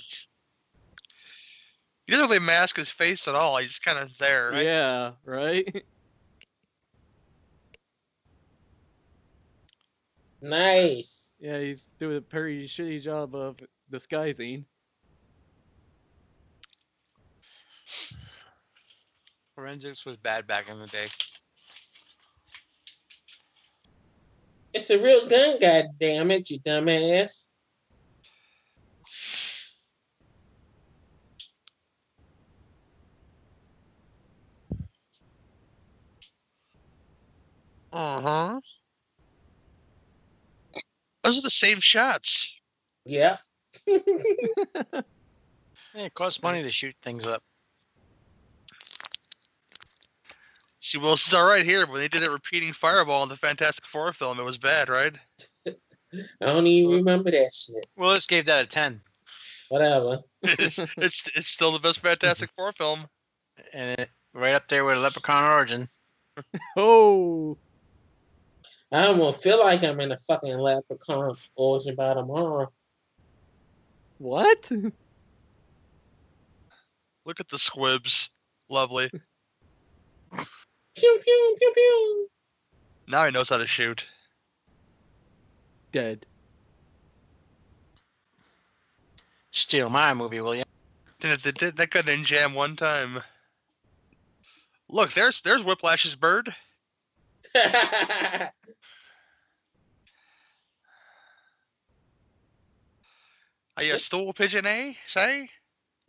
[2.06, 3.56] He doesn't really mask his face at all.
[3.58, 4.62] He's just kind of there.
[4.62, 5.84] Yeah, right?
[10.42, 11.32] Nice.
[11.40, 13.58] Yeah, he's doing a pretty shitty job of
[13.90, 14.66] disguising.
[19.54, 21.06] Forensics was bad back in the day.
[24.74, 27.48] It's a real gun, god damn it, you dumbass.
[37.92, 38.60] Uh huh.
[41.28, 42.50] Those are the same shots.
[43.04, 43.36] Yeah.
[45.94, 47.42] Hey, it costs money to shoot things up.
[50.80, 51.86] See, well, this is all right here.
[51.86, 54.90] But when they did it repeating Fireball in the Fantastic Four film, it was bad,
[54.90, 55.14] right?
[55.66, 55.72] I
[56.40, 57.86] don't even remember that shit.
[57.96, 59.00] Willis gave that a 10.
[59.70, 60.20] Whatever.
[60.42, 63.06] it's, it's it's still the best Fantastic Four film.
[63.72, 65.88] And it, right up there with Leprechaun Origin.
[66.76, 67.56] Oh,
[68.90, 72.72] I almost feel like I'm in a fucking leprechaun origin by tomorrow.
[74.18, 74.70] what?
[77.26, 78.30] Look at the squibs.
[78.70, 79.10] Lovely.
[79.10, 79.20] Pew
[81.24, 82.28] pew pew pew.
[83.06, 84.04] Now he knows how to shoot.
[85.92, 86.24] Dead.
[89.50, 90.62] Steal my movie, will you?
[91.20, 93.22] Didn't it- didn't that guy didn't jam one time?
[94.88, 96.54] Look, there's there's Whiplash's bird.
[103.78, 104.94] Are you a store pigeon, eh?
[105.06, 105.48] Say?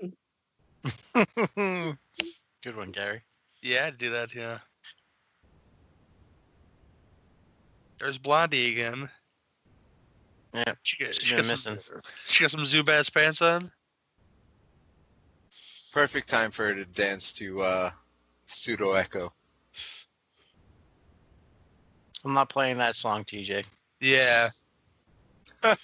[1.14, 3.22] Good one, Gary.
[3.62, 4.34] Yeah, I'd do that.
[4.34, 4.58] Yeah.
[8.00, 9.08] There's Blondie again.
[10.56, 12.02] Yeah, she got, she's she been got some, missing.
[12.28, 13.70] she got some Zubaz pants on.
[15.94, 17.92] Perfect time for her to dance to uh,
[18.48, 19.32] Pseudo Echo.
[22.26, 23.64] I'm not playing that song, TJ.
[24.02, 24.48] Yeah.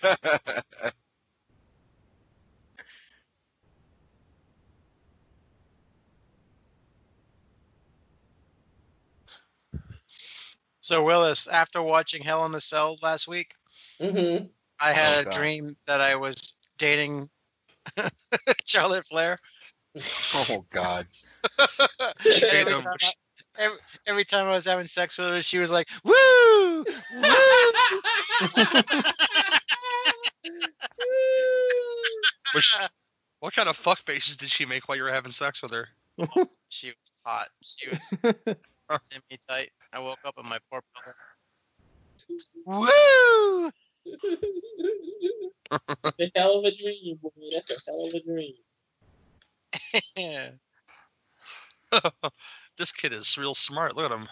[10.86, 13.56] So Willis, after watching Hell in a Cell last week,
[14.00, 14.46] Mm-hmm.
[14.80, 16.36] I had Oh, a dream that I was
[16.78, 17.28] dating
[18.66, 19.40] Charlotte Flair.
[20.36, 21.08] oh God.
[22.52, 23.12] every, time I,
[23.58, 26.14] every, every time I was having sex with her, she was like, "Woo,
[26.84, 26.84] woo!"
[32.54, 32.78] Which,
[33.40, 35.88] what kind of fuck faces did she make while you were having sex with her?
[36.70, 37.48] she was hot.
[37.64, 39.72] She was in me tight.
[39.96, 41.14] I woke up in my poor pillow.
[42.66, 43.72] Woo!
[44.06, 44.24] It's
[46.20, 47.30] a hell of a dream, boy.
[47.52, 48.56] That's a hell of a dream.
[52.78, 53.96] this kid is real smart.
[53.96, 54.28] Look at him.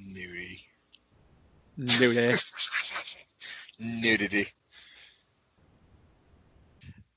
[0.00, 0.66] Nudity.
[1.76, 2.42] Nudity.
[3.78, 4.50] Nudity.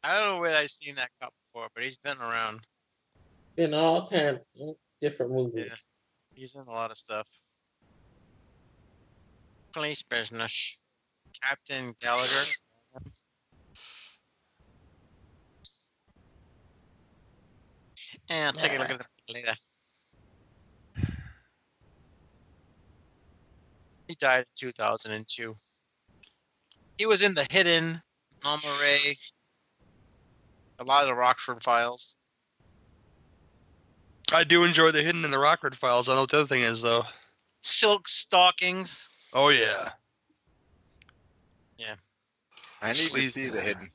[0.03, 2.60] I don't know where I've seen that cop before, but he's been around.
[3.57, 5.90] In all kind of different movies.
[6.36, 7.30] He's in a lot of stuff.
[9.74, 10.76] Police business.
[11.41, 12.45] Captain Gallagher.
[18.30, 19.53] And I'll take a look at it later.
[24.07, 25.53] He died in 2002.
[26.98, 28.02] He was in The Hidden,
[28.44, 29.18] Norma Rae,
[30.80, 32.18] a lot of the Rockford Files.
[34.34, 36.07] I do enjoy the Hidden in the Rockford Files.
[36.07, 37.03] I don't know what the other thing is though.
[37.61, 39.10] Silk Stockings.
[39.34, 39.91] Oh yeah.
[41.77, 41.95] Yeah.
[42.81, 43.89] I need to see the hidden.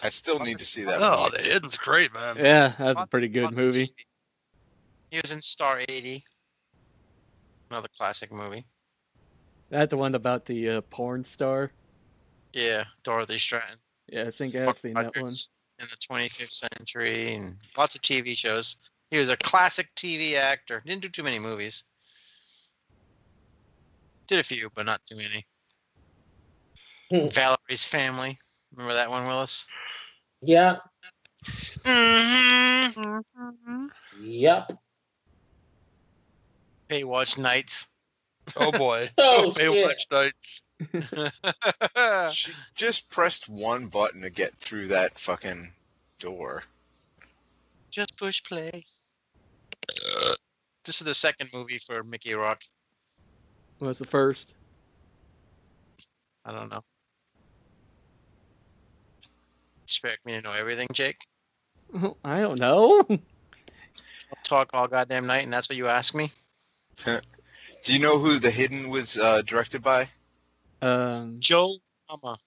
[0.00, 0.98] I still need to see that.
[1.00, 1.42] Oh, movie.
[1.42, 2.36] the Hidden's great, man.
[2.36, 3.94] Yeah, that's a pretty good movie.
[5.10, 6.24] He was in Star 80.
[7.70, 8.64] Another classic movie.
[9.70, 11.70] That's the one about the uh, porn star.
[12.52, 13.78] Yeah, Dorothy Stratton.
[14.08, 15.32] Yeah, I think I've seen that one.
[15.78, 18.76] In the 25th century and lots of TV shows.
[19.12, 20.82] He was a classic TV actor.
[20.86, 21.84] Didn't do too many movies.
[24.26, 25.44] Did a few, but not too many.
[27.28, 28.38] Valerie's Family.
[28.72, 29.66] Remember that one, Willis?
[30.40, 30.76] Yeah.
[31.84, 33.18] Mm-hmm.
[34.22, 34.72] Yep.
[36.88, 37.88] Baywatch Nights.
[38.56, 39.10] Oh boy.
[39.18, 40.62] Oh, Baywatch Nights.
[42.34, 45.74] she just pressed one button to get through that fucking
[46.18, 46.64] door.
[47.90, 48.86] Just push play.
[50.84, 52.62] This is the second movie for Mickey Rourke.
[53.78, 54.54] What's the first?
[56.44, 56.80] I don't know.
[59.84, 61.16] Expect me to know everything, Jake?
[62.24, 63.04] I don't know.
[63.08, 63.18] I'll
[64.44, 66.30] talk all goddamn night, and that's what you ask me?
[67.04, 70.08] Do you know who The Hidden was uh, directed by?
[70.80, 71.76] Um, Joe
[72.10, 72.38] Mama.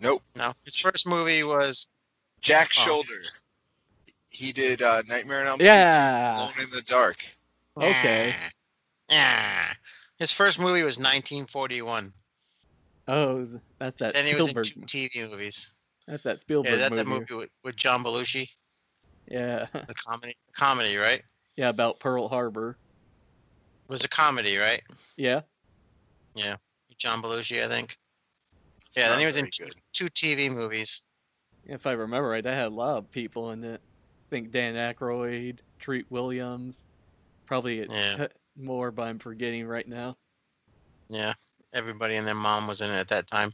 [0.00, 0.22] Nope.
[0.36, 1.88] No, his first movie was
[2.40, 2.80] Jack Oh.
[3.02, 3.22] Sholder.
[4.34, 6.48] He did uh, Nightmare on Elm Yeah.
[6.48, 7.24] Street, Alone in the Dark.
[7.76, 8.34] Okay.
[9.08, 9.72] Yeah.
[10.18, 12.12] His first movie was 1941.
[13.06, 13.46] Oh,
[13.78, 15.70] that's that Then he was in two TV movies.
[16.08, 17.02] That's that Spielberg Yeah, that's movie.
[17.02, 18.48] that movie with, with John Belushi,
[19.28, 20.36] Yeah, the comedy.
[20.56, 21.22] Comedy, right?
[21.56, 22.76] yeah, about Pearl Harbor.
[23.88, 24.82] It was a comedy, right?
[25.16, 25.42] Yeah,
[26.34, 26.56] Yeah,
[26.98, 27.98] John Belushi, I think.
[28.96, 31.04] Yeah, then he was in two, two TV movies.
[31.66, 33.80] if I remember right, that had a lot of people in it.
[34.34, 36.80] I think Dan Aykroyd, Treat Williams,
[37.46, 38.26] probably Yeah.
[38.56, 40.16] more, but I'm forgetting right now.
[41.08, 41.34] Yeah,
[41.72, 43.52] everybody and their mom was in it at that time.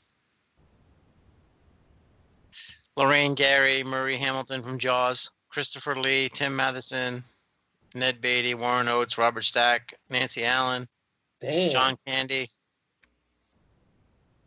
[2.96, 7.22] Lorraine Gary, Murray Hamilton from Jaws, Christopher Lee, Tim Matheson,
[7.94, 10.88] Ned Beatty, Warren Oates, Robert Stack, Nancy Allen,
[11.42, 11.70] Damn.
[11.70, 12.48] John Candy.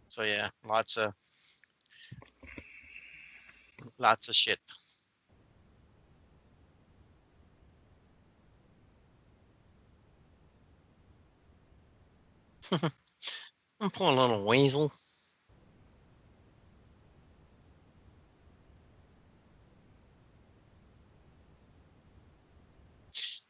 [0.10, 1.14] So yeah, lots of
[4.00, 4.58] lots of shit.
[13.82, 14.92] I'm pulling on a weasel.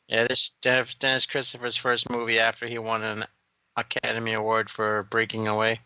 [0.08, 3.24] Yeah, this is Dennis Dennis Christopher's first movie after he won an
[3.78, 5.80] Academy Award for Breaking Away.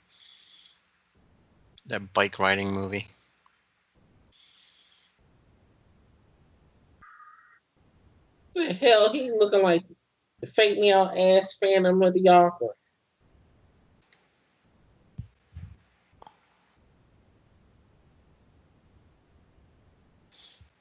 [1.86, 3.08] That bike riding movie.
[8.58, 9.84] the hell he looking like
[10.42, 12.70] The fake me out ass Phantom of the Opera.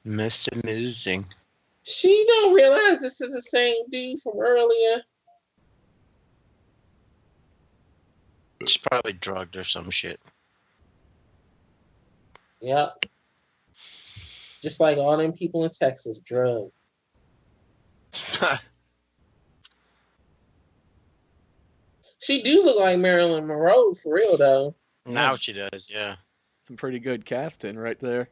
[0.07, 0.63] Mr.
[0.63, 1.25] Amusing.
[1.83, 5.01] She don't realize this is the same dude from earlier.
[8.61, 10.19] She's probably drugged or some shit.
[12.61, 13.05] Yep.
[14.61, 16.71] Just like all them people in Texas, drug.
[22.19, 24.75] She do look like Marilyn Monroe for real though.
[25.05, 26.15] Now she does, yeah.
[26.63, 28.29] Some pretty good casting right there.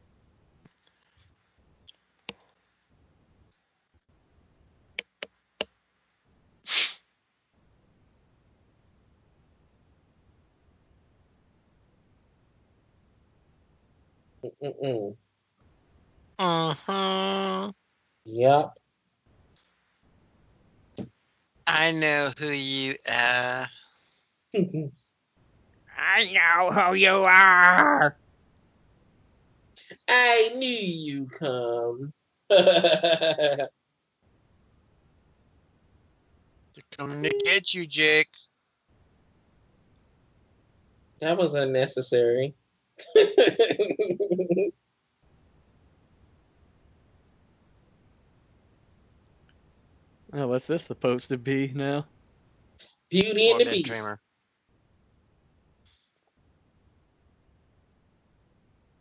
[14.64, 15.16] Mm-mm.
[16.38, 17.72] Uh-huh.
[18.26, 18.70] Yep.
[21.68, 23.68] I know who you are.
[25.98, 28.18] I know who you are.
[30.08, 32.14] I knew you come.
[32.50, 33.68] They're
[36.98, 38.30] coming to get you, Jake.
[41.22, 42.56] that was unnecessary.
[50.38, 52.08] Oh, what's this supposed to be now?
[53.10, 53.86] Beauty and the Dead Beast.
[53.86, 54.20] Dreamer.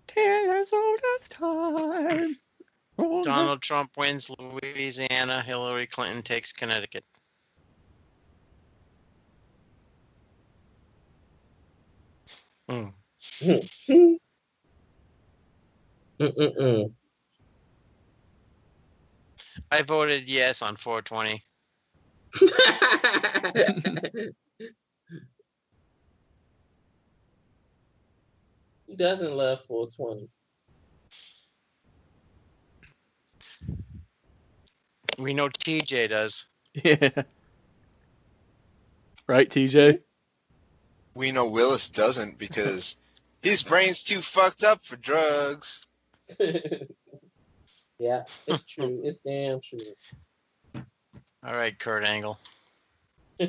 [0.07, 2.37] Tears all this time.
[3.25, 5.43] Donald Trump wins Louisiana.
[5.43, 7.05] Hillary Clinton takes Connecticut.
[12.69, 12.91] Hmm.
[16.21, 16.93] Mm-mm-mm.
[19.71, 21.43] I voted yes on 420.
[28.87, 30.29] He doesn't love 420.
[35.19, 36.47] We know TJ does.
[36.83, 37.23] Yeah.
[39.29, 40.01] Right, TJ?
[41.15, 42.97] We know Willis doesn't because
[43.45, 45.87] his brain's too fucked up for drugs.
[47.99, 49.03] yeah, it's true.
[49.05, 49.79] It's damn true.
[51.47, 52.39] All right, Kurt Angle.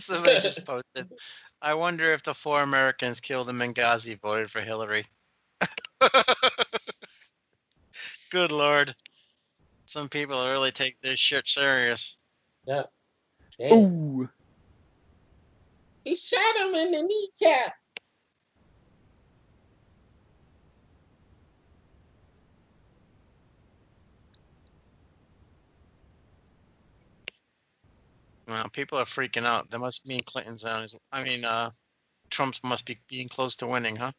[0.00, 1.08] Somebody just posted.
[1.62, 5.06] I wonder if the four Americans killed in Benghazi voted for Hillary.
[8.32, 8.94] Good lord.
[9.90, 12.16] Some people really take this shit serious.
[12.64, 12.84] Yeah.
[13.58, 13.72] Damn.
[13.72, 14.28] Ooh.
[16.04, 17.74] He shot him in the kneecap.
[28.46, 29.68] Well, people are freaking out.
[29.70, 30.94] That must mean Clinton's on his.
[31.10, 31.70] I mean, uh,
[32.30, 34.12] Trump's must be being close to winning, huh?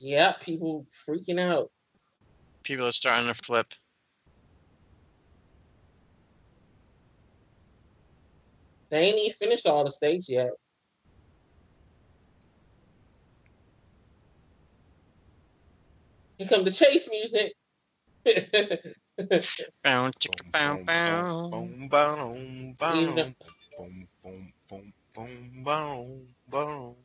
[0.00, 1.70] Yeah, people freaking out.
[2.64, 3.66] People are starting to flip.
[8.92, 10.50] They ain't even finished all the states yet.
[16.38, 17.54] Here come the chase music.
[19.84, 21.26] Bow, chicka, bow, bow.
[21.50, 23.36] Boom, boom, boom,
[23.78, 26.96] boom, boom, boom, boom, boom, boom.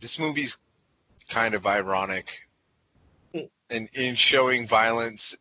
[0.00, 0.58] This movie's
[1.28, 2.38] kind of ironic
[3.34, 5.36] in in showing violence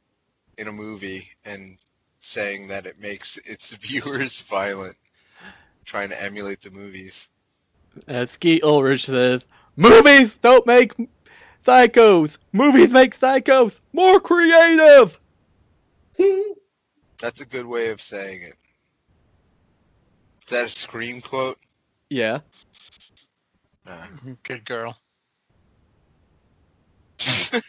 [0.58, 1.78] in a movie and
[2.20, 4.98] saying that it makes its viewers violent,
[5.86, 7.30] trying to emulate the movies.
[8.08, 10.94] As Skeet Ulrich says, movies don't make
[11.66, 12.38] psychos.
[12.52, 15.20] Movies make psychos more creative.
[17.22, 18.56] That's a good way of saying it.
[20.44, 21.58] Is that a Scream quote?
[22.10, 22.40] Yeah.
[23.88, 24.06] Uh,
[24.44, 24.96] Good girl.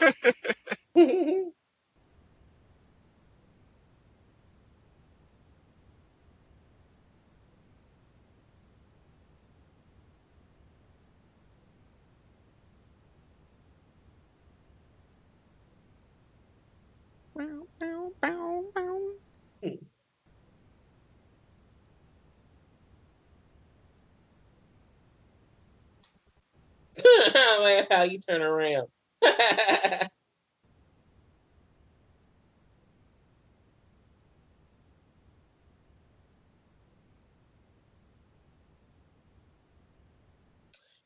[27.90, 28.88] How you turn around.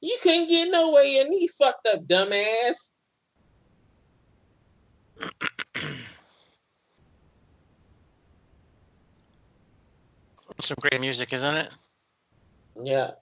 [0.01, 2.91] you couldn't get no way in, knee fucked up, dumbass.
[10.61, 11.69] Some great music, isn't it?
[12.77, 13.13] Yeah.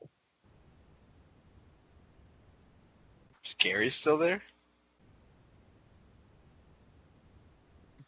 [3.44, 4.42] Is Gary still there?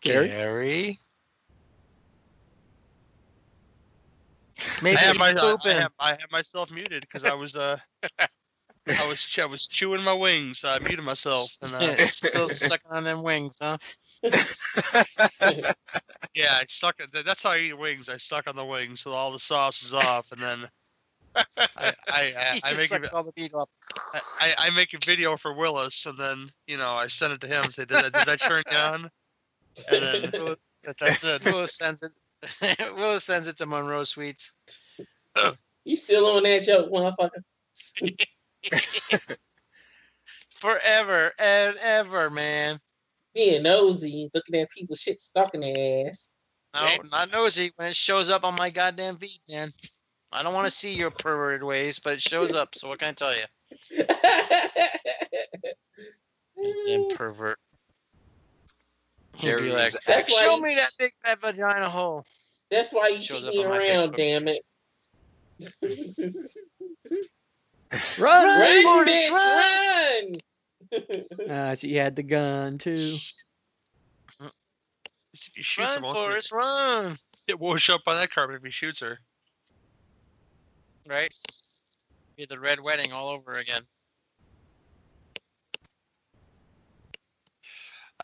[0.01, 0.29] Gary?
[0.29, 1.01] Gary?
[4.59, 5.77] I Maybe have, he's my, I, pooping.
[5.77, 7.77] have, I have myself muted because I was uh
[8.19, 10.61] I was I was chewing my wings.
[10.61, 13.79] So I muted myself and uh, Still sucking on them wings, huh?
[16.35, 16.97] yeah, I suck.
[17.01, 18.09] at- That's how I eat wings.
[18.09, 20.69] I suck on the wings so all the sauce is off, and then
[21.77, 23.69] I I, I, I make sucked a, all the meat off.
[24.41, 27.47] I, I make a video for Willis, and then you know I send it to
[27.47, 27.65] him.
[27.65, 29.11] and Say, did that, did that turn you on?
[29.91, 30.59] And then Willis-
[30.99, 31.45] that's it.
[31.45, 32.13] Willis sends it.
[32.97, 34.55] Willis sends it to Monroe Sweets.
[35.85, 37.43] You still on that joke, motherfucker?
[40.51, 42.79] Forever and ever, man.
[43.35, 46.31] Being nosy, looking at people's shit stuck in their ass.
[46.75, 47.73] No, not nosy.
[47.77, 49.71] When it shows up on my goddamn feed, man.
[50.33, 52.75] I don't want to see your perverted ways, but it shows up.
[52.75, 54.05] So what can I tell you?
[56.87, 57.59] Damn pervert.
[59.41, 62.25] He'll be like, was That's why show you- me that big fat vagina hole.
[62.71, 64.61] That's why you Shows keep me around, damn it.
[68.19, 68.47] Run!
[68.47, 70.35] run, Forrest, bitch, run!
[71.51, 73.17] Ah, she had the gun too.
[75.33, 77.17] If shoots Run, him, Forrest, run.
[77.49, 79.19] It won't show up on that carpet if he shoots her.
[81.09, 81.35] Right?
[82.37, 83.83] Be the red wedding all over again.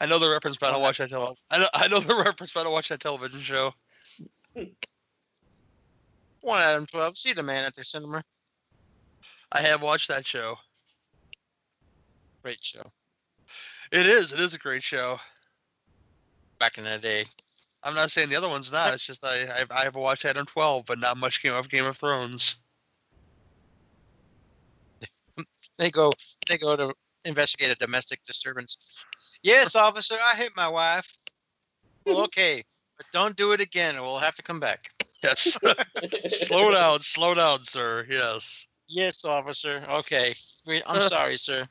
[0.01, 2.15] I know the reference, but I don't watch that tele- I know I know the
[2.15, 3.73] reference, but I don't watch that television show.
[6.43, 7.19] One Adam 12.
[7.19, 8.23] See the man at their cinema.
[9.53, 10.57] I have watched that show.
[12.43, 12.83] Great show.
[13.93, 14.33] It is.
[14.33, 15.19] It is a great show.
[16.59, 17.25] Back in the day.
[17.83, 18.95] I'm not saying the other one's not.
[18.95, 21.87] It's just I I've, I have watched Adam 12, but not much Game of Game
[21.87, 22.57] of Thrones.
[25.79, 26.11] They go
[26.49, 26.95] they go to
[27.27, 28.79] investigate a domestic disturbance.
[29.43, 31.17] Yes, officer, I hit my wife.
[32.05, 32.65] Well, okay,
[32.97, 34.91] but don't do it again or we'll have to come back.
[35.23, 35.57] Yes.
[36.29, 38.07] slow down, slow down, sir.
[38.09, 38.67] Yes.
[38.89, 39.83] Yes, officer.
[39.89, 40.35] Okay.
[40.69, 41.09] I'm Uh.
[41.09, 41.67] sorry, sir.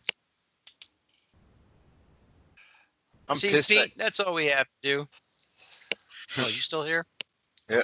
[3.27, 3.69] I'm See, pissed.
[3.69, 5.07] Pete, that- that's all we have to do.
[6.37, 7.05] Oh, you still here?
[7.69, 7.81] yeah.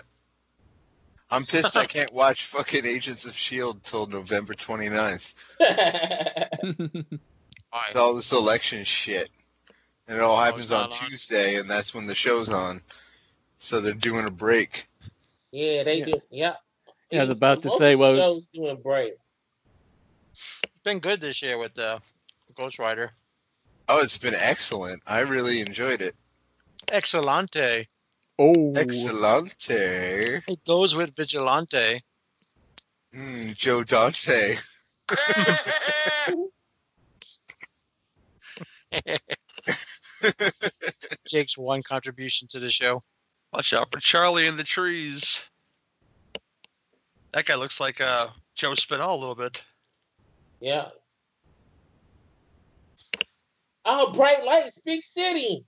[1.30, 3.80] I'm pissed I can't watch fucking Agents of S.H.I.E.L.D.
[3.84, 5.34] till November 29th.
[7.70, 7.86] Why?
[7.88, 9.30] With all this election shit.
[10.12, 10.90] And it all happens on on.
[10.90, 12.82] Tuesday, and that's when the show's on.
[13.60, 14.90] So they're doing a break.
[15.54, 16.06] yeah, they Yeah.
[16.06, 16.22] do.
[16.30, 16.56] Yeah.
[17.12, 19.14] Yeah, I was about to say, of well- shows doing break.
[20.34, 22.00] It's been good this year with uh,
[22.56, 23.12] Ghost Rider.
[23.88, 25.02] Oh, it's been excellent.
[25.08, 26.14] I really enjoyed it.
[26.92, 27.88] Excelente.
[28.38, 30.42] Oh, Excellente.
[30.46, 32.02] It goes with Vigilante.
[33.16, 34.58] Mm, Joe Dante.
[41.28, 43.02] Jake's one contribution to the show.
[43.54, 45.44] Watch out for Charlie in the trees.
[47.34, 49.62] That guy looks like uh, Joe Spinell a little bit.
[50.60, 50.90] Yeah.
[53.86, 55.66] Oh, bright lights, big city.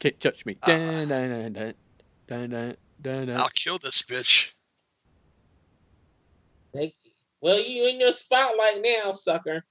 [0.00, 0.56] can't touch me.
[0.62, 0.66] Ah.
[0.66, 1.74] Dun, dun, dun, dun,
[2.26, 3.36] dun, dun, dun, dun.
[3.36, 4.48] I'll kill this bitch.
[6.72, 6.94] They,
[7.40, 9.64] well, you in your spotlight now, sucker.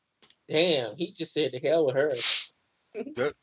[0.48, 2.12] Damn, he just said the hell with her.
[2.94, 3.34] He's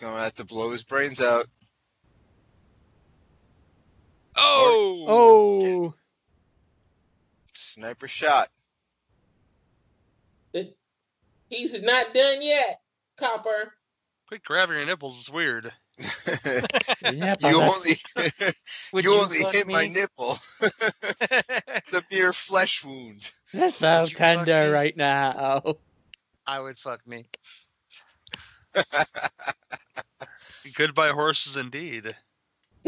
[0.00, 1.46] gonna have to blow his brains out.
[4.36, 5.04] Oh!
[5.08, 5.94] Oh,
[7.54, 8.48] Sniper shot.
[11.48, 12.80] He's not done yet,
[13.16, 13.74] Copper.
[14.26, 15.20] Quit grabbing your nipples.
[15.20, 15.72] It's weird.
[17.04, 18.52] You only you
[18.94, 20.38] you only fuck hit my nipple.
[21.94, 23.30] the mere flesh wound.
[23.54, 25.76] that's so Would you fuck tender right now.
[26.46, 27.24] I would fuck me.
[30.74, 32.14] Goodbye horses indeed.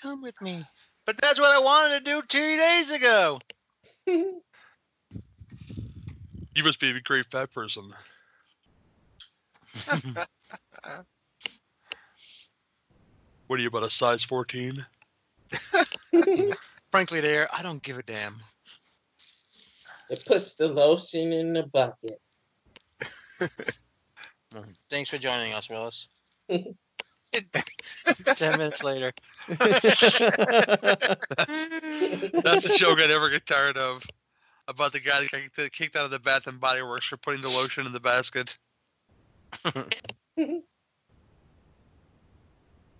[0.00, 0.62] Come with me.
[1.04, 3.40] But that's what I wanted to do two days ago.
[4.06, 4.40] You
[6.62, 7.92] must be a great fat person.
[13.48, 14.86] what are you about a size 14?
[16.90, 18.36] Frankly, there, I don't give a damn.
[20.10, 22.20] it puts the lotion in the bucket.
[24.88, 26.08] Thanks for joining us, Willis.
[28.36, 29.12] Ten minutes later.
[29.48, 29.94] That's
[32.64, 34.02] a joke I never get tired of.
[34.66, 37.16] About the guy that got kicked- kicked out of the Bath and Body Works for
[37.16, 38.56] putting the lotion in the basket.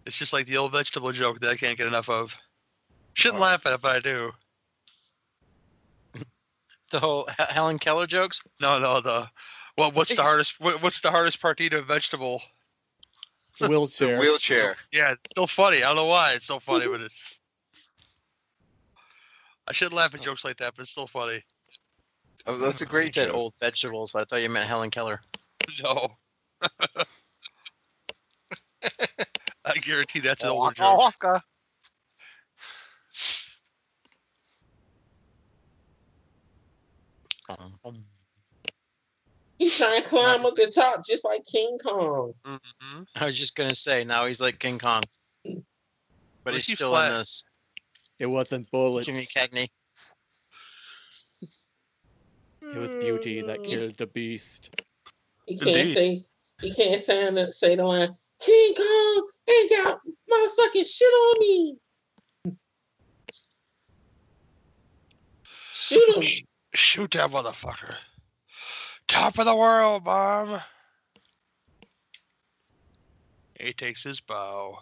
[0.09, 2.35] It's just like the old vegetable joke that I can't get enough of.
[3.13, 4.33] Shouldn't laugh at it, but I do.
[6.91, 8.41] The whole H- Helen Keller jokes.
[8.63, 9.29] No, no, the
[9.77, 10.59] well, what's the hardest?
[10.59, 12.41] What, what's the hardest part to eat a vegetable?
[13.61, 14.19] Wheelchair.
[14.19, 14.77] Wheelchair.
[14.91, 15.83] Yeah, it's still funny.
[15.83, 17.13] I don't know why it's so funny, but it.
[19.67, 21.45] I shouldn't laugh at jokes like that, but it's still funny.
[22.47, 23.37] Oh, that's a You great said joke.
[23.37, 24.15] old vegetables.
[24.15, 25.21] I thought you meant Helen Keller.
[25.85, 26.17] No.
[29.69, 30.99] I guarantee that's an older joke.
[30.99, 31.43] Waka.
[39.59, 42.33] He's trying to climb up the top just like King Kong.
[42.47, 43.03] Mm-hmm.
[43.17, 45.03] I was just gonna say now he's like King Kong,
[46.45, 47.11] but he's still flat?
[47.11, 47.45] in this
[48.19, 49.07] It wasn't bullets.
[49.07, 49.69] Jimmy Cagney.
[52.63, 54.71] It was beauty that killed the beast.
[55.47, 55.95] You can't Indeed.
[55.95, 56.25] say
[56.61, 58.15] he can't say the, say the line.
[58.41, 61.77] King Kong ain't got motherfucking shit on me.
[65.73, 66.47] Shoot him.
[66.75, 67.95] Shoot that motherfucker.
[69.07, 70.61] Top of the world, mom.
[73.59, 74.79] He takes his bow.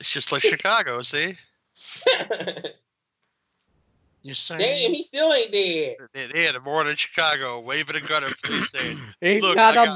[0.00, 1.36] It's just like Chicago, see?
[4.24, 5.96] You say Damn, he still ain't dead.
[6.14, 9.42] They, they had a more than Chicago waving a gun at the police saying, He's
[9.42, 9.94] Look, not I a got-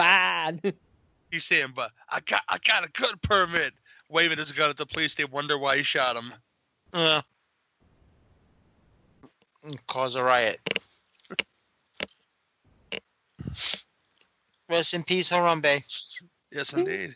[0.62, 0.74] man.
[1.30, 3.72] he's saying, but I got I got a gun permit.
[4.10, 6.32] Waving his gun at the police, they wonder why he shot him.
[6.92, 7.20] Uh,
[9.86, 10.58] cause a riot.
[14.68, 15.82] Rest in peace, Harambe.
[16.50, 17.14] Yes, indeed.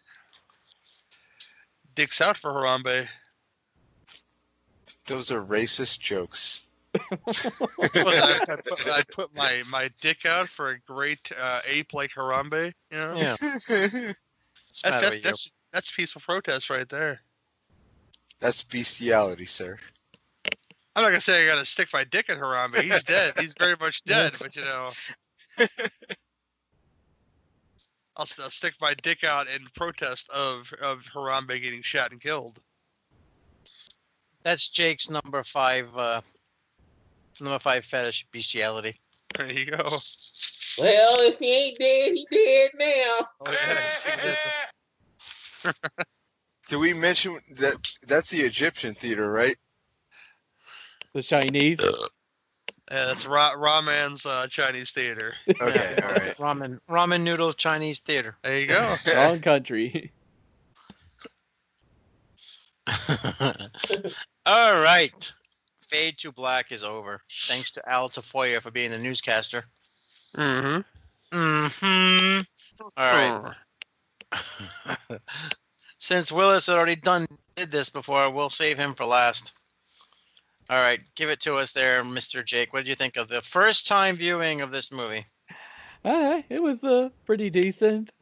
[1.95, 3.07] Dicks out for Harambe.
[5.07, 6.61] Those are racist jokes.
[6.93, 7.47] What,
[7.97, 12.11] I, I put, I put my, my dick out for a great uh, ape like
[12.17, 12.73] Harambe.
[12.91, 13.17] You know?
[13.17, 13.37] Yeah.
[14.83, 15.23] That's, matter that's, you?
[15.23, 17.21] that's, that's peaceful protest right there.
[18.41, 19.79] That's bestiality, sir.
[20.95, 22.83] I'm not gonna say I gotta stick my dick in Harambe.
[22.83, 23.35] He's dead.
[23.39, 24.33] He's very much dead.
[24.41, 24.91] But you know,
[28.17, 32.59] I'll, I'll stick my dick out in protest of of Harambe getting shot and killed.
[34.43, 35.97] That's Jake's number five.
[35.97, 36.21] Uh,
[37.43, 38.95] number five fetish bestiality.
[39.37, 39.99] There you go.
[40.79, 43.29] Well, if he ain't dead, he dead now.
[43.41, 43.53] Oh,
[45.65, 45.73] yeah.
[46.69, 47.75] Did we mention that
[48.07, 49.57] that's the Egyptian theater, right?
[51.13, 51.81] The Chinese.
[51.81, 55.35] Yeah, that's Ra- Rahman's uh, Chinese theater.
[55.61, 56.37] Okay, all right.
[56.39, 58.37] Ramen, ramen noodle Chinese theater.
[58.43, 58.97] There you go.
[59.15, 60.13] Wrong country.
[64.45, 65.33] All right.
[65.93, 67.21] Fade to Black is over.
[67.47, 69.65] Thanks to Al Tafoya for being the newscaster.
[70.35, 71.39] Mm-hmm.
[71.39, 72.41] Mm-hmm.
[72.97, 73.55] All right.
[75.99, 79.53] Since Willis had already done did this before, we'll save him for last.
[80.71, 82.43] All right, give it to us there, Mr.
[82.43, 82.73] Jake.
[82.73, 85.27] What did you think of the first time viewing of this movie?
[86.03, 88.13] Uh, it was uh, pretty decent.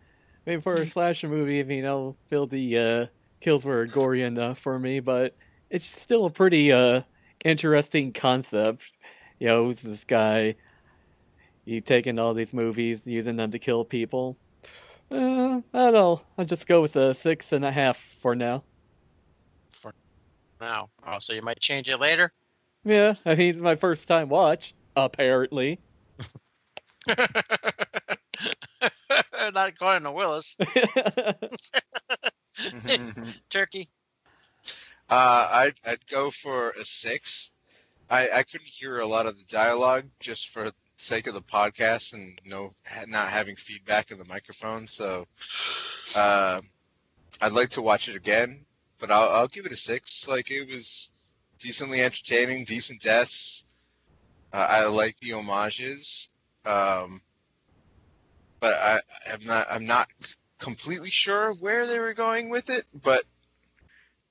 [0.45, 3.07] I mean, for a slasher movie, I mean, I'll feel the uh,
[3.41, 5.37] kills were gory enough for me, but
[5.71, 7.03] it's still a pretty uh,
[7.45, 8.93] interesting concept.
[9.39, 10.57] You know, who's this guy?
[11.65, 14.37] He taking all these movies, using them to kill people.
[15.11, 16.23] Uh, I don't know.
[16.39, 18.65] I'll just go with a six and a half for now.
[19.71, 19.93] For
[20.61, 22.33] now, oh, so you might change it later.
[22.85, 25.79] Yeah, I mean, my first time watch, apparently.
[29.53, 30.57] Not according to Willis.
[33.51, 33.89] Turkey.
[35.11, 37.51] Uh, I'd, I'd go for a six.
[38.09, 42.13] I, I couldn't hear a lot of the dialogue just for sake of the podcast
[42.13, 42.71] and no
[43.09, 44.87] not having feedback in the microphone.
[44.87, 45.27] So
[46.15, 46.61] uh,
[47.41, 48.65] I'd like to watch it again,
[48.99, 50.29] but I'll, I'll give it a six.
[50.29, 51.11] Like it was
[51.59, 53.65] decently entertaining, decent deaths.
[54.53, 56.29] Uh, I like the homages,
[56.67, 57.21] um,
[58.59, 59.01] but I,
[59.33, 60.09] I'm not I'm not
[60.59, 62.85] completely sure where they were going with it.
[63.03, 63.25] But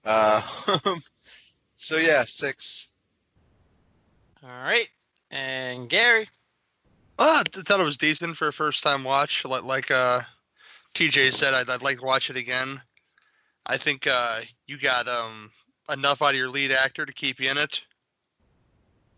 [0.05, 0.41] uh,
[1.77, 2.87] so yeah, six.
[4.43, 4.87] All right.
[5.31, 6.27] And Gary.
[7.17, 9.43] Well, I thought it was decent for a first time watch.
[9.43, 10.21] Like, like uh,
[10.95, 12.81] TJ said, I'd, I'd like to watch it again.
[13.65, 15.51] I think uh, you got um,
[15.91, 17.81] enough out of your lead actor to keep you in it.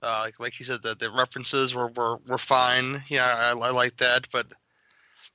[0.04, 3.04] Uh, like like he said, the, the references were, were, were fine.
[3.08, 4.28] Yeah, I, I like that.
[4.34, 4.48] But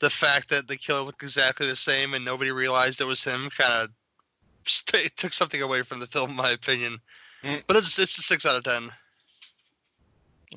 [0.00, 3.48] the fact that the killer looked exactly the same and nobody realized it was him
[3.56, 3.90] kind of
[4.94, 6.98] it took something away from the film, in my opinion.
[7.42, 7.62] Mm.
[7.66, 8.90] But it's it's a six out of ten.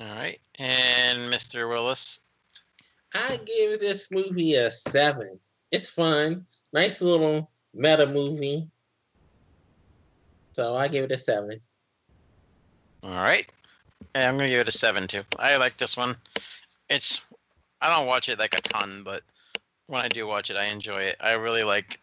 [0.00, 1.68] All right, and Mr.
[1.68, 2.20] Willis.
[3.14, 5.40] I give this movie a seven.
[5.70, 8.68] It's fun, nice little meta movie.
[10.52, 11.60] So I give it a seven.
[13.02, 13.50] All right.
[14.14, 15.22] Yeah, I'm gonna give it a seven too.
[15.38, 16.16] I like this one.
[16.88, 17.24] It's
[17.80, 19.22] I don't watch it like a ton, but
[19.86, 21.16] when I do watch it, I enjoy it.
[21.20, 22.00] I really like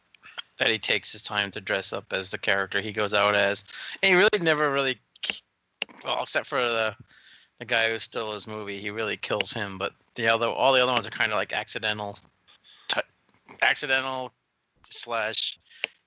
[0.59, 3.65] that he takes his time to dress up as the character he goes out as.
[4.01, 4.97] And he really never really,
[6.03, 6.95] well, except for the
[7.59, 9.77] the guy who stole his movie, he really kills him.
[9.77, 12.17] But the other, all the other ones are kind of like accidental,
[12.87, 13.01] t-
[13.61, 14.31] accidental
[14.89, 15.59] slash.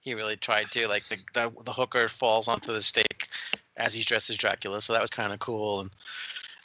[0.03, 3.29] He really tried to like the, the the hooker falls onto the stake
[3.77, 5.81] as he dresses Dracula, so that was kind of cool.
[5.81, 5.91] And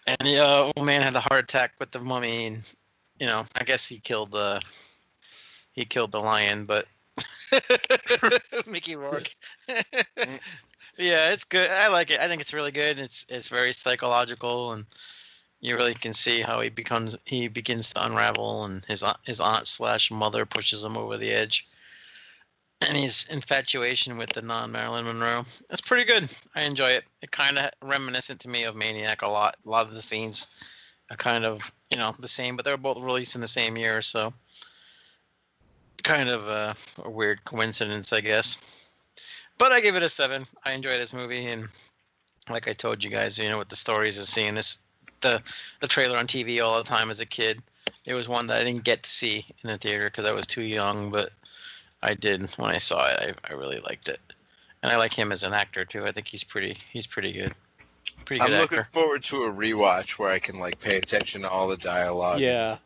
[0.07, 2.75] and the uh, old man had the heart attack with the mummy, and
[3.19, 4.61] you know, I guess he killed the
[5.73, 6.87] he killed the lion, but
[8.67, 9.35] Mickey Rourke.
[9.69, 9.85] Mm.
[10.97, 11.69] yeah, it's good.
[11.69, 12.19] I like it.
[12.19, 12.99] I think it's really good.
[12.99, 14.85] It's it's very psychological, and
[15.61, 19.39] you really can see how he becomes he begins to unravel, and his aunt, his
[19.39, 21.67] aunt slash mother pushes him over the edge,
[22.81, 25.45] and his infatuation with the non Marilyn Monroe.
[25.69, 26.29] It's pretty good.
[26.55, 27.05] I enjoy it.
[27.21, 29.57] It kind of reminiscent to me of Maniac a lot.
[29.65, 30.47] A lot of the scenes
[31.11, 33.77] are kind of you know the same, but they were both released in the same
[33.77, 34.33] year, so
[36.05, 38.61] kind of a, a weird coincidence, I guess.
[39.57, 40.45] But I give it a seven.
[40.63, 41.67] I enjoy this movie, and
[42.49, 44.79] like I told you guys, you know, with the stories of seeing this,
[45.21, 45.41] the
[45.81, 47.61] the trailer on TV all the time as a kid,
[48.05, 50.45] it was one that I didn't get to see in the theater because I was
[50.45, 51.31] too young, but
[52.01, 53.35] I did when I saw it.
[53.43, 54.19] I, I really liked it,
[54.83, 56.05] and I like him as an actor too.
[56.05, 57.53] I think he's pretty he's pretty good.
[58.25, 61.41] Pretty good I'm good looking forward to a rewatch where I can like pay attention
[61.41, 62.39] to all the dialogue.
[62.39, 62.77] Yeah.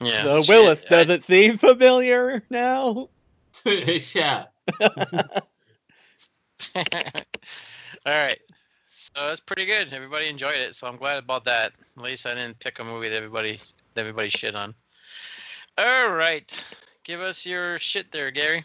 [0.00, 0.22] Yeah.
[0.22, 3.08] So Willis, I- does it seem familiar now?
[3.98, 4.52] Shut.
[6.76, 6.82] All
[8.06, 8.38] right.
[8.86, 9.92] So that's pretty good.
[9.92, 11.72] Everybody enjoyed it, so I'm glad about that.
[11.96, 13.58] At least I didn't pick a movie that everybody
[13.94, 14.74] that everybody shit on.
[15.78, 16.64] All right.
[17.04, 18.64] Give us your shit there, Gary.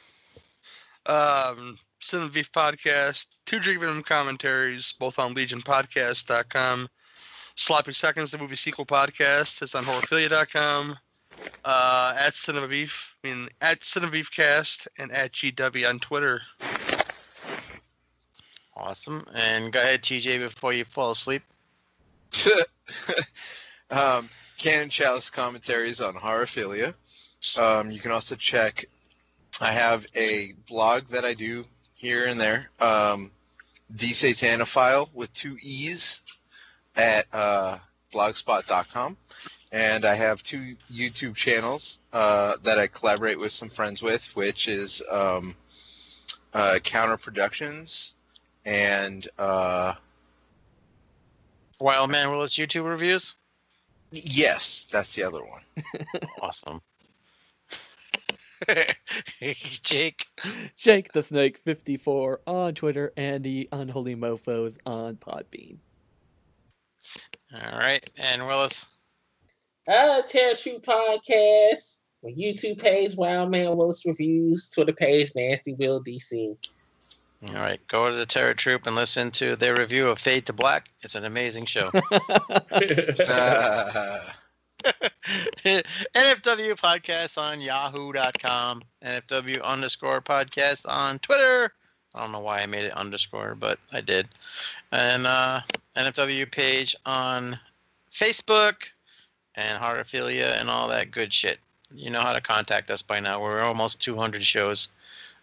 [1.05, 6.87] Um, Cinema Beef Podcast, two Drink Venom commentaries, both on LegionPodcast.com.
[7.55, 10.97] Sloppy Seconds, the movie sequel podcast, it's on Horrorphilia.com.
[11.63, 16.41] Uh, at Cinema Beef, I mean at Cinema Beef Cast, and at GW on Twitter.
[18.75, 19.25] Awesome.
[19.35, 21.43] And go ahead, TJ, before you fall asleep.
[23.91, 26.93] um, Canon Chalice commentaries on Horrorphilia.
[27.59, 28.85] Um, you can also check.
[29.61, 32.69] I have a blog that I do here and there.
[32.79, 33.31] Um,
[33.89, 36.21] the Satanophile with two e's
[36.95, 37.77] at uh,
[38.13, 39.17] blogspot.com,
[39.71, 44.67] and I have two YouTube channels uh, that I collaborate with some friends with, which
[44.67, 45.55] is um,
[46.53, 48.13] uh, Counter Productions
[48.65, 49.93] and uh,
[51.79, 53.35] Wild Man Willis YouTube reviews.
[54.11, 55.61] yes, that's the other one.
[56.41, 56.81] Awesome.
[59.39, 60.25] Jake.
[60.75, 65.77] Jake the Snake 54 on Twitter and the Unholy Mofos on Podbean.
[67.53, 68.07] All right.
[68.17, 68.87] And Willis.
[69.89, 76.55] Uh, Terror True Podcast, YouTube page, Wild Man Willis Reviews, Twitter page, Nasty Will DC.
[77.47, 77.79] All right.
[77.87, 80.89] Go to the Terror Troop and listen to their review of Fade to Black.
[81.01, 81.89] It's an amazing show.
[81.93, 84.35] NFW
[86.75, 88.83] podcast on yahoo.com.
[89.03, 91.73] NFW underscore podcast on Twitter.
[92.13, 94.27] I don't know why I made it underscore, but I did.
[94.91, 95.61] And uh,
[95.95, 97.59] NFW page on
[98.11, 98.89] Facebook
[99.55, 101.59] and Horrorphilia and all that good shit.
[101.91, 103.41] You know how to contact us by now.
[103.41, 104.89] We're almost 200 shows.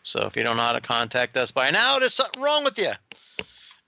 [0.02, 2.78] So if you don't know how to contact us by now, there's something wrong with
[2.78, 2.92] you.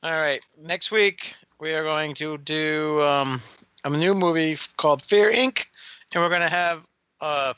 [0.03, 0.41] All right.
[0.61, 3.41] Next week, we are going to do um,
[3.85, 5.67] a new movie called Fear Inc.
[6.13, 6.87] And we're going to have
[7.21, 7.55] a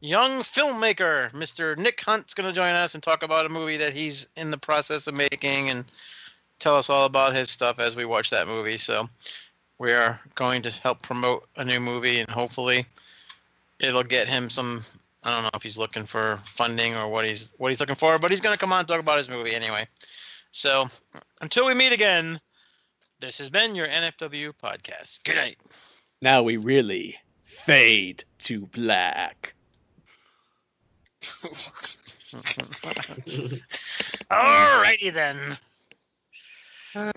[0.00, 1.76] young filmmaker, Mr.
[1.78, 4.58] Nick Hunt's going to join us and talk about a movie that he's in the
[4.58, 5.84] process of making and
[6.58, 8.76] tell us all about his stuff as we watch that movie.
[8.76, 9.08] So
[9.84, 12.86] we are going to help promote a new movie and hopefully
[13.78, 14.82] it'll get him some
[15.24, 18.18] I don't know if he's looking for funding or what he's what he's looking for,
[18.18, 19.86] but he's going to come on and talk about his movie anyway.
[20.52, 20.88] So
[21.40, 22.40] until we meet again,
[23.20, 25.22] this has been your NFW podcast.
[25.24, 25.58] Good night.
[26.20, 29.54] Now we really fade to black.
[34.30, 35.38] Alrighty then.
[36.94, 37.12] Uh,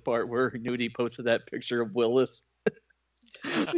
[0.00, 2.42] The part where Nudie posted that picture of Willis.
[3.44, 3.68] and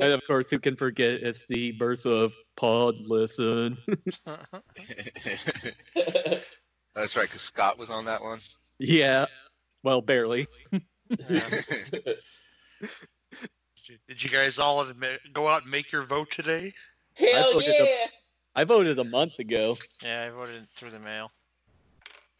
[0.00, 3.76] of course, who can forget it's the birth of Pod Listen.
[6.94, 8.40] That's right, because Scott was on that one.
[8.78, 9.26] yeah,
[9.82, 10.46] well, barely.
[10.70, 10.82] Did
[14.18, 16.72] you guys all admit, go out and make your vote today?
[17.16, 17.84] Hell voted yeah!
[17.84, 18.08] a-
[18.56, 19.76] I voted a month ago.
[20.02, 21.32] Yeah, I voted through the mail.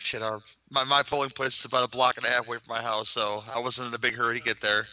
[0.04, 2.76] Shit, our, my my polling place is about a block and a half away from
[2.76, 4.84] my house, so I wasn't in a big hurry to get there.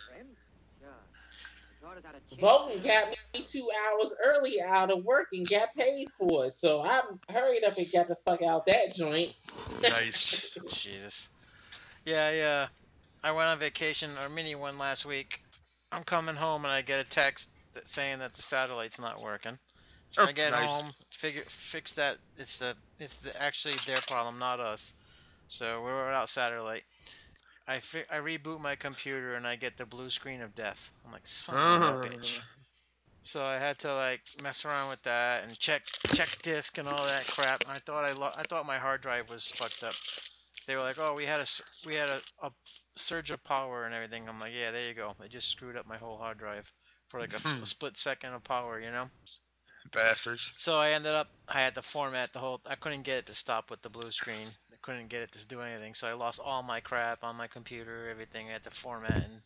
[2.39, 6.53] Voting got me two hours early out of work and got paid for it.
[6.53, 9.33] So I hurried up and got the fuck out that joint.
[9.81, 10.41] Nice.
[10.69, 11.29] Jesus.
[12.05, 12.67] Yeah, I, uh,
[13.21, 15.41] I went on vacation or mini one last week.
[15.91, 19.59] I'm coming home and I get a text that saying that the satellite's not working.
[20.11, 20.67] So Oh, I get nice.
[20.67, 22.17] home, figure fix that.
[22.37, 24.93] It's the it's the actually their problem, not us.
[25.51, 26.83] So we're without satellite.
[27.67, 30.91] I fi- I reboot my computer and I get the blue screen of death.
[31.05, 32.39] I'm like son of a bitch.
[33.21, 35.83] So I had to like mess around with that and check
[36.13, 37.63] check disk and all that crap.
[37.63, 39.93] And I thought I lo- I thought my hard drive was fucked up.
[40.67, 41.45] They were like, "Oh, we had a
[41.85, 42.51] we had a, a
[42.95, 45.85] surge of power and everything." I'm like, "Yeah, there you go." They just screwed up
[45.85, 46.71] my whole hard drive
[47.09, 47.63] for like a, f- Hmm.
[47.63, 49.09] a split second of power, you know.
[49.93, 50.49] Bastards.
[50.55, 52.61] So I ended up I had to format the whole.
[52.65, 54.55] I couldn't get it to stop with the blue screen.
[54.81, 55.93] I couldn't get it to do anything.
[55.93, 58.47] So I lost all my crap on my computer, everything.
[58.49, 59.41] I had to format and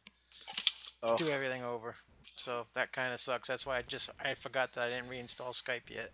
[1.03, 1.18] Oh.
[1.18, 1.95] do everything over.
[2.36, 3.48] So that kind of sucks.
[3.48, 6.12] That's why I just I forgot that I didn't reinstall Skype yet.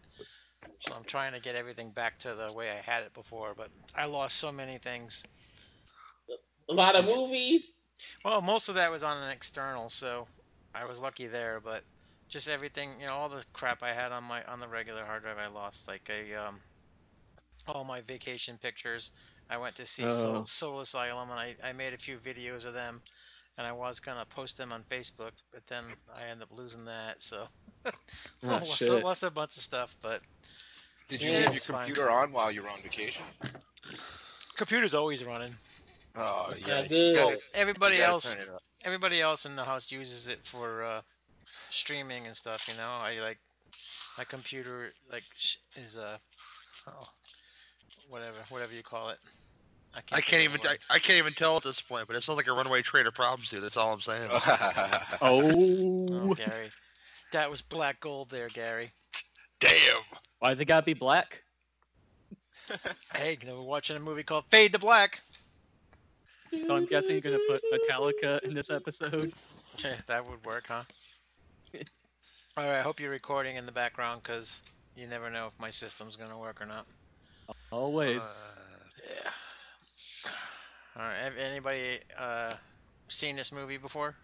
[0.80, 3.70] So I'm trying to get everything back to the way I had it before, but
[3.96, 5.24] I lost so many things.
[6.70, 7.76] A lot of movies.
[8.26, 10.28] Well, most of that was on an external, so
[10.76, 11.60] I was lucky there.
[11.64, 11.84] But
[12.30, 15.24] just everything, you know, all the crap I had on my on the regular hard
[15.24, 15.88] drive, I lost.
[15.88, 16.60] Like a um,
[17.68, 19.12] all my vacation pictures.
[19.50, 20.44] I went to see Soul, Oh.
[20.46, 23.02] Soul Asylum, and I, I made a few videos of them,
[23.58, 25.84] and I was gonna post them on Facebook, but then
[26.16, 27.22] I ended up losing that.
[27.22, 27.48] So
[27.86, 27.92] Oh,
[28.44, 29.04] lost, shit.
[29.04, 30.22] lost a bunch of stuff, but
[31.08, 31.88] Did you Yeah, leave it's your fine.
[31.88, 33.26] computer on while you were on vacation?
[34.56, 35.56] computer's always running.
[36.16, 36.76] Oh yeah.
[36.76, 37.16] Not you good.
[37.16, 38.64] gotta- Well, everybody else turn it up.
[38.84, 41.02] everybody else in the house uses it for uh,
[41.70, 42.68] streaming and stuff.
[42.68, 43.40] You know, I like
[44.18, 46.18] my computer like sh- is uh,
[46.88, 47.08] oh,
[48.12, 49.18] whatever whatever you call it.
[49.94, 50.70] I can't, I can't even the.
[50.70, 53.08] I, I can't even tell at this point, but it sounds like a runaway train
[53.08, 53.64] of problems, dude.
[53.64, 54.30] That's all I'm saying.
[55.22, 56.72] Oh, Oh, Gary,
[57.32, 58.92] that was black gold there, Gary.
[59.60, 60.02] Damn.
[60.40, 61.44] why they gotta be black?
[63.14, 65.22] Hey, you know, we're watching a movie called Fade to Black.
[66.50, 69.34] So I'm guessing you're gonna put Metallica in this episode.
[70.08, 70.84] that would work, huh?
[72.56, 74.62] All right, I hope you're recording in the background because
[74.96, 76.86] you never know if my system's gonna work or not.
[77.72, 78.20] Always.
[78.20, 78.28] Uh,
[79.10, 79.32] Yeah.
[80.98, 81.16] All right.
[81.24, 82.52] Have anybody uh,
[83.08, 84.16] seen this movie before?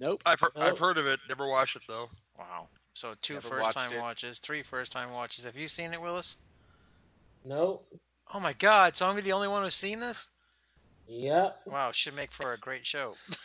[0.00, 0.22] nope.
[0.24, 0.62] I've heard, Oh.
[0.62, 1.20] I've heard of it.
[1.28, 2.08] Never watched it though.
[2.38, 2.68] Wow.
[2.94, 4.00] So two Never first watched time it.
[4.00, 5.44] watches, three first time watches.
[5.44, 6.38] Have you seen it, Willis?
[7.44, 7.86] Nope.
[8.34, 8.96] Oh my God!
[8.96, 10.30] So I'm the only one who's seen this.
[11.12, 11.62] Yep.
[11.66, 13.16] Wow, should make for a great show.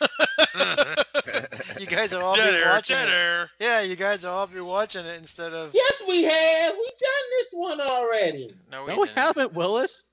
[1.80, 3.48] you guys will all be Dinner, watching it.
[3.58, 5.74] Yeah, you guys will all be watching it instead of.
[5.74, 6.74] Yes, we have.
[6.74, 8.50] We done this one already.
[8.70, 10.04] No, we No, we haven't, Willis.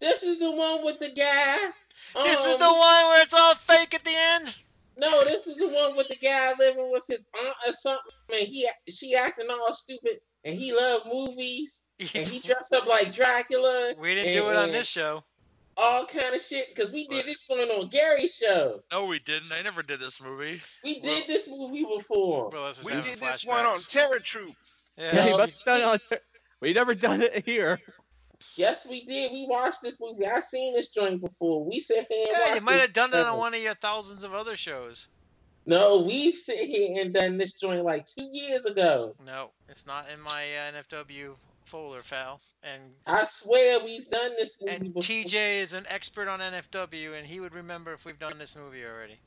[0.00, 1.70] This is the one with the guy.
[2.24, 4.54] This is um, the one where it's all fake at the end.
[4.96, 8.48] No, this is the one with the guy living with his aunt or something, and
[8.48, 13.92] he she acting all stupid, and he loved movies, and he dressed up like Dracula.
[14.00, 15.22] We didn't and- do it on and this show.
[15.80, 18.80] All kind of shit because we did this one on Gary's show.
[18.90, 19.52] No, we didn't.
[19.52, 20.60] I never did this movie.
[20.82, 22.48] We did this movie before.
[22.50, 23.76] Willis is We having did this one on.
[23.78, 24.54] Terror Troop.
[24.96, 25.24] Yeah, Yeah.
[25.26, 26.20] you No, must have done on ter-
[26.60, 27.80] we never done it here.
[28.56, 29.30] Yes, we did.
[29.32, 30.26] We watched this movie.
[30.26, 31.64] I seen this joint before.
[31.64, 34.24] We sit here and Yeah, you might have done that on one of your thousands
[34.24, 35.08] of other shows.
[35.66, 39.14] No, we've sit here and done this joint like two years ago.
[39.24, 41.36] No, it's not in my uh, NFW
[41.66, 42.40] folder, Fal.
[42.62, 45.02] And I swear we've done this movie and before.
[45.02, 48.84] TJ is an expert on NFW, and he would remember if we've done this movie
[48.84, 49.18] already.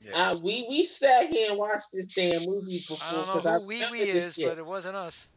[0.00, 0.30] Yeah.
[0.30, 2.98] Uh, we we sat here and watched this damn movie before.
[3.02, 4.48] I don't 'cause know I who we remember we is, shit.
[4.48, 5.28] but it wasn't us.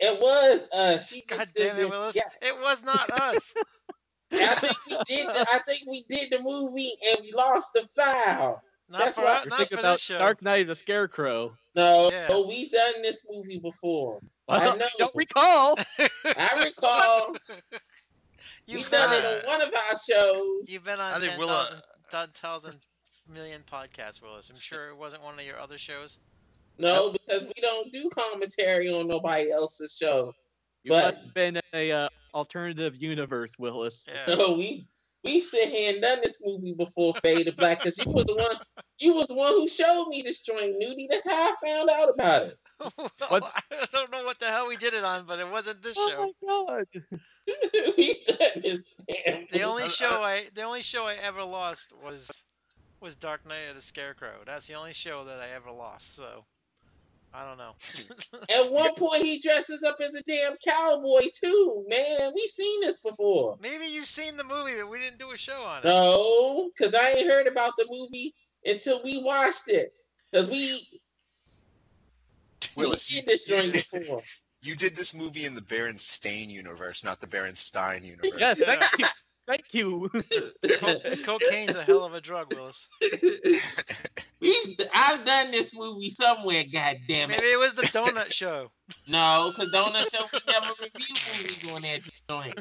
[0.00, 0.98] it was uh
[1.36, 2.16] God damn it, Willis!
[2.16, 3.54] Yeah, It was not us.
[4.32, 5.26] I think we did.
[5.28, 8.62] The, I think we did the movie and we lost the file.
[8.90, 9.46] Not That's for right.
[9.48, 10.18] Not for about this show.
[10.18, 11.56] Dark Night of the Scarecrow.
[11.74, 12.26] No, Yeah.
[12.28, 14.20] no, we've done this movie before.
[14.48, 14.86] I Well, know.
[14.98, 15.78] don't recall.
[15.98, 17.36] I recall.
[18.66, 20.70] You've We've been done it on, on one of our shows.
[20.70, 22.74] you've been I on think ten Willa- thousand ten thousand
[23.32, 24.50] million podcasts, Willis.
[24.50, 26.18] I'm sure it wasn't one of your other shows.
[26.78, 30.32] No, because we don't do commentary on nobody else's show.
[30.84, 34.02] You But- must have been a uh, alternative universe, Willis.
[34.26, 34.86] So we
[35.24, 38.36] we sit here and done this movie before Fade to Black because you was the
[38.36, 38.56] one
[39.00, 41.06] you was the one who showed me this joint, Nudie.
[41.10, 42.58] That's how I found out about it.
[43.20, 43.40] I
[43.92, 46.32] don't know what the hell we did it on, but it wasn't this oh show.
[46.48, 47.18] Oh my god!
[47.96, 49.46] we done this damn.
[49.52, 52.44] The only show I the only show I ever lost was
[53.00, 54.42] was Dark Night of the Scarecrow.
[54.46, 56.14] That's the only show that I ever lost.
[56.14, 56.44] So
[57.32, 57.74] I don't know.
[58.50, 61.84] At one point, he dresses up as a damn cowboy too.
[61.88, 63.58] Man, we seen this before.
[63.60, 65.84] Maybe you've seen the movie, but we didn't do a show on it.
[65.84, 68.34] No, because I ain't heard about the movie
[68.64, 69.92] until we watched it.
[70.30, 70.86] Because we
[72.78, 74.22] Willis, we did this joint before.
[74.60, 78.32] You did this movie in the Baron Berenstain universe, not the Berenstein universe.
[78.40, 79.04] Yes, thank you.
[79.46, 80.10] Thank you.
[80.12, 82.90] Co- cocaine's a hell of a drug, Willis.
[84.40, 86.64] We've, I've done this movie somewhere.
[86.72, 87.38] God damn it!
[87.38, 88.70] Maybe it was the Donut Show.
[89.06, 92.58] No, because Donut Show we never review movies on that joint.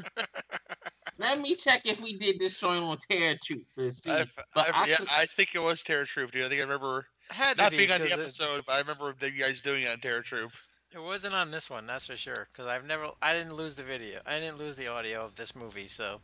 [1.18, 4.12] Let me check if we did this joint on Terror Troop to see.
[4.12, 6.44] I, but I, I yeah, could- I think it was Terror Troop, dude.
[6.46, 8.74] I think I remember Had to not be, being on the 'cause it- episode, but
[8.74, 10.52] I remember you guys doing it on Terror Troop.
[10.94, 12.48] It wasn't on this one, that's for sure.
[12.52, 14.22] Because I've never, I didn't lose the video.
[14.26, 16.22] I didn't lose the audio of this movie, so.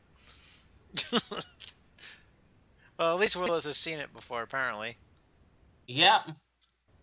[2.97, 4.97] well, at least Willis has seen it before, apparently.
[5.87, 6.29] Yep.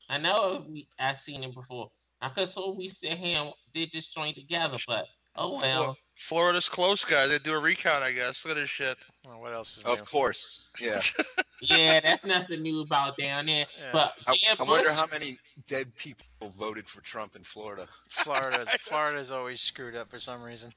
[0.08, 0.66] I know
[0.98, 1.90] I've seen it before.
[2.22, 5.96] I could so we sit here and did this joint together, but oh well.
[6.20, 7.30] Florida's close, guys.
[7.30, 8.44] They do a recount, I guess.
[8.44, 8.98] Look at this shit.
[9.26, 11.00] Well, what else is Of course, yeah.
[11.62, 13.64] yeah, that's nothing new about down there.
[13.92, 16.26] But I, Jeb I wonder how many dead people
[16.58, 17.86] voted for Trump in Florida.
[18.08, 20.72] Florida's Florida's always screwed up for some reason.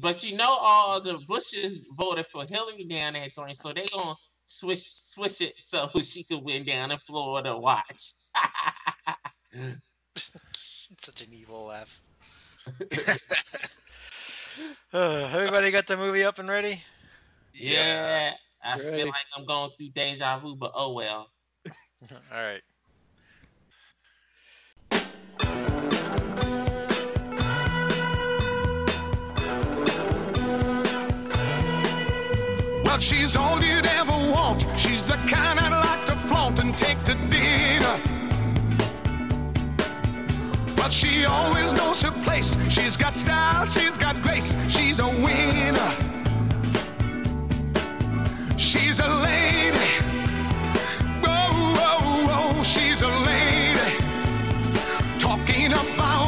[0.00, 4.14] But you know, all the Bushes voted for Hillary down there, joint, so they gonna
[4.44, 7.56] switch switch it so she could win down in Florida.
[7.56, 8.12] Watch.
[11.00, 12.02] Such an evil laugh.
[14.92, 16.82] Uh, everybody got the movie up and ready?
[17.54, 18.32] yeah,
[18.64, 19.04] I feel Ready.
[19.04, 21.28] like I'm going through deja vu, but oh well.
[22.10, 22.62] All right.
[32.84, 34.64] Well, she's all you'd ever want.
[34.76, 38.00] She's the kind I'd like to flaunt and take to dinner.
[40.90, 42.56] She always knows her place.
[42.70, 44.56] She's got style, she's got grace.
[44.68, 45.96] She's a winner.
[48.56, 49.88] She's a lady.
[51.22, 53.90] Whoa, whoa, whoa, she's a lady.
[55.18, 56.27] Talking about